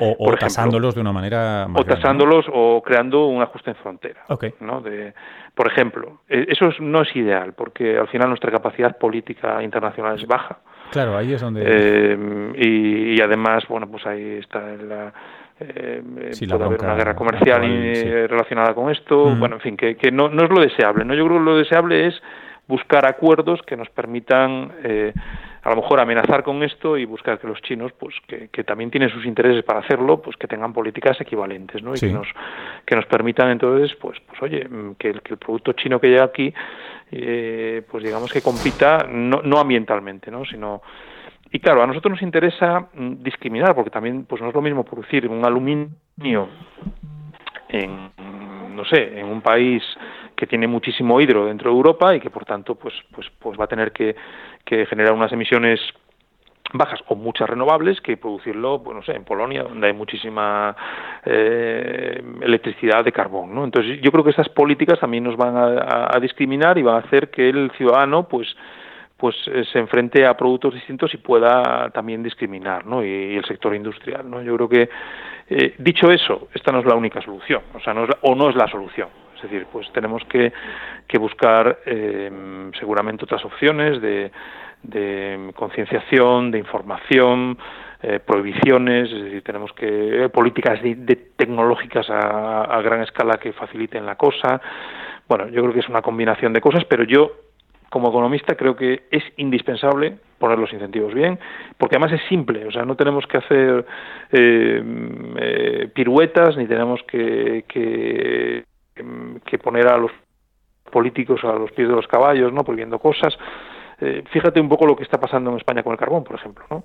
O, 0.00 0.34
tasándolos 0.34 0.94
de 0.96 1.00
una 1.00 1.12
manera 1.12 1.68
O 1.72 1.84
tasándolos 1.84 2.46
o 2.52 2.82
creando 2.84 3.26
un 3.26 3.42
ajuste 3.42 3.70
en 3.70 3.76
frontera. 3.76 4.24
¿no? 4.60 4.80
De, 4.80 5.14
por 5.54 5.68
ejemplo, 5.68 6.22
e, 6.28 6.46
eso 6.48 6.68
no 6.80 7.02
es 7.02 7.14
ideal 7.14 7.52
porque 7.52 7.96
al 7.96 8.08
final 8.08 8.28
nuestra 8.28 8.50
capacidad 8.50 8.98
política 8.98 9.62
internacional 9.62 10.18
es 10.18 10.26
baja. 10.26 10.58
Claro, 10.90 11.16
ahí 11.16 11.32
es 11.32 11.40
donde... 11.40 11.62
Eh, 11.64 12.52
y, 12.56 13.14
y, 13.14 13.20
además, 13.20 13.64
bueno, 13.68 13.88
pues 13.88 14.04
ahí 14.06 14.38
está 14.40 14.60
la, 14.60 15.12
eh, 15.60 16.02
puede 16.48 16.64
haber 16.64 16.80
una 16.80 16.94
guerra 16.94 17.14
comercial 17.14 17.62
relacionada 18.28 18.74
con 18.74 18.90
esto, 18.90 19.34
bueno, 19.36 19.56
en 19.56 19.60
fin, 19.60 19.76
que, 19.76 19.96
que 19.96 20.10
no, 20.10 20.28
no, 20.28 20.44
es 20.44 20.50
lo 20.50 20.60
deseable, 20.60 21.04
¿no? 21.04 21.14
Yo 21.14 21.24
creo 21.26 21.38
que 21.38 21.44
lo 21.44 21.56
deseable 21.56 22.06
es 22.08 22.20
buscar 22.66 23.06
acuerdos 23.06 23.60
que 23.62 23.76
nos 23.76 23.88
permitan 23.90 24.72
eh, 24.82 25.12
a 25.62 25.70
lo 25.70 25.76
mejor 25.76 26.00
amenazar 26.00 26.42
con 26.42 26.62
esto 26.62 26.96
y 26.96 27.04
buscar 27.04 27.38
que 27.38 27.46
los 27.46 27.60
chinos, 27.62 27.92
pues 27.92 28.14
que, 28.26 28.48
que, 28.48 28.64
también 28.64 28.90
tienen 28.90 29.08
sus 29.10 29.24
intereses 29.24 29.64
para 29.64 29.80
hacerlo, 29.80 30.20
pues 30.20 30.36
que 30.36 30.46
tengan 30.46 30.72
políticas 30.72 31.18
equivalentes, 31.20 31.82
¿no? 31.82 31.94
Y 31.94 32.00
que 32.00 32.12
nos 32.12 32.28
que 32.84 32.96
nos 32.96 33.06
permitan 33.06 33.50
entonces, 33.50 33.96
pues 33.96 34.18
pues 34.26 34.42
oye, 34.42 34.66
mm, 34.68 34.96
que 34.96 35.10
el, 35.10 35.22
que 35.22 35.34
el 35.34 35.38
producto 35.38 35.72
chino 35.72 36.00
que 36.00 36.08
llega 36.08 36.24
aquí, 36.24 36.52
eh, 37.10 37.82
pues 37.90 38.04
digamos 38.04 38.30
que 38.30 38.42
compita 38.42 39.06
no, 39.08 39.40
no 39.42 39.58
ambientalmente, 39.58 40.30
¿no? 40.30 40.44
Sino 40.44 40.82
y 41.54 41.60
claro, 41.60 41.84
a 41.84 41.86
nosotros 41.86 42.10
nos 42.10 42.22
interesa 42.22 42.88
mm, 42.94 43.22
discriminar, 43.22 43.76
porque 43.76 43.90
también 43.90 44.24
pues 44.24 44.42
no 44.42 44.48
es 44.48 44.54
lo 44.54 44.60
mismo 44.60 44.84
producir 44.84 45.28
un 45.28 45.46
aluminio 45.46 46.48
en, 47.68 48.10
no 48.74 48.84
sé, 48.86 49.20
en 49.20 49.26
un 49.26 49.40
país 49.40 49.80
que 50.34 50.48
tiene 50.48 50.66
muchísimo 50.66 51.20
hidro 51.20 51.46
dentro 51.46 51.70
de 51.70 51.76
Europa 51.76 52.12
y 52.12 52.18
que 52.18 52.28
por 52.28 52.44
tanto 52.44 52.74
pues, 52.74 52.92
pues, 53.12 53.28
pues 53.38 53.56
va 53.56 53.66
a 53.66 53.68
tener 53.68 53.92
que, 53.92 54.16
generar 54.66 55.12
unas 55.12 55.30
emisiones 55.30 55.80
bajas 56.72 56.98
o 57.06 57.14
muchas 57.14 57.48
renovables 57.48 58.00
que 58.00 58.16
producirlo, 58.16 58.82
pues 58.82 59.06
sé, 59.06 59.12
en 59.12 59.22
Polonia 59.22 59.62
donde 59.62 59.86
hay 59.86 59.92
muchísima 59.92 60.74
eh, 61.24 62.20
electricidad 62.40 63.04
de 63.04 63.12
carbón, 63.12 63.54
¿no? 63.54 63.62
Entonces 63.62 64.00
yo 64.02 64.10
creo 64.10 64.24
que 64.24 64.30
estas 64.30 64.48
políticas 64.48 64.98
también 64.98 65.22
nos 65.22 65.36
van 65.36 65.56
a, 65.56 66.08
a 66.12 66.18
discriminar 66.18 66.78
y 66.78 66.82
van 66.82 66.96
a 66.96 67.06
hacer 67.06 67.30
que 67.30 67.48
el 67.48 67.70
ciudadano 67.76 68.26
pues 68.26 68.56
pues 69.24 69.36
eh, 69.46 69.64
se 69.72 69.78
enfrente 69.78 70.26
a 70.26 70.36
productos 70.36 70.74
distintos 70.74 71.14
y 71.14 71.16
pueda 71.16 71.88
también 71.94 72.22
discriminar, 72.22 72.84
¿no? 72.84 73.02
Y, 73.02 73.36
el 73.36 73.44
sector 73.46 73.74
industrial, 73.74 74.28
¿no? 74.28 74.42
Yo 74.42 74.54
creo 74.54 74.68
que 74.68 74.90
eh, 75.48 75.74
dicho 75.78 76.10
eso, 76.10 76.48
esta 76.52 76.70
no 76.72 76.80
es 76.80 76.84
la 76.84 76.94
única 76.94 77.22
solución, 77.22 77.62
o 77.72 77.80
sea, 77.80 77.94
no 77.94 78.04
es 78.04 78.10
o 78.20 78.34
no 78.34 78.50
es 78.50 78.54
la 78.54 78.68
solución. 78.68 79.08
Es 79.34 79.44
decir, 79.44 79.66
pues 79.72 79.90
tenemos 79.94 80.22
que, 80.26 80.52
que 81.08 81.16
buscar 81.16 81.78
eh, 81.86 82.30
seguramente 82.78 83.24
otras 83.24 83.42
opciones 83.46 84.02
de, 84.02 84.30
de 84.82 85.52
concienciación, 85.56 86.50
de 86.50 86.58
información, 86.58 87.56
prohibiciones, 88.26 89.10
es 89.10 89.24
decir, 89.24 89.42
tenemos 89.42 89.72
que 89.72 90.28
políticas 90.34 90.82
de, 90.82 91.16
tecnológicas 91.34 92.10
a, 92.10 92.64
a, 92.64 92.82
gran 92.82 93.00
escala 93.00 93.38
que 93.38 93.54
faciliten 93.54 94.04
la 94.04 94.16
cosa. 94.16 94.60
Bueno, 95.26 95.48
yo 95.48 95.62
creo 95.62 95.72
que 95.72 95.80
es 95.80 95.88
una 95.88 96.02
combinación 96.02 96.52
de 96.52 96.60
cosas, 96.60 96.84
pero 96.84 97.04
yo 97.04 97.32
como 97.94 98.08
economista 98.08 98.56
creo 98.56 98.74
que 98.74 99.04
es 99.12 99.22
indispensable 99.36 100.18
poner 100.40 100.58
los 100.58 100.72
incentivos 100.72 101.14
bien, 101.14 101.38
porque 101.78 101.94
además 101.94 102.20
es 102.20 102.28
simple, 102.28 102.66
o 102.66 102.72
sea, 102.72 102.84
no 102.84 102.96
tenemos 102.96 103.24
que 103.28 103.36
hacer 103.38 103.86
eh, 104.32 104.82
eh, 105.36 105.88
piruetas 105.94 106.56
ni 106.56 106.66
tenemos 106.66 107.00
que, 107.04 107.64
que, 107.68 108.64
poner 109.62 109.86
a 109.86 109.96
los 109.96 110.10
políticos 110.90 111.44
a 111.44 111.52
los 111.52 111.70
pies 111.70 111.86
de 111.86 111.94
los 111.94 112.08
caballos, 112.08 112.52
¿no? 112.52 112.64
Prohibiendo 112.64 112.98
cosas. 112.98 113.38
Eh, 114.00 114.24
fíjate 114.32 114.60
un 114.60 114.68
poco 114.68 114.86
lo 114.86 114.96
que 114.96 115.04
está 115.04 115.20
pasando 115.20 115.50
en 115.50 115.58
España 115.58 115.84
con 115.84 115.92
el 115.92 115.98
carbón, 115.98 116.24
por 116.24 116.34
ejemplo. 116.34 116.64
¿no? 116.68 116.82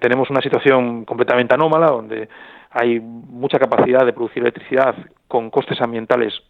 tenemos 0.00 0.30
una 0.30 0.40
situación 0.40 1.04
completamente 1.04 1.54
anómala 1.54 1.88
donde 1.88 2.28
hay 2.70 3.00
mucha 3.00 3.58
capacidad 3.58 4.06
de 4.06 4.12
producir 4.12 4.44
electricidad 4.44 4.94
con 5.26 5.50
costes 5.50 5.80
ambientales 5.80 6.40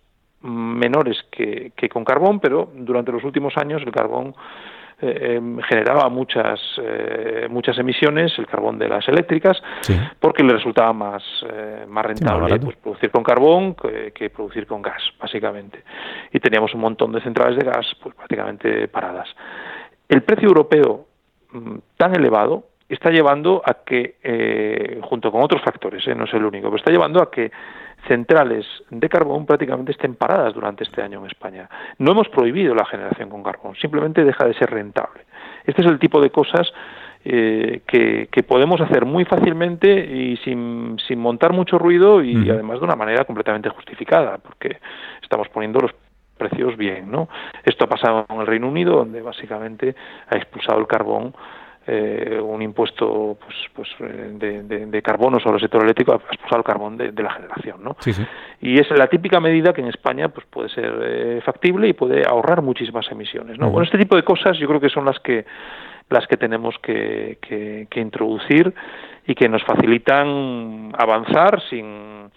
menores 0.42 1.24
que, 1.30 1.72
que, 1.76 1.88
con 1.88 2.04
carbón, 2.04 2.40
pero 2.40 2.70
durante 2.74 3.12
los 3.12 3.24
últimos 3.24 3.56
años 3.56 3.82
el 3.84 3.92
carbón 3.92 4.34
eh, 5.00 5.36
em, 5.36 5.60
generaba 5.60 6.08
muchas 6.08 6.60
eh, 6.82 7.46
muchas 7.48 7.78
emisiones, 7.78 8.36
el 8.36 8.48
carbón 8.48 8.80
de 8.80 8.88
las 8.88 9.06
eléctricas, 9.06 9.56
porque 10.18 10.42
le 10.42 10.54
resultaba 10.54 10.92
más, 10.92 11.22
eh, 11.48 11.84
más 11.86 12.04
rentable 12.04 12.58
pues, 12.58 12.76
producir 12.78 13.10
con 13.12 13.22
carbón 13.22 13.76
que, 13.76 14.30
producir 14.30 14.66
con 14.66 14.82
gas, 14.82 15.00
básicamente. 15.20 15.84
Y 16.32 16.40
teníamos 16.40 16.74
un 16.74 16.80
montón 16.80 17.12
de 17.12 17.20
centrales 17.20 17.56
de 17.56 17.64
gas 17.64 17.86
pues 18.02 18.12
prácticamente 18.16 18.88
paradas. 18.88 19.28
El 20.08 20.22
precio 20.22 20.48
europeo 20.48 21.06
mm, 21.52 21.76
tan 21.96 22.16
elevado 22.16 22.64
está 22.88 23.10
llevando 23.10 23.62
a 23.64 23.74
que, 23.84 24.98
junto 25.02 25.30
con 25.30 25.42
otros 25.42 25.62
factores, 25.62 26.04
no 26.08 26.24
es 26.24 26.34
el 26.34 26.44
único, 26.44 26.68
pero 26.68 26.76
está 26.76 26.90
llevando 26.90 27.22
a 27.22 27.30
que 27.30 27.52
centrales 28.06 28.66
de 28.90 29.08
carbón 29.08 29.46
prácticamente 29.46 29.92
estén 29.92 30.14
paradas 30.14 30.54
durante 30.54 30.84
este 30.84 31.02
año 31.02 31.20
en 31.20 31.26
España. 31.26 31.68
No 31.98 32.12
hemos 32.12 32.28
prohibido 32.28 32.74
la 32.74 32.84
generación 32.86 33.28
con 33.28 33.42
carbón, 33.42 33.74
simplemente 33.76 34.24
deja 34.24 34.46
de 34.46 34.54
ser 34.54 34.70
rentable. 34.70 35.22
Este 35.64 35.82
es 35.82 35.88
el 35.88 35.98
tipo 35.98 36.20
de 36.20 36.30
cosas 36.30 36.72
eh, 37.24 37.82
que, 37.86 38.42
podemos 38.44 38.80
hacer 38.80 39.04
muy 39.04 39.24
fácilmente 39.24 39.90
y 39.90 40.36
sin, 40.38 40.96
sin 41.06 41.18
montar 41.18 41.52
mucho 41.52 41.78
ruido 41.78 42.22
y 42.22 42.48
además 42.48 42.78
de 42.78 42.84
una 42.84 42.96
manera 42.96 43.24
completamente 43.24 43.68
justificada, 43.68 44.38
porque 44.38 44.78
estamos 45.20 45.48
poniendo 45.50 45.80
los 45.80 45.92
precios 46.38 46.76
bien, 46.76 47.10
¿no? 47.10 47.28
Esto 47.64 47.84
ha 47.84 47.88
pasado 47.88 48.24
en 48.30 48.40
el 48.40 48.46
Reino 48.46 48.68
Unido, 48.68 48.96
donde 48.96 49.20
básicamente 49.20 49.94
ha 50.30 50.36
expulsado 50.36 50.78
el 50.78 50.86
carbón 50.86 51.34
eh, 51.90 52.38
un 52.38 52.60
impuesto 52.60 53.38
pues, 53.42 53.56
pues 53.72 53.88
eh, 54.00 54.84
de, 54.86 55.02
carbono 55.02 55.40
sobre 55.40 55.54
el 55.54 55.62
sector 55.62 55.82
eléctrico 55.82 56.12
ha 56.12 56.16
expulsado 56.16 56.58
el 56.58 56.64
carbón 56.64 56.98
de, 56.98 57.22
la 57.22 57.30
generación, 57.30 57.82
¿no? 57.82 57.96
Y 58.60 58.78
es 58.78 58.90
la 58.90 59.06
típica 59.06 59.40
medida 59.40 59.72
que 59.72 59.80
en 59.80 59.86
España 59.86 60.28
pues 60.28 60.44
puede 60.50 60.68
ser 60.68 60.92
eh, 61.02 61.40
factible 61.42 61.88
y 61.88 61.94
puede 61.94 62.28
ahorrar 62.28 62.60
muchísimas 62.60 63.10
emisiones, 63.10 63.58
¿no? 63.58 63.70
Bueno, 63.70 63.86
este 63.86 63.96
tipo 63.96 64.16
de 64.16 64.22
cosas 64.22 64.58
yo 64.58 64.68
creo 64.68 64.80
que 64.80 64.90
son 64.90 65.06
las 65.06 65.18
que 65.20 65.46
las 66.10 66.26
que 66.26 66.36
tenemos 66.36 66.78
que, 66.82 67.38
que, 67.40 68.00
introducir 68.00 68.74
y 69.26 69.34
que 69.34 69.48
nos 69.48 69.64
facilitan 69.64 70.92
avanzar 70.98 71.62
sin 71.70 72.30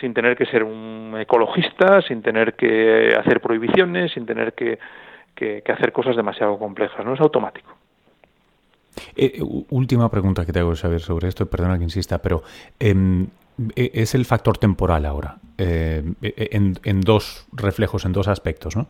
sin 0.00 0.12
tener 0.12 0.36
que 0.36 0.46
ser 0.46 0.64
un 0.64 1.16
ecologista, 1.20 2.02
sin 2.02 2.20
tener 2.20 2.54
que 2.54 3.16
hacer 3.16 3.40
prohibiciones, 3.40 4.12
sin 4.12 4.26
tener 4.26 4.54
que, 4.54 4.78
que, 5.36 5.62
hacer 5.72 5.92
cosas 5.92 6.16
demasiado 6.16 6.58
complejas, 6.58 7.04
¿no? 7.04 7.14
Es 7.14 7.20
automático. 7.20 7.77
Eh, 9.16 9.40
última 9.70 10.10
pregunta 10.10 10.44
que 10.46 10.52
te 10.52 10.60
hago 10.60 10.76
saber 10.76 11.00
sobre 11.00 11.28
esto, 11.28 11.46
perdona 11.46 11.78
que 11.78 11.84
insista, 11.84 12.18
pero 12.18 12.42
em, 12.78 13.26
e, 13.74 13.90
es 13.94 14.14
el 14.14 14.24
factor 14.24 14.58
temporal 14.58 15.06
ahora, 15.06 15.38
eh, 15.58 16.02
e, 16.22 16.48
en, 16.52 17.00
dos 17.00 17.46
reflejos, 17.52 18.04
en 18.04 18.12
dos 18.12 18.28
aspectos. 18.28 18.76
¿no? 18.76 18.86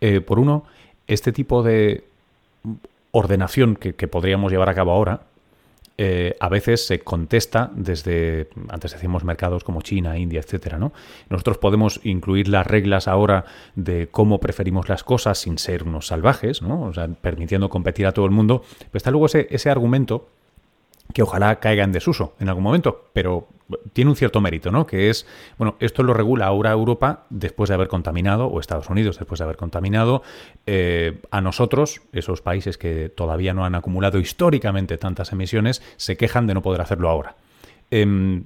Eh, 0.00 0.20
por 0.20 0.38
uno, 0.38 0.64
este 1.06 1.32
tipo 1.32 1.62
de 1.62 2.04
ordenación 3.12 3.76
que, 3.76 3.92
podríamos 4.08 4.50
llevar 4.50 4.68
a 4.68 4.74
cabo 4.74 4.92
ahora, 4.92 5.22
eh, 5.98 6.36
a 6.40 6.48
veces 6.48 6.86
se 6.86 7.00
contesta 7.00 7.70
desde, 7.74 8.48
antes 8.68 8.92
decimos 8.92 9.24
mercados 9.24 9.62
como 9.64 9.82
China, 9.82 10.18
India, 10.18 10.40
etcétera, 10.40 10.78
¿no? 10.78 10.92
Nosotros 11.28 11.58
podemos 11.58 12.00
incluir 12.02 12.48
las 12.48 12.66
reglas 12.66 13.08
ahora 13.08 13.44
de 13.74 14.08
cómo 14.08 14.40
preferimos 14.40 14.88
las 14.88 15.04
cosas 15.04 15.38
sin 15.38 15.58
ser 15.58 15.82
unos 15.82 16.06
salvajes, 16.06 16.62
¿no? 16.62 16.82
O 16.82 16.92
sea, 16.92 17.08
permitiendo 17.08 17.68
competir 17.68 18.06
a 18.06 18.12
todo 18.12 18.24
el 18.24 18.30
mundo. 18.30 18.62
Pero 18.78 18.96
está 18.96 19.10
luego 19.10 19.26
ese, 19.26 19.46
ese 19.50 19.70
argumento 19.70 20.28
que 21.12 21.22
ojalá 21.22 21.60
caiga 21.60 21.84
en 21.84 21.92
desuso 21.92 22.34
en 22.40 22.48
algún 22.48 22.64
momento, 22.64 23.08
pero 23.12 23.48
tiene 23.92 24.10
un 24.10 24.16
cierto 24.16 24.40
mérito, 24.40 24.70
¿no? 24.70 24.86
Que 24.86 25.10
es, 25.10 25.26
bueno, 25.58 25.76
esto 25.80 26.02
lo 26.02 26.14
regula 26.14 26.46
ahora 26.46 26.72
Europa 26.72 27.24
después 27.30 27.68
de 27.68 27.74
haber 27.74 27.88
contaminado, 27.88 28.46
o 28.46 28.60
Estados 28.60 28.88
Unidos 28.90 29.18
después 29.18 29.38
de 29.38 29.44
haber 29.44 29.56
contaminado, 29.56 30.22
eh, 30.66 31.20
a 31.30 31.40
nosotros, 31.40 32.02
esos 32.12 32.42
países 32.42 32.78
que 32.78 33.08
todavía 33.08 33.54
no 33.54 33.64
han 33.64 33.74
acumulado 33.74 34.18
históricamente 34.18 34.98
tantas 34.98 35.32
emisiones, 35.32 35.82
se 35.96 36.16
quejan 36.16 36.46
de 36.46 36.54
no 36.54 36.62
poder 36.62 36.80
hacerlo 36.80 37.08
ahora. 37.08 37.36
Em, 37.90 38.44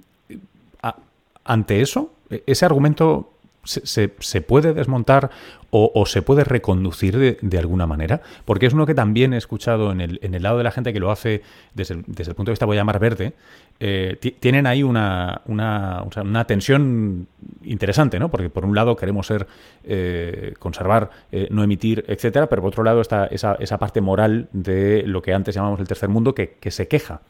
ante 1.45 1.81
eso, 1.81 2.13
e-, 2.31 2.43
ese 2.47 2.67
argumento 2.67 3.33
se, 3.67 4.41
puede 4.41 4.73
desmontar 4.73 5.31
o, 5.71 6.07
se 6.07 6.23
puede 6.23 6.45
reconducir 6.45 7.39
de, 7.41 7.59
alguna 7.59 7.87
manera? 7.87 8.23
Porque 8.45 8.67
es 8.67 8.73
uno 8.73 8.87
que 8.87 8.95
también 8.95 9.35
he 9.35 9.37
escuchado 9.37 9.93
en 9.93 10.01
el, 10.01 10.19
en 10.23 10.35
el 10.35 10.43
lado 10.43 10.59
de 10.59 10.65
la 10.65 10.71
gente 10.71 10.93
que 10.93 11.01
lo 11.01 11.11
hace 11.11 11.43
desde 11.75 11.95
el, 11.95 12.05
desde 12.07 12.31
el 12.31 12.37
punto 12.37 12.51
de 12.51 12.53
vista, 12.55 12.67
voy 12.67 12.77
a 12.77 12.81
llamar 12.81 12.99
verde, 12.99 13.35
eh, 13.79 14.17
tienen 14.41 14.67
ahí 14.67 14.83
una, 14.83 15.43
una, 15.47 16.03
una, 16.03 16.45
tensión 16.47 17.27
interesante, 17.63 18.19
¿no? 18.19 18.31
Porque 18.31 18.49
por 18.49 18.65
un 18.65 18.75
lado 18.75 18.97
queremos 18.97 19.27
ser, 19.27 19.47
eh, 19.85 20.55
conservar, 20.59 21.11
eh, 21.31 21.49
no 21.51 21.63
emitir, 21.63 22.03
etcétera, 22.09 22.47
pero 22.47 22.63
por 22.63 22.69
otro 22.69 22.85
lado 22.85 23.03
está 23.03 23.27
esa, 23.27 23.57
esa 23.61 23.79
parte 23.79 24.01
moral 24.01 24.49
de 24.53 25.03
lo 25.07 25.21
que 25.21 25.35
antes 25.35 25.55
llamamos 25.55 25.79
el 25.81 25.89
tercer 25.89 26.09
mundo 26.09 26.35
que, 26.35 26.55
que 26.59 26.71
se 26.71 26.89
queja. 26.89 27.21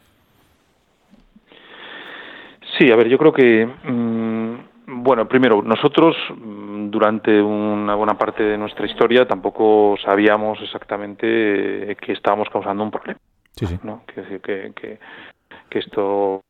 Sí, 2.77 2.91
a 2.91 2.95
ver, 2.95 3.09
yo 3.09 3.17
creo 3.17 3.33
que 3.33 3.65
mm, 3.65 4.55
bueno, 4.87 5.27
primero, 5.27 5.61
nosotros 5.61 6.15
mm, 6.35 6.89
durante 6.89 7.41
una 7.41 7.95
buena 7.95 8.17
parte 8.17 8.43
de 8.43 8.57
nuestra 8.57 8.85
historia 8.85 9.27
tampoco 9.27 9.95
sabíamos 10.03 10.59
exactamente 10.61 11.95
que 11.99 12.13
estábamos 12.13 12.49
causando 12.49 12.83
un 12.83 12.91
problema. 12.91 13.19
Sí, 13.51 13.65
sí. 13.65 13.79
¿no? 13.83 14.03
Que, 14.05 14.39
que, 14.39 14.71
que, 14.73 14.99
que 15.69 15.79
esto 15.79 16.41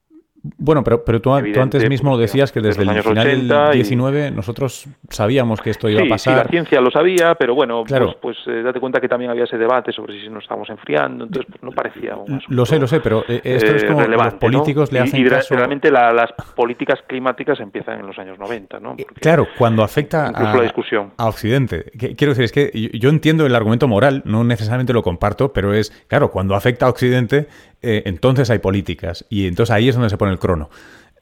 bueno, 0.57 0.83
pero, 0.83 1.03
pero 1.03 1.21
tú, 1.21 1.33
antes 1.33 1.87
mismo 1.89 2.11
pues, 2.11 2.21
decías 2.21 2.51
que 2.51 2.61
desde 2.61 2.83
el 2.83 3.03
final 3.03 3.47
del 3.47 3.71
19 3.73 4.31
nosotros 4.31 4.87
sabíamos 5.09 5.61
que 5.61 5.71
esto 5.71 5.89
iba 5.89 6.03
a 6.03 6.07
pasar. 6.07 6.33
Sí, 6.33 6.43
la 6.43 6.49
ciencia 6.49 6.81
lo 6.81 6.91
sabía, 6.91 7.35
pero 7.35 7.55
bueno, 7.55 7.83
pues, 7.87 8.15
pues 8.21 8.37
eh, 8.47 8.61
date 8.63 8.79
cuenta 8.79 8.99
que 8.99 9.07
también 9.07 9.31
había 9.31 9.43
ese 9.43 9.57
debate 9.57 9.91
sobre 9.91 10.19
si 10.21 10.29
nos 10.29 10.43
estábamos 10.43 10.69
enfriando, 10.69 11.25
entonces 11.25 11.51
pues, 11.51 11.63
no 11.63 11.71
parecía 11.71 12.15
un 12.15 12.41
Lo 12.49 12.65
sé, 12.65 12.79
lo 12.79 12.87
sé, 12.87 12.99
pero 12.99 13.23
eh, 13.27 13.41
esto 13.43 13.75
es 13.75 13.83
como 13.85 14.01
los 14.01 14.33
políticos 14.35 14.91
le 14.91 14.99
hacen 14.99 15.25
y, 15.25 15.29
caso... 15.29 15.55
realmente 15.55 15.91
las 15.91 16.31
políticas 16.55 16.99
climáticas 17.07 17.59
empiezan 17.59 17.99
en 17.99 18.07
los 18.07 18.17
años 18.17 18.37
90, 18.39 18.79
¿no? 18.79 18.95
Eh, 18.97 19.05
claro, 19.19 19.47
cuando 19.57 19.83
afecta 19.83 20.27
a, 20.27 20.55
la 20.55 20.61
discusión. 20.61 21.11
a 21.17 21.27
Occidente. 21.27 21.91
Quiero 22.15 22.33
decir, 22.33 22.45
es 22.45 22.51
que 22.51 22.71
yo 22.93 23.09
entiendo 23.09 23.45
el 23.45 23.55
argumento 23.55 23.87
moral, 23.87 24.21
no 24.25 24.43
necesariamente 24.43 24.93
lo 24.93 25.03
comparto, 25.03 25.51
pero 25.51 25.73
es, 25.73 25.91
claro, 26.07 26.31
cuando 26.31 26.55
afecta 26.55 26.85
a 26.85 26.89
Occidente 26.89 27.47
eh, 27.81 28.03
entonces 28.05 28.49
hay 28.49 28.59
políticas 28.59 29.25
y 29.29 29.47
entonces 29.47 29.73
ahí 29.73 29.89
es 29.89 29.95
donde 29.95 30.09
se 30.09 30.17
pone 30.17 30.31
el 30.31 30.39
crono. 30.39 30.69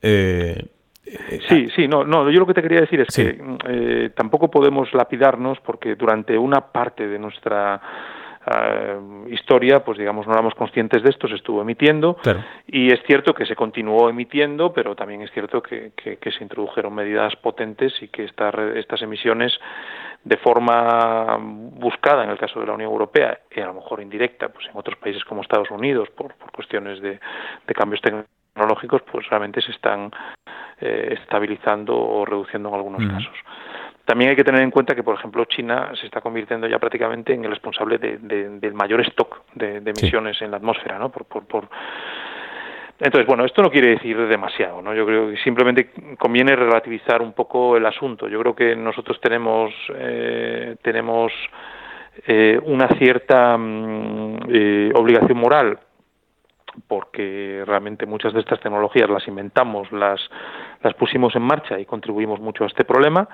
Eh, 0.02 0.68
sí, 1.50 1.68
sí, 1.76 1.88
no, 1.88 2.04
no, 2.04 2.30
yo 2.30 2.40
lo 2.40 2.46
que 2.46 2.54
te 2.54 2.62
quería 2.62 2.82
decir 2.82 3.02
es 3.02 3.16
que 3.16 3.42
eh, 3.68 4.10
tampoco 4.16 4.50
podemos 4.50 4.94
lapidarnos 4.94 5.60
porque 5.60 5.96
durante 5.96 6.38
una 6.38 6.62
parte 6.62 7.08
de 7.08 7.20
nuestra 7.20 7.82
historia, 9.32 9.84
pues 9.84 9.98
digamos, 9.98 10.28
no 10.28 10.34
éramos 10.34 10.54
conscientes 10.54 11.02
de 11.02 11.10
esto, 11.10 11.28
se 11.28 11.34
estuvo 11.34 11.64
emitiendo 11.64 12.18
y 12.68 12.92
es 12.94 13.00
cierto 13.08 13.34
que 13.34 13.44
se 13.44 13.56
continuó 13.56 14.08
emitiendo, 14.08 14.72
pero 14.72 14.96
también 14.96 15.24
es 15.24 15.32
cierto 15.32 15.64
que, 15.64 15.94
que, 15.96 16.32
se 16.32 16.44
introdujeron 16.44 16.94
medidas 16.94 17.36
potentes 17.38 17.92
y 18.04 18.08
que 18.10 18.26
estas 18.26 18.54
estas 18.76 19.02
emisiones 19.02 19.52
de 20.26 20.38
forma 20.38 21.38
buscada 21.40 22.24
en 22.24 22.32
el 22.32 22.38
caso 22.38 22.60
de 22.60 22.66
la 22.66 22.74
Unión 22.74 22.92
Europea 22.92 23.40
y 23.56 23.62
a 23.62 23.68
lo 23.68 23.76
mejor 23.76 24.02
indirecta 24.02 24.50
pues 24.50 24.66
en 24.66 24.72
otros 24.74 24.98
países 24.98 25.24
como 25.24 25.42
Estados 25.42 25.70
Unidos 25.70 26.10
por, 26.10 26.34
por 26.34 26.52
cuestiones 26.52 27.00
de, 27.00 27.20
de, 27.68 27.74
cambios 27.76 28.02
tecnológicos 28.02 29.04
pues 29.04 29.30
realmente 29.30 29.62
se 29.62 29.72
están 29.72 30.12
eh, 30.82 31.16
estabilizando 31.22 31.96
o 31.96 32.26
reduciendo 32.26 32.70
en 32.70 32.76
algunos 32.76 33.08
casos. 33.08 33.36
También 34.04 34.32
hay 34.32 34.36
que 34.36 34.44
tener 34.44 34.62
en 34.62 34.72
cuenta 34.72 34.94
que, 34.94 35.02
por 35.02 35.16
ejemplo, 35.16 35.46
China 35.46 35.92
se 36.00 36.06
está 36.06 36.22
convirtiendo 36.22 36.68
ya 36.68 36.78
prácticamente 36.78 37.34
en 37.34 37.44
el 37.44 37.50
responsable 37.50 37.98
de, 37.98 38.18
del 38.20 38.74
mayor 38.74 39.02
stock 39.02 39.44
de, 39.56 39.78
emisiones 39.78 40.40
en 40.42 40.52
la 40.52 40.58
atmósfera, 40.58 41.00
¿no? 41.00 41.10
Por, 41.10 41.26
por, 41.26 41.48
por, 41.48 41.70
entonces, 42.98 43.28
bueno, 43.28 43.44
esto 43.44 43.62
no 43.62 43.70
quiere 43.70 43.90
decir 43.90 44.18
demasiado, 44.28 44.82
¿no? 44.82 44.94
Yo 44.94 45.06
creo 45.06 45.30
que 45.30 45.38
simplemente 45.38 45.92
conviene 46.18 46.56
relativizar 46.56 47.22
un 47.22 47.34
poco 47.34 47.76
el 47.76 47.86
asunto. 47.86 48.30
Yo 48.30 48.40
creo 48.40 48.56
que 48.56 48.74
nosotros 48.76 49.20
tenemos 49.20 49.74
eh, 49.96 50.78
tenemos 50.82 51.34
eh, 52.26 52.58
una 52.64 52.88
cierta 52.98 53.58
mm, 53.58 54.38
eh, 54.48 54.92
obligación 54.96 55.38
moral 55.38 55.80
porque 56.88 57.64
realmente 57.66 58.06
muchas 58.06 58.34
de 58.34 58.40
estas 58.40 58.60
tecnologías 58.60 59.10
las 59.10 59.28
inventamos, 59.28 59.92
las, 59.92 60.20
las 60.82 60.94
pusimos 60.94 61.36
en 61.36 61.42
marcha 61.42 61.80
y 61.80 61.86
contribuimos 61.86 62.40
mucho 62.40 62.64
a 62.64 62.68
este 62.68 62.84
problema, 62.84 63.28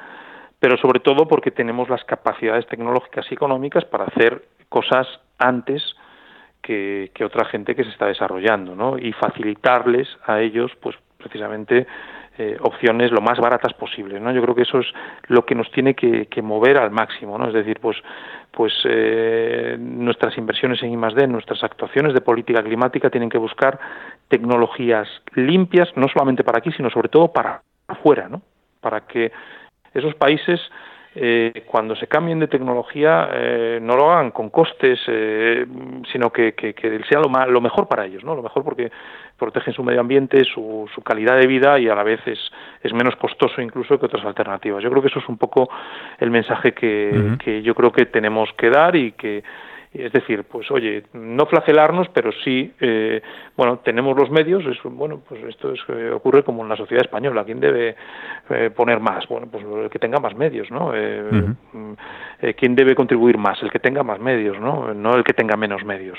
pero 0.60 0.78
sobre 0.78 1.00
todo 1.00 1.28
porque 1.28 1.52
tenemos 1.52 1.90
las 1.90 2.04
capacidades 2.06 2.68
tecnológicas 2.68 3.26
y 3.32 3.34
económicas 3.34 3.86
para 3.86 4.06
hacer 4.06 4.44
cosas 4.70 5.08
antes 5.40 5.96
que, 6.62 7.12
otra 7.24 7.46
gente 7.46 7.76
que 7.76 7.84
se 7.84 7.90
está 7.90 8.08
desarrollando, 8.08 8.76
¿no? 8.76 8.98
Y 8.98 9.12
facilitarles 9.14 10.08
a 10.26 10.40
ellos, 10.40 10.72
pues 10.82 10.96
precisamente 11.18 11.86
eh, 12.38 12.58
opciones 12.62 13.12
lo 13.12 13.22
más 13.22 13.40
baratas 13.40 13.74
posibles, 13.74 14.22
¿no? 14.22 14.32
Yo 14.32 14.42
creo 14.42 14.56
que 14.56 14.64
eso 14.64 14.80
es 14.80 14.88
lo 15.28 15.46
que 15.46 15.56
nos 15.56 15.70
tiene 15.72 15.96
que, 15.96 16.42
mover 16.42 16.78
al 16.78 16.92
máximo, 16.92 17.38
¿no? 17.38 17.48
Es 17.48 17.54
decir, 17.54 17.80
pues, 17.80 17.98
pues 18.52 18.74
eh, 18.86 19.78
nuestras 19.80 20.38
inversiones 20.38 20.82
en 20.82 20.92
I+D, 20.94 21.28
nuestras 21.28 21.64
actuaciones 21.64 22.14
de 22.14 22.22
política 22.22 22.64
climática 22.64 23.10
tienen 23.10 23.30
que 23.30 23.38
buscar 23.38 23.80
tecnologías 24.28 25.08
limpias, 25.36 25.90
no 25.96 26.08
solamente 26.08 26.44
para 26.44 26.60
aquí, 26.60 26.72
sino 26.72 26.90
sobre 26.90 27.10
todo 27.10 27.32
para 27.32 27.62
afuera, 27.88 28.30
¿no? 28.30 28.42
Para 28.80 29.02
que 29.02 29.32
esos 29.94 30.16
países 30.16 30.60
eh, 31.14 31.64
cuando 31.66 31.94
se 31.98 32.08
cambien 32.08 32.40
de 32.40 32.48
tecnología 32.48 33.30
eh, 33.34 33.80
no 33.82 33.98
lo 33.98 34.12
hagan 34.12 34.32
con 34.32 34.50
costes, 34.50 34.98
eh, 35.08 35.66
sino 36.10 36.32
que, 36.32 36.54
que, 36.54 36.74
sea 37.10 37.20
lo, 37.20 37.30
lo, 37.48 37.60
mejor 37.60 37.90
para 37.90 38.06
ellos, 38.06 38.24
¿no? 38.24 38.34
Lo 38.34 38.42
mejor 38.42 38.64
porque 38.64 38.90
protegen 39.38 39.74
su 39.74 39.84
medio 39.84 40.00
ambiente, 40.00 40.46
su, 40.46 40.90
su 40.96 41.02
calidad 41.02 41.38
de 41.38 41.48
vida 41.48 41.78
y 41.80 41.90
a 41.90 41.96
la 41.96 42.04
vez 42.04 42.22
es, 42.26 42.40
es, 42.82 42.94
menos 42.94 43.18
costoso 43.18 43.62
incluso 43.62 44.00
que 44.00 44.06
otras 44.06 44.24
alternativas. 44.24 44.82
Yo 44.82 44.90
creo 44.90 45.02
que 45.02 45.10
eso 45.10 45.20
es 45.20 45.28
un 45.28 45.38
poco 45.38 45.70
el 46.18 46.32
mensaje 46.32 46.74
que, 46.74 47.36
que 47.44 47.62
yo 47.62 47.76
creo 47.76 47.92
que 47.92 48.06
tenemos 48.06 48.50
que 48.54 48.70
dar 48.70 48.96
y 48.96 49.12
que 49.12 49.44
Es 49.94 50.14
decir, 50.14 50.46
pues 50.46 50.72
oye, 50.72 51.04
no 51.12 51.46
flagelarnos, 51.48 52.08
pero 52.14 52.32
sí, 52.46 52.74
eh, 52.80 53.22
bueno, 53.58 53.80
tenemos 53.80 54.18
los 54.18 54.32
medios, 54.32 54.66
es, 54.66 54.78
bueno, 54.84 55.22
pues 55.28 55.44
esto 55.44 55.74
es, 55.74 55.82
eh, 55.90 56.12
ocurre 56.12 56.44
como 56.44 56.64
en 56.64 56.70
la 56.70 56.78
sociedad 56.78 57.04
española, 57.04 57.44
¿quién 57.44 57.60
debe 57.60 57.98
eh, 58.50 58.70
poner 58.74 59.02
más? 59.02 59.28
Bueno, 59.28 59.48
pues 59.52 59.66
el 59.66 59.90
que 59.90 60.00
tenga 60.00 60.20
más 60.20 60.34
medios, 60.34 60.72
¿no? 60.72 60.94
Mm, 60.94 61.94
¿Quién 62.58 62.74
debe 62.74 62.96
contribuir 62.96 63.38
más? 63.38 63.62
El 63.62 63.70
que 63.70 63.80
tenga 63.80 64.02
más 64.02 64.20
medios, 64.20 64.58
¿no? 64.62 64.94
No 64.94 65.14
el 65.14 65.26
que 65.26 65.34
tenga 65.34 65.58
menos 65.58 65.84
medios. 65.84 66.18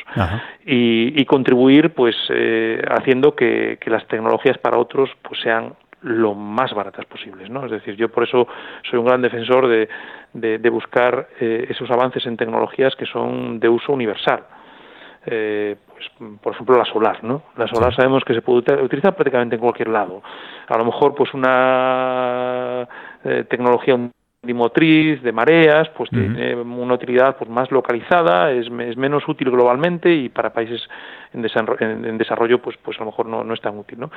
Y, 0.66 1.18
y, 1.18 1.24
contribuir, 1.24 1.94
pues, 1.94 2.14
haciendo 2.90 3.34
que, 3.34 3.78
que 3.80 3.90
las 3.90 4.06
tecnologías 4.06 4.58
para 4.58 4.76
otros, 4.78 5.10
pues 5.22 5.40
sean 5.40 5.72
lo 6.02 6.34
más 6.34 6.74
baratas 6.74 7.06
posibles, 7.06 7.48
¿no? 7.50 7.64
Es 7.64 7.70
decir, 7.70 7.96
yo 7.96 8.08
por 8.08 8.24
eso 8.24 8.46
soy 8.88 8.98
un 8.98 9.06
gran 9.06 9.22
defensor 9.22 9.68
de, 9.68 9.88
de, 10.32 10.70
buscar 10.70 11.28
eh, 11.40 11.66
esos 11.68 11.90
avances 11.90 12.26
en 12.26 12.36
tecnologías 12.36 12.94
que 12.96 13.06
son 13.06 13.60
de 13.60 13.68
uso 13.68 13.92
universal. 13.92 14.44
Eh, 15.26 15.76
pues, 15.88 16.38
por 16.40 16.52
ejemplo, 16.52 16.76
la 16.76 16.84
solar, 16.84 17.22
¿no? 17.22 17.44
La 17.56 17.68
solar 17.68 17.94
sabemos 17.94 18.24
que 18.24 18.34
se 18.34 18.42
puede 18.42 18.82
utilizar 18.82 19.14
prácticamente 19.14 19.54
en 19.54 19.60
cualquier 19.60 19.88
lado. 19.88 20.22
A 20.68 20.76
lo 20.76 20.84
mejor, 20.84 21.14
pues 21.14 21.32
una 21.34 22.88
eh, 23.24 23.44
tecnología 23.48 23.96
motriz, 24.52 25.22
de 25.22 25.30
mareas, 25.30 25.88
pues 25.90 26.10
tiene 26.10 26.56
una 26.56 26.94
utilidad 26.94 27.36
pues 27.36 27.48
más 27.48 27.70
localizada, 27.70 28.50
es, 28.50 28.66
es, 28.66 28.96
menos 28.96 29.22
útil 29.28 29.52
globalmente 29.52 30.12
y 30.12 30.28
para 30.30 30.52
países 30.52 30.82
en, 31.34 32.18
desarrollo, 32.18 32.60
pues 32.60 32.76
pues 32.82 32.96
a 32.98 33.00
lo 33.00 33.06
mejor 33.06 33.26
no, 33.26 33.44
no 33.44 33.54
es 33.54 33.60
tan 33.60 33.78
útil, 33.78 34.00
¿no? 34.00 34.10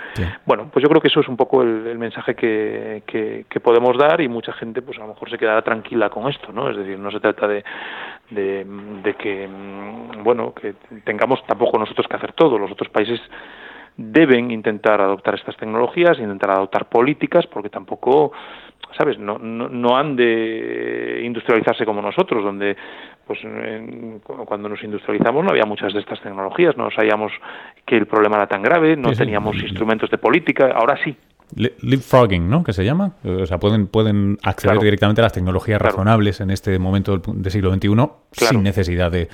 Bueno, 0.46 0.70
pues 0.72 0.84
yo 0.84 0.90
creo 0.90 1.02
que 1.02 1.08
eso 1.08 1.20
es 1.20 1.28
un 1.28 1.38
poco 1.38 1.62
el, 1.62 1.98
mensaje 1.98 2.36
que, 2.36 3.04
que, 3.06 3.60
podemos 3.60 3.98
dar 3.98 4.22
y 4.22 4.28
mucha 4.28 4.54
gente 4.54 4.82
pues 4.82 4.98
a 4.98 5.02
lo 5.02 5.08
mejor 5.10 5.30
se 5.30 5.38
quedará 5.38 5.62
tranquila 5.62 6.10
con 6.10 6.30
esto, 6.30 6.52
¿no? 6.52 6.70
Es 6.70 6.78
decir, 6.78 7.00
no 7.00 7.10
se 7.12 7.20
trata 7.20 7.48
de, 7.48 7.64
de, 8.30 8.66
de 9.04 9.14
que, 9.16 9.48
mm, 9.48 10.24
bueno, 10.24 10.54
que 10.54 10.76
tengamos 11.04 11.46
tampoco 11.48 11.78
nosotros 11.78 12.08
que 12.08 12.16
hacer 12.16 12.34
todo, 12.34 12.58
los 12.58 12.72
otros 12.72 12.90
países 12.90 13.20
deben 13.98 14.52
intentar 14.52 15.00
adoptar 15.02 15.36
estas 15.36 15.56
tecnologías, 15.56 16.20
intentar 16.20 16.52
adoptar 16.52 16.90
políticas, 16.90 17.48
porque 17.48 17.70
tampoco 17.70 18.34
¿sabes? 18.98 19.18
No, 19.20 19.38
no, 19.38 19.98
han 19.98 20.16
de 20.16 21.22
industrializarse 21.24 21.86
como 21.86 22.02
nosotros, 22.02 22.44
donde 22.44 22.76
pues 23.26 23.40
cuando 24.46 24.70
nos 24.70 24.84
industrializamos 24.84 25.44
no 25.44 25.50
había 25.50 25.66
muchas 25.66 25.94
de 25.94 26.00
estas 26.00 26.22
tecnologías, 26.22 26.78
no 26.78 26.90
sabíamos 26.92 27.32
que 27.86 27.98
el 27.98 28.06
problema 28.06 28.38
era 28.38 28.48
tan 28.48 28.62
grave, 28.62 28.96
no 28.96 29.12
teníamos 29.14 29.56
instrumentos 29.58 30.10
de 30.12 30.18
política, 30.18 30.72
ahora 30.76 30.98
sí. 31.04 31.16
Leapfrogging, 31.56 32.50
¿no? 32.50 32.64
Que 32.64 32.74
se 32.74 32.84
llama. 32.84 33.14
O 33.24 33.46
sea, 33.46 33.60
pueden, 33.60 33.88
pueden 33.88 34.38
acceder 34.44 34.80
directamente 34.80 35.22
a 35.22 35.24
las 35.24 35.34
tecnologías 35.34 35.82
razonables 35.82 36.42
en 36.42 36.50
este 36.50 36.80
momento 36.80 37.18
del 37.18 37.52
siglo 37.52 37.72
XXI 37.72 37.90
sin 38.32 38.64
necesidad 38.64 39.12
de, 39.12 39.30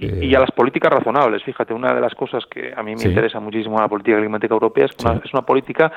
y, 0.00 0.34
a 0.34 0.40
las 0.40 0.52
políticas 0.52 0.92
razonables. 0.92 1.42
Fíjate, 1.42 1.74
una 1.74 1.92
de 1.92 2.00
las 2.00 2.14
cosas 2.14 2.44
que 2.46 2.72
a 2.76 2.82
mí 2.82 2.94
me 2.94 3.02
interesa 3.02 3.40
muchísimo 3.40 3.78
la 3.80 3.88
política 3.88 4.16
climática 4.18 4.54
europea 4.54 4.86
es, 4.86 4.92
una, 5.04 5.20
es 5.24 5.32
una 5.32 5.42
política 5.42 5.90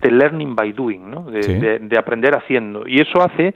de 0.00 0.10
learning 0.10 0.54
by 0.54 0.72
doing, 0.72 1.10
¿no? 1.10 1.22
de, 1.30 1.96
aprender 1.98 2.36
haciendo. 2.36 2.86
Y 2.86 3.00
eso 3.00 3.22
hace 3.22 3.54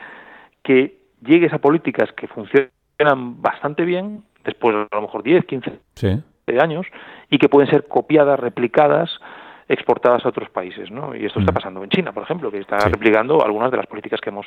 que 0.63 0.99
llegues 1.23 1.53
a 1.53 1.59
políticas 1.59 2.11
que 2.13 2.27
funcionan 2.29 3.41
bastante 3.41 3.85
bien, 3.85 4.23
después 4.45 4.75
de 4.75 4.83
a 4.91 4.97
lo 4.97 5.03
mejor 5.03 5.23
10, 5.23 5.45
15 5.45 6.23
años, 6.61 6.87
y 7.31 7.39
que 7.39 7.49
pueden 7.49 7.71
ser 7.71 7.87
copiadas, 7.87 8.41
replicadas, 8.41 9.11
exportadas 9.69 10.25
a 10.27 10.29
otros 10.31 10.51
países, 10.51 10.91
¿no? 10.91 11.15
Y 11.15 11.25
esto 11.25 11.39
está 11.39 11.53
pasando 11.53 11.85
en 11.85 11.91
China, 11.91 12.13
por 12.13 12.25
ejemplo, 12.25 12.51
que 12.51 12.59
está 12.59 12.77
replicando 12.89 13.45
algunas 13.45 13.71
de 13.71 13.77
las 13.77 13.87
políticas 13.87 14.21
que 14.21 14.31
hemos 14.31 14.47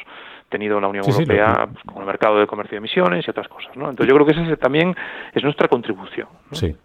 tenido 0.49 0.75
en 0.75 0.81
la 0.81 0.89
Unión 0.89 1.05
Europea, 1.07 1.69
pues, 1.71 1.83
con 1.85 1.99
el 1.99 2.07
mercado 2.07 2.39
de 2.39 2.45
comercio 2.45 2.75
de 2.75 2.79
emisiones 2.79 3.25
y 3.25 3.31
otras 3.31 3.47
cosas, 3.47 3.75
¿no? 3.77 3.89
Entonces 3.89 4.07
yo 4.09 4.15
creo 4.15 4.25
que 4.27 4.33
ese 4.33 4.57
también 4.57 4.93
es 5.33 5.41
nuestra 5.41 5.69
contribución. 5.69 6.27
Sí. 6.51 6.75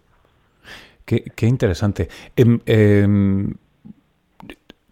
Qué, 1.05 1.47
interesante. 1.47 2.07
Em, 2.35 3.53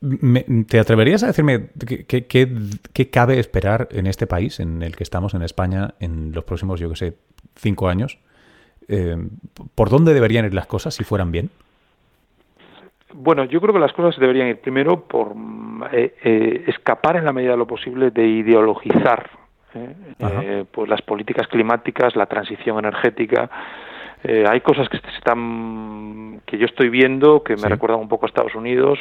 em, 0.02 0.66
¿Te 0.66 0.80
atreverías 0.80 1.24
a 1.24 1.28
decirme 1.28 1.70
qué, 2.08 3.10
cabe 3.12 3.40
esperar 3.40 3.88
en 3.92 4.08
este 4.08 4.28
país, 4.28 4.60
en 4.60 4.84
el 4.84 4.96
que 4.96 5.04
estamos, 5.04 5.34
en 5.34 5.42
España, 5.42 5.96
en 6.00 6.32
los 6.34 6.44
próximos, 6.44 6.80
yo 6.80 6.90
que 6.90 6.96
sé, 6.96 7.14
cinco 7.56 7.90
años? 7.90 8.20
Em, 8.88 9.30
¿Por 9.76 9.90
dónde 9.90 10.14
deberían 10.14 10.46
ir 10.46 10.54
las 10.54 10.68
cosas 10.68 10.94
si 10.94 11.04
fueran 11.04 11.32
bien? 11.32 11.50
Bueno, 13.14 13.46
yo 13.46 13.62
creo 13.62 13.74
que 13.74 13.80
las 13.80 13.94
cosas 13.94 14.20
deberían 14.20 14.48
ir 14.48 14.60
primero 14.60 15.08
por 15.08 15.34
eh, 15.92 16.16
eh, 16.24 16.64
escapar 16.68 17.16
en 17.16 17.26
la 17.26 17.34
medida 17.34 17.52
de 17.52 17.58
lo 17.58 17.66
posible 17.66 18.12
de 18.12 18.28
ideologizar 18.28 19.30
eh, 19.74 20.66
pues 20.72 20.90
las 20.90 21.02
políticas 21.02 21.48
climáticas, 21.48 22.16
la 22.16 22.26
transición 22.26 22.80
energética. 22.80 23.50
hay 24.24 24.62
cosas 24.62 24.90
que 24.90 24.98
están 25.16 26.42
que 26.46 26.58
yo 26.58 26.66
estoy 26.66 26.90
viendo 26.90 27.44
que 27.44 27.56
me 27.56 27.70
recuerdan 27.70 28.00
un 28.00 28.10
poco 28.10 28.26
a 28.26 28.30
Estados 28.30 28.56
Unidos 28.56 29.00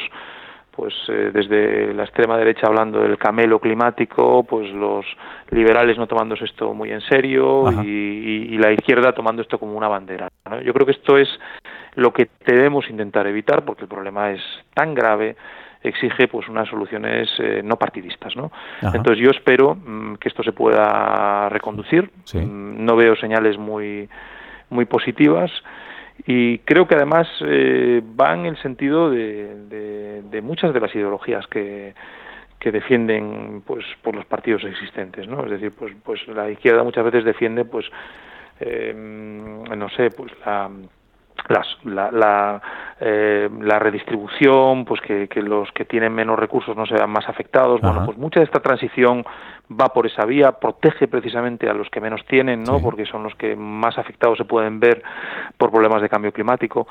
pues 0.77 0.93
desde 1.07 1.91
la 1.95 2.03
extrema 2.03 2.37
derecha 2.37 2.67
hablando 2.67 3.01
del 3.01 3.17
camelo 3.17 3.59
climático, 3.59 4.43
pues 4.43 4.71
los 4.71 5.03
liberales 5.49 5.97
no 5.97 6.05
tomándose 6.05 6.45
esto 6.45 6.71
muy 6.75 6.91
en 6.91 7.01
serio 7.01 7.65
y, 7.83 8.55
la 8.59 8.71
izquierda 8.71 9.11
tomando 9.11 9.41
esto 9.41 9.57
como 9.59 9.75
una 9.75 9.87
bandera. 9.87 10.29
Yo 10.63 10.73
creo 10.73 10.85
que 10.85 10.91
esto 10.91 11.17
es 11.17 11.27
lo 11.95 12.13
que 12.13 12.29
debemos 12.45 12.87
intentar 12.91 13.25
evitar 13.25 13.65
porque 13.65 13.83
el 13.83 13.87
problema 13.87 14.31
es 14.31 14.41
tan 14.75 14.93
grave 14.93 15.35
exige 15.81 16.27
pues 16.27 16.47
unas 16.47 16.69
soluciones 16.69 17.29
eh, 17.39 17.61
no 17.63 17.75
partidistas 17.77 18.35
no 18.35 18.51
entonces 18.81 19.23
yo 19.23 19.29
espero 19.29 19.75
mm, 19.75 20.15
que 20.15 20.27
esto 20.27 20.43
se 20.43 20.51
pueda 20.51 21.49
reconducir. 21.49 22.09
Mm, 22.33 22.83
no 22.83 22.95
veo 22.95 23.15
señales 23.15 23.57
muy 23.57 24.09
muy 24.69 24.85
positivas 24.85 25.51
y 26.25 26.59
creo 26.59 26.87
que 26.87 26.95
además 26.95 27.27
eh, 27.41 28.01
va 28.19 28.33
en 28.33 28.45
el 28.45 28.57
sentido 28.61 29.09
de, 29.09 30.21
de, 30.29 30.41
muchas 30.41 30.73
de 30.73 30.79
las 30.79 30.93
ideologías 30.95 31.45
que 31.47 31.93
que 32.59 32.71
defienden 32.71 33.61
pues 33.67 33.85
por 34.01 34.15
los 34.15 34.25
partidos 34.25 34.63
existentes 34.63 35.27
no 35.27 35.43
es 35.45 35.51
decir 35.51 35.71
pues 35.77 35.93
pues 36.03 36.27
la 36.27 36.49
izquierda 36.49 36.83
muchas 36.83 37.05
veces 37.05 37.23
defiende 37.23 37.65
pues 37.65 37.85
eh, 38.59 38.93
no 38.95 39.89
sé 39.89 40.09
pues 40.09 40.31
la 40.43 40.69
la, 41.83 42.11
la, 42.11 42.61
eh, 42.99 43.49
la, 43.61 43.79
redistribución, 43.79 44.85
pues 44.85 45.01
que, 45.01 45.27
que, 45.27 45.41
los 45.41 45.71
que 45.71 45.85
tienen 45.85 46.13
menos 46.13 46.37
recursos 46.37 46.75
no 46.75 46.85
se 46.85 46.93
vean 46.93 47.09
más 47.09 47.27
afectados. 47.29 47.81
Bueno, 47.81 48.05
pues 48.05 48.17
mucha 48.17 48.39
de 48.39 48.45
esta 48.45 48.59
transición 48.59 49.23
va 49.69 49.87
por 49.89 50.05
esa 50.05 50.25
vía, 50.25 50.53
protege 50.53 51.07
precisamente 51.07 51.69
a 51.69 51.73
los 51.73 51.89
que 51.89 52.01
menos 52.01 52.25
tienen, 52.25 52.63
¿no? 52.63 52.79
Porque 52.81 53.05
son 53.05 53.23
los 53.23 53.35
que 53.35 53.55
más 53.55 53.97
afectados 53.97 54.37
se 54.37 54.45
pueden 54.45 54.79
ver 54.79 55.03
por 55.57 55.71
problemas 55.71 56.01
de 56.01 56.09
cambio 56.09 56.31
climático. 56.31 56.87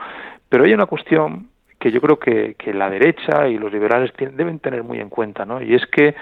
Pero 0.49 0.65
hay 0.65 0.73
una 0.73 0.87
cuestión 0.87 1.49
que 1.79 1.91
yo 1.91 2.01
creo 2.01 2.19
que, 2.19 2.55
que 2.55 2.73
la 2.73 2.89
derecha 2.89 3.49
y 3.49 3.59
los 3.59 3.73
liberales 3.73 4.13
deben 4.17 4.59
tener 4.61 4.83
muy 4.83 4.99
en 5.01 5.11
cuenta, 5.11 5.45
¿no? 5.45 5.61
Y 5.63 5.75
es 5.75 5.87
que 5.87 6.15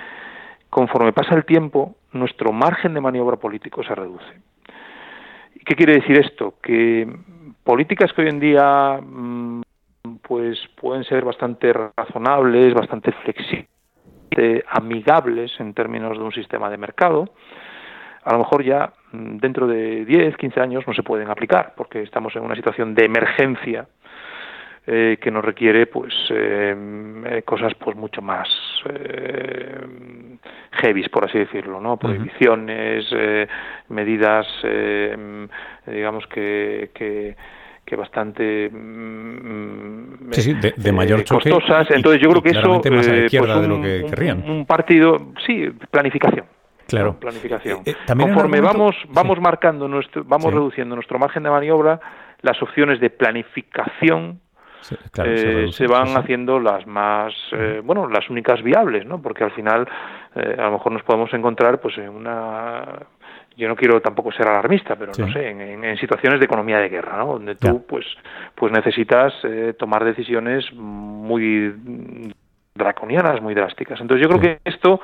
conforme 0.71 1.13
pasa 1.13 1.35
el 1.35 1.45
tiempo, 1.45 1.95
nuestro 2.13 2.53
margen 2.53 2.95
de 2.95 3.01
maniobra 3.01 3.37
político 3.37 3.85
se 3.85 3.95
reduce. 3.95 4.41
¿Y 5.65 5.67
qué 5.67 5.77
quiere 5.77 5.95
decir 5.95 6.19
esto? 6.19 6.57
Que 6.63 7.11
políticas 7.63 8.13
que 8.13 8.21
hoy 8.21 8.29
en 8.29 8.39
día 8.39 9.01
mm, 9.01 9.63
pues 10.21 10.59
pueden 10.79 11.05
ser 11.05 11.25
bastante 11.25 11.73
razonables, 11.73 12.75
bastante 12.75 13.13
flexibles, 13.13 13.67
amigables 14.69 15.59
en 15.61 15.73
términos 15.73 16.19
de 16.19 16.23
un 16.23 16.33
sistema 16.33 16.69
de 16.69 16.77
mercado, 16.77 17.31
a 18.25 18.33
lo 18.35 18.41
mejor 18.41 18.63
ya 18.63 18.93
mm, 19.13 19.39
dentro 19.39 19.67
de 19.67 20.05
10, 20.05 20.37
15 20.37 20.61
años 20.61 20.85
no 20.87 20.93
se 20.93 21.03
pueden 21.03 21.31
aplicar 21.31 21.73
porque 21.75 22.03
estamos 22.03 22.37
en 22.37 22.43
una 22.43 22.57
situación 22.57 22.95
de 22.95 23.07
emergencia 23.07 23.87
eh, 24.87 25.17
que 25.19 25.31
nos 25.31 25.43
requiere 25.43 25.87
pues 25.87 26.13
eh, 26.29 26.77
eh, 27.27 27.43
cosas 27.43 27.73
pues 27.75 27.97
mucho 27.97 28.21
más 28.21 28.47
eh, 28.91 29.81
heavy 30.73 31.09
por 31.09 31.25
así 31.25 31.39
decirlo 31.39 31.81
no 31.81 31.97
prohibiciones 31.97 33.07
medidas 33.89 34.47
digamos 35.87 36.27
que, 36.27 36.91
que 36.95 37.35
que 37.87 37.97
bastante 37.97 38.69
mm, 38.71 40.33
sí, 40.33 40.43
sí, 40.43 40.55
de, 40.77 40.93
mayor 40.93 41.25
choque 41.25 41.51
costosas. 41.51 41.91
entonces 41.91 42.21
yo 42.21 42.29
creo 42.29 42.43
que 42.43 42.51
eso 42.51 42.83
más 42.91 43.09
a 43.09 43.13
la 43.13 43.25
izquierda 43.25 43.61
de 43.61 43.69
lo 43.69 43.81
que 43.81 44.05
querrían. 44.11 44.43
un, 44.47 44.67
partido 44.67 45.33
sí 45.47 45.71
planificación. 45.91 46.45
Claro. 46.87 47.19
Planificación. 47.19 47.83
Conforme 48.07 48.61
vamos 48.61 48.95
vamos 49.09 49.41
marcando 49.41 49.89
nuestro 49.89 50.25
vamos 50.25 50.53
reduciendo 50.53 50.95
nuestro 50.95 51.19
margen 51.19 51.43
de 51.43 51.51
maniobra 51.51 52.01
las 52.43 52.61
opciones 52.63 53.01
de 53.01 53.09
planificación 53.09 54.41
eh, 55.25 55.69
se, 55.73 55.87
van 55.87 56.17
haciendo 56.17 56.61
las 56.61 56.87
más, 56.87 57.33
eh, 57.53 57.81
bueno, 57.85 58.09
las 58.09 58.29
únicas 58.31 58.63
viables, 58.63 59.07
¿no? 59.07 59.21
Porque 59.21 59.45
al 59.45 59.53
final 59.53 59.89
eh, 60.35 60.57
a 60.59 60.65
lo 60.65 60.73
mejor 60.73 60.93
nos 60.93 61.03
podemos 61.03 61.33
encontrar, 61.35 61.81
pues, 61.81 61.99
en 61.99 62.09
una, 62.09 62.85
yo 63.57 63.69
no 63.69 63.77
quiero 63.77 64.01
tampoco 64.01 64.33
ser 64.33 64.49
alarmista, 64.49 64.97
pero 64.97 65.13
no 65.19 65.33
sé, 65.33 65.51
en, 65.51 65.97
situaciones 65.99 66.41
de 66.41 66.47
economía 66.47 66.79
de 66.79 66.89
guerra, 66.89 67.17
¿no? 67.19 67.35
Donde 67.35 67.55
tú, 67.55 67.85
pues, 67.87 68.07
pues 68.55 68.73
necesitas 68.73 69.33
tomar 69.79 70.05
decisiones 70.05 70.73
muy 70.75 71.73
draconianas, 72.75 73.41
muy 73.41 73.55
drásticas. 73.55 74.01
Entonces 74.01 74.27
yo 74.27 74.29
creo 74.29 74.41
que 74.41 74.61
esto 74.69 75.01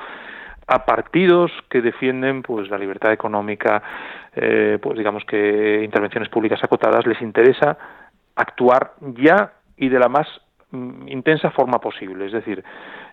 a 0.71 0.85
partidos 0.85 1.51
que 1.69 1.83
defienden 1.83 2.43
pues 2.43 2.71
la 2.71 2.79
libertad 2.79 3.13
económica, 3.13 3.83
eh, 4.37 4.79
pues 4.81 4.97
digamos 4.97 5.25
que 5.25 5.83
intervenciones 5.83 6.29
públicas 6.29 6.63
acotadas, 6.63 7.07
les 7.07 7.21
interesa 7.21 7.77
actuar 8.37 8.93
ya 9.01 9.53
y 9.81 9.89
de 9.89 9.99
la 9.99 10.09
más 10.09 10.29
mm, 10.71 11.09
intensa 11.09 11.51
forma 11.51 11.81
posible, 11.81 12.27
es 12.27 12.33
decir, 12.33 12.63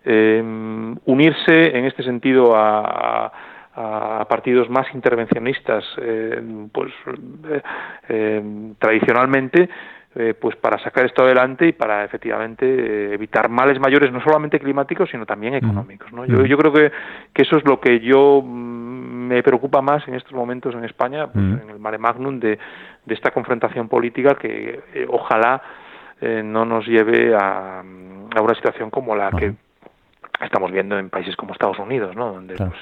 em, 0.06 0.96
unirse 1.06 1.76
en 1.76 1.86
este 1.86 2.04
sentido 2.04 2.54
a, 2.56 3.32
partidos 4.28 4.72
más 4.72 4.88
intervencionistas, 4.96 5.86
eh, 6.02 6.42
pues 6.74 6.92
eh, 8.10 8.74
tradicionalmente 8.80 9.70
eh, 10.20 10.34
pues 10.34 10.56
para 10.56 10.80
sacar 10.80 11.06
esto 11.06 11.22
adelante 11.22 11.68
y 11.68 11.74
para 11.74 12.04
efectivamente 12.04 12.66
eh, 12.66 13.14
evitar 13.14 13.50
males 13.50 13.80
mayores 13.80 14.12
no 14.12 14.20
solamente 14.24 14.60
climáticos 14.60 15.12
sino 15.12 15.28
también 15.28 15.54
económicos 15.54 16.12
¿no? 16.12 16.26
yo, 16.26 16.44
yo 16.44 16.58
creo 16.58 16.74
que, 16.74 16.92
que 17.32 17.44
eso 17.44 17.58
es 17.58 17.66
lo 17.66 17.80
que 17.80 18.00
yo 18.00 18.42
mm, 18.42 19.28
me 19.28 19.44
preocupa 19.44 19.80
más 19.84 20.08
en 20.08 20.16
estos 20.16 20.34
momentos 20.34 20.74
en 20.74 20.86
España 20.86 21.28
pues, 21.28 21.46
en 21.62 21.70
el 21.70 21.78
mare 21.78 22.00
magnum 22.00 22.40
de, 22.40 22.58
de 23.06 23.14
esta 23.14 23.30
confrontación 23.30 23.90
política 23.90 24.34
que 24.34 24.82
eh, 26.22 26.42
no 26.44 26.66
nos 26.66 26.86
lleve 26.86 27.36
a, 27.36 27.80
a, 27.80 28.42
una 28.42 28.56
situación 28.56 28.90
como 28.90 29.16
la 29.16 29.32
que 29.32 29.54
estamos 30.42 30.72
viendo 30.72 30.98
en 30.98 31.10
países 31.10 31.36
como 31.36 31.54
Estados 31.54 31.80
Unidos 31.80 32.16
no 32.16 32.34
donde 32.34 32.56
pues 32.56 32.74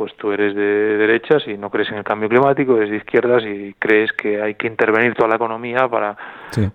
pues 0.00 0.16
tú 0.16 0.32
eres 0.32 0.54
de 0.54 0.96
derechas 0.96 1.46
y 1.46 1.58
no 1.58 1.68
crees 1.68 1.90
en 1.90 1.98
el 1.98 2.04
cambio 2.04 2.26
climático, 2.26 2.74
eres 2.74 2.88
de 2.88 2.96
izquierdas 2.96 3.44
y 3.44 3.74
crees 3.78 4.10
que 4.14 4.40
hay 4.40 4.54
que 4.54 4.66
intervenir 4.66 5.12
toda 5.12 5.28
la 5.28 5.34
economía 5.34 5.88
para 5.88 6.16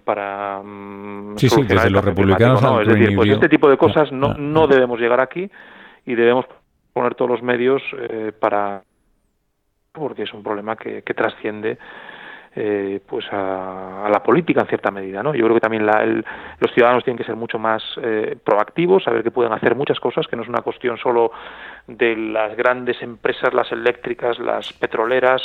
para 0.03 0.61
mm, 0.63 1.35
sí, 1.37 1.49
sí, 1.49 1.63
desde 1.63 1.89
los 1.89 2.05
republicanos 2.05 2.61
¿no? 2.61 2.81
es 2.81 2.87
decir, 2.87 3.15
pues 3.15 3.31
este 3.31 3.49
tipo 3.49 3.67
de 3.67 3.77
cosas 3.77 4.11
no, 4.11 4.35
no 4.35 4.67
debemos 4.67 4.99
llegar 4.99 5.21
aquí 5.21 5.49
y 6.05 6.13
debemos 6.13 6.45
poner 6.93 7.15
todos 7.15 7.31
los 7.31 7.41
medios 7.41 7.81
eh, 7.97 8.31
para 8.39 8.83
porque 9.91 10.21
es 10.21 10.33
un 10.33 10.43
problema 10.43 10.75
que, 10.75 11.01
que 11.01 11.13
trasciende 11.15 11.79
eh, 12.57 13.01
pues 13.05 13.25
a, 13.33 14.07
la 14.09 14.23
política 14.23 14.61
en 14.61 14.67
cierta 14.67 14.89
medida 14.89 15.21
no 15.21 15.35
yo 15.35 15.43
creo 15.43 15.55
que 15.55 15.59
también 15.59 15.85
la, 15.85 16.05
los 16.05 16.71
ciudadanos 16.73 17.03
tienen 17.03 17.17
que 17.17 17.25
ser 17.25 17.35
mucho 17.35 17.59
más 17.59 17.83
eh, 18.01 18.37
proactivos 18.41 19.03
saber 19.03 19.23
que 19.23 19.31
pueden 19.31 19.51
hacer 19.51 19.75
muchas 19.75 19.99
cosas 19.99 20.25
que 20.25 20.37
no 20.37 20.43
es 20.43 20.47
una 20.47 20.61
cuestión 20.61 20.97
solo 20.97 21.33
de 21.85 22.15
las 22.15 22.55
grandes 22.55 23.01
empresas 23.01 23.53
las 23.53 23.69
eléctricas 23.73 24.39
las 24.39 24.71
petroleras 24.71 25.41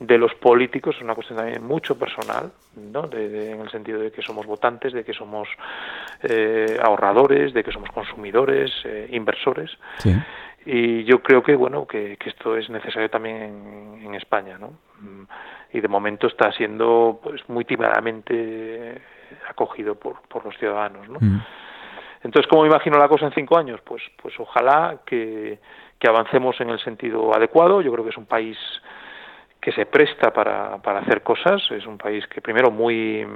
de 0.00 0.16
los 0.16 0.34
políticos 0.36 0.96
es 0.96 1.02
una 1.02 1.14
cuestión 1.14 1.36
también 1.36 1.62
mucho 1.62 1.98
personal 1.98 2.50
¿no? 2.74 3.10
en 3.12 3.60
el 3.60 3.70
sentido 3.70 4.00
de 4.00 4.10
que 4.10 4.22
somos 4.22 4.46
votantes 4.46 4.94
de 4.94 5.04
que 5.04 5.12
somos 5.12 5.48
eh, 6.22 6.78
ahorradores 6.82 7.52
de 7.52 7.64
que 7.64 7.70
somos 7.72 7.90
consumidores 7.90 8.72
inversores. 9.10 9.76
Y 10.64 11.04
yo 11.04 11.22
creo 11.22 11.42
que 11.42 11.54
bueno 11.54 11.86
que, 11.86 12.16
esto 12.24 12.56
es 12.56 12.70
necesario 12.70 13.10
también 13.10 13.36
en, 13.42 14.06
en 14.06 14.14
España 14.14 14.56
no 14.58 14.85
y 15.72 15.80
de 15.80 15.88
momento 15.88 16.26
está 16.26 16.52
siendo 16.52 17.20
pues 17.22 17.46
muy 17.48 17.64
tímidamente 17.64 19.00
acogido 19.48 19.94
por, 19.94 20.20
por 20.28 20.44
los 20.44 20.56
ciudadanos 20.58 21.08
¿no? 21.08 21.18
Mm. 21.20 21.42
entonces 22.22 22.48
cómo 22.48 22.66
imagino 22.66 22.98
la 22.98 23.08
cosa 23.08 23.26
en 23.26 23.32
cinco 23.32 23.58
años 23.58 23.80
pues 23.84 24.02
pues 24.20 24.38
ojalá 24.38 24.98
que, 25.04 25.58
que 25.98 26.08
avancemos 26.08 26.60
en 26.60 26.70
el 26.70 26.78
sentido 26.80 27.34
adecuado 27.34 27.80
yo 27.80 27.92
creo 27.92 28.04
que 28.04 28.10
es 28.10 28.16
un 28.16 28.26
país 28.26 28.56
que 29.60 29.72
se 29.72 29.86
presta 29.86 30.32
para, 30.32 30.78
para 30.78 31.00
hacer 31.00 31.22
cosas 31.22 31.62
es 31.70 31.86
un 31.86 31.98
país 31.98 32.26
que 32.28 32.40
primero 32.40 32.70
muy 32.70 33.26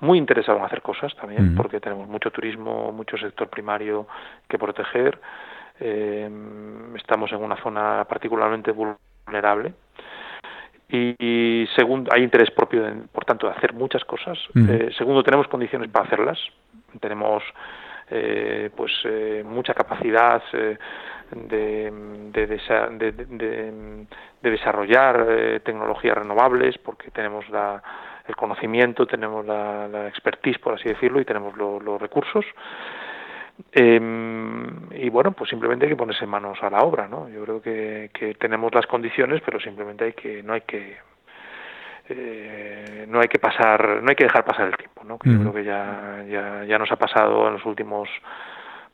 muy 0.00 0.16
interesado 0.16 0.58
en 0.58 0.64
hacer 0.64 0.82
cosas 0.82 1.14
también 1.16 1.52
mm. 1.52 1.56
porque 1.56 1.80
tenemos 1.80 2.08
mucho 2.08 2.30
turismo 2.30 2.92
mucho 2.92 3.16
sector 3.18 3.48
primario 3.48 4.06
que 4.48 4.58
proteger 4.58 5.20
eh, 5.80 6.28
estamos 6.96 7.30
en 7.30 7.42
una 7.42 7.56
zona 7.62 8.04
particularmente 8.08 8.72
vulnerable 8.72 9.74
y, 10.90 11.66
segundo 11.76 12.10
hay 12.14 12.22
interés 12.22 12.50
propio 12.50 12.82
por 13.12 13.24
tanto 13.24 13.46
de 13.46 13.52
hacer 13.52 13.74
muchas 13.74 14.04
cosas. 14.04 14.38
Eh, 14.54 14.90
segundo 14.96 15.22
tenemos 15.22 15.46
condiciones 15.48 15.90
para 15.90 16.06
hacerlas. 16.06 16.38
Tenemos 17.00 17.42
eh, 18.10 18.70
pues 18.74 18.92
eh, 19.04 19.44
mucha 19.46 19.74
capacidad 19.74 20.42
de, 20.50 20.78
de, 22.32 22.46
de, 24.40 24.50
desarrollar 24.50 25.60
tecnologías 25.62 26.16
renovables 26.16 26.78
porque 26.78 27.10
tenemos 27.10 27.48
la, 27.50 27.82
el 28.26 28.34
conocimiento 28.34 29.06
tenemos 29.06 29.44
la, 29.44 29.88
la 29.88 30.08
expertise 30.08 30.58
por 30.58 30.74
así 30.74 30.88
decirlo 30.88 31.20
y 31.20 31.26
tenemos 31.26 31.54
los 31.56 32.00
recursos 32.00 32.46
eh, 33.72 34.00
y 34.92 35.08
bueno, 35.10 35.32
pues 35.32 35.50
simplemente 35.50 35.86
hay 35.86 35.90
que 35.90 35.96
ponerse 35.96 36.26
manos 36.26 36.58
a 36.62 36.70
la 36.70 36.80
obra, 36.80 37.08
¿no? 37.08 37.28
Yo 37.28 37.44
creo 37.44 37.62
que, 37.62 38.10
que 38.12 38.34
tenemos 38.34 38.74
las 38.74 38.86
condiciones, 38.86 39.42
pero 39.44 39.60
simplemente 39.60 40.04
hay 40.04 40.12
que, 40.12 40.42
no 40.42 40.52
hay 40.52 40.62
que, 40.62 40.96
eh, 42.08 43.06
no 43.08 43.20
hay 43.20 43.28
que 43.28 43.38
pasar, 43.38 44.02
no 44.02 44.08
hay 44.08 44.16
que 44.16 44.24
dejar 44.24 44.44
pasar 44.44 44.68
el 44.68 44.76
tiempo, 44.76 45.02
¿no? 45.04 45.18
Que 45.18 45.30
Yo 45.30 45.40
creo 45.40 45.52
que 45.52 45.64
ya, 45.64 46.24
ya, 46.28 46.64
ya 46.64 46.78
nos 46.78 46.90
ha 46.90 46.96
pasado 46.96 47.48
en 47.48 47.54
los 47.54 47.66
últimos 47.66 48.08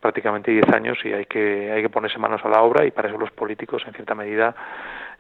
prácticamente 0.01 0.51
10 0.51 0.69
años 0.75 0.99
y 1.05 1.13
hay 1.13 1.25
que, 1.25 1.73
hay 1.73 1.81
que 1.81 1.89
ponerse 1.89 2.19
manos 2.19 2.45
a 2.45 2.49
la 2.49 2.61
obra 2.61 2.85
y 2.85 2.91
para 2.91 3.09
eso 3.09 3.17
los 3.17 3.31
políticos 3.31 3.83
en 3.87 3.95
cierta 3.95 4.15
medida 4.15 4.55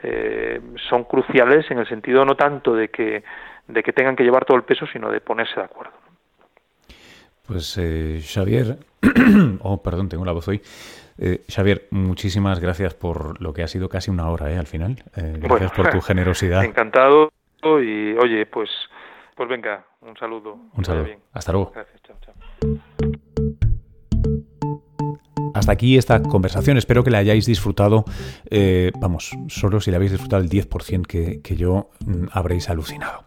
eh, 0.03 0.61
son 0.91 1.05
cruciales 1.05 1.71
en 1.71 1.79
el 1.79 1.89
sentido 1.89 2.23
no 2.27 2.35
tanto 2.35 2.75
de 2.75 2.89
que, 2.89 3.25
de 3.67 3.83
que 3.83 3.93
tengan 3.95 4.15
que 4.15 4.25
llevar 4.25 4.45
todo 4.45 4.59
el 4.59 4.65
peso, 4.65 4.87
sino 4.87 5.11
de 5.11 5.23
ponerse 5.23 5.55
de 5.57 5.65
acuerdo. 5.65 5.95
Pues 7.47 7.77
eh, 7.79 8.21
Xavier, 8.23 8.79
oh, 9.61 9.83
perdón, 9.83 10.09
tengo 10.09 10.25
la 10.25 10.33
voz 10.33 10.49
hoy. 10.49 10.63
Eh, 11.19 11.45
Xavier, 11.49 11.87
muchísimas 11.91 12.59
gracias 12.59 12.95
por 12.95 13.41
lo 13.41 13.53
que 13.53 13.63
ha 13.63 13.69
sido 13.69 13.89
casi 13.89 14.11
una 14.11 14.29
hora, 14.31 14.51
¿eh? 14.51 14.57
Al 14.57 14.67
final. 14.67 15.03
Eh, 15.17 15.37
gracias 15.39 15.73
por 15.73 15.91
tu 15.91 16.01
generosidad. 16.01 16.65
Encantado 16.65 17.31
y, 17.63 18.15
oye, 18.17 18.47
pues, 18.47 18.71
pues 19.37 19.49
venga, 19.49 19.85
un 20.03 20.17
saludo. 20.17 20.59
Un 20.75 20.85
saludo. 20.85 21.09
Hasta 21.33 21.53
luego. 21.53 21.73
Gracias, 21.75 22.03
chao, 22.03 22.17
chao. 22.21 23.11
Hasta 25.55 25.73
aquí 25.73 25.97
esta 25.97 26.23
conversación. 26.23 26.77
Espero 26.77 27.05
que 27.05 27.11
la 27.11 27.19
hayáis 27.19 27.47
disfrutado. 27.47 28.05
Eh, 28.51 28.91
vamos, 29.01 29.31
solo 29.49 29.81
si 29.81 29.91
la 29.91 29.97
habéis 29.97 30.13
disfrutado 30.13 30.43
el 30.43 30.51
10% 30.51 31.07
que, 31.07 31.41
que 31.43 31.57
yo 31.57 31.91
mm, 32.05 32.27
habréis 32.33 32.69
alucinado. 32.69 33.23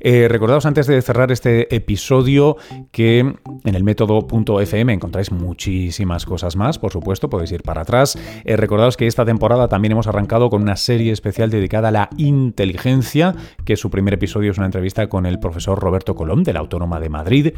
Eh, 0.00 0.26
recordaos 0.28 0.66
antes 0.66 0.86
de 0.88 1.00
cerrar 1.00 1.30
este 1.32 1.74
episodio 1.74 2.56
que 2.90 3.20
en 3.20 3.74
el 3.74 3.84
método.fm 3.84 4.92
encontráis 4.92 5.30
muchísimas 5.30 6.26
cosas 6.26 6.56
más. 6.56 6.78
Por 6.78 6.92
supuesto, 6.92 7.30
podéis 7.30 7.52
ir 7.52 7.62
para 7.62 7.82
atrás. 7.82 8.18
Eh, 8.44 8.56
recordaos 8.56 8.96
que 8.96 9.06
esta 9.06 9.24
temporada 9.24 9.68
también 9.68 9.92
hemos 9.92 10.08
arrancado 10.08 10.50
con 10.50 10.62
una 10.62 10.76
serie 10.76 11.12
especial 11.12 11.50
dedicada 11.50 11.88
a 11.88 11.92
la 11.92 12.10
inteligencia, 12.16 13.34
que 13.64 13.76
su 13.76 13.88
primer 13.88 14.14
episodio 14.14 14.50
es 14.50 14.58
una 14.58 14.66
entrevista 14.66 15.08
con 15.08 15.26
el 15.26 15.38
profesor 15.38 15.78
Roberto 15.78 16.14
Colón 16.14 16.42
de 16.42 16.52
la 16.52 16.60
Autónoma 16.60 16.98
de 16.98 17.08
Madrid 17.08 17.54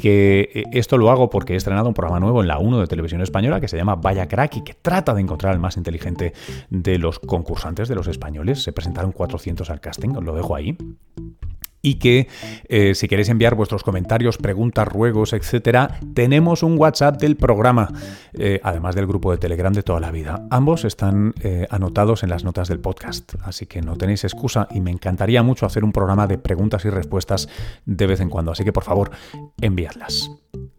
que 0.00 0.50
eh, 0.54 0.64
esto 0.72 0.98
lo 0.98 1.10
hago 1.10 1.30
porque 1.30 1.54
he 1.54 1.56
estrenado 1.56 1.88
un 1.88 1.94
programa 1.94 2.20
nuevo 2.20 2.40
en 2.40 2.48
la 2.48 2.58
1 2.58 2.80
de 2.80 2.86
Televisión 2.86 3.20
Española 3.20 3.60
que 3.60 3.68
se 3.68 3.76
llama 3.76 3.96
Vaya 3.96 4.28
Crack 4.28 4.56
y 4.56 4.64
que 4.64 4.74
trata 4.74 5.14
de 5.14 5.20
encontrar 5.20 5.52
al 5.52 5.58
más 5.58 5.76
inteligente 5.76 6.32
de 6.70 6.98
los 6.98 7.18
concursantes, 7.18 7.88
de 7.88 7.94
los 7.94 8.06
españoles. 8.06 8.62
Se 8.62 8.72
presentaron 8.72 9.12
400 9.12 9.68
al 9.70 9.80
casting, 9.80 10.10
os 10.10 10.24
lo 10.24 10.34
dejo 10.34 10.54
ahí 10.54 10.76
y 11.82 11.94
que 11.94 12.28
eh, 12.68 12.94
si 12.94 13.08
queréis 13.08 13.28
enviar 13.28 13.54
vuestros 13.54 13.82
comentarios, 13.82 14.38
preguntas, 14.38 14.86
ruegos, 14.86 15.32
etcétera, 15.32 15.98
tenemos 16.14 16.62
un 16.62 16.78
WhatsApp 16.78 17.20
del 17.20 17.36
programa, 17.36 17.88
eh, 18.34 18.60
además 18.62 18.94
del 18.94 19.06
grupo 19.06 19.30
de 19.32 19.38
Telegram 19.38 19.72
de 19.72 19.82
toda 19.82 20.00
la 20.00 20.10
vida. 20.10 20.46
Ambos 20.50 20.84
están 20.84 21.34
eh, 21.42 21.66
anotados 21.70 22.22
en 22.22 22.30
las 22.30 22.44
notas 22.44 22.68
del 22.68 22.80
podcast, 22.80 23.34
así 23.42 23.66
que 23.66 23.82
no 23.82 23.96
tenéis 23.96 24.24
excusa 24.24 24.68
y 24.70 24.80
me 24.80 24.90
encantaría 24.90 25.42
mucho 25.42 25.66
hacer 25.66 25.84
un 25.84 25.92
programa 25.92 26.26
de 26.26 26.38
preguntas 26.38 26.84
y 26.84 26.90
respuestas 26.90 27.48
de 27.86 28.06
vez 28.06 28.20
en 28.20 28.30
cuando, 28.30 28.52
así 28.52 28.64
que 28.64 28.72
por 28.72 28.84
favor, 28.84 29.10
enviadlas. 29.60 30.30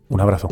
Un 0.09 0.21
abrazo. 0.21 0.49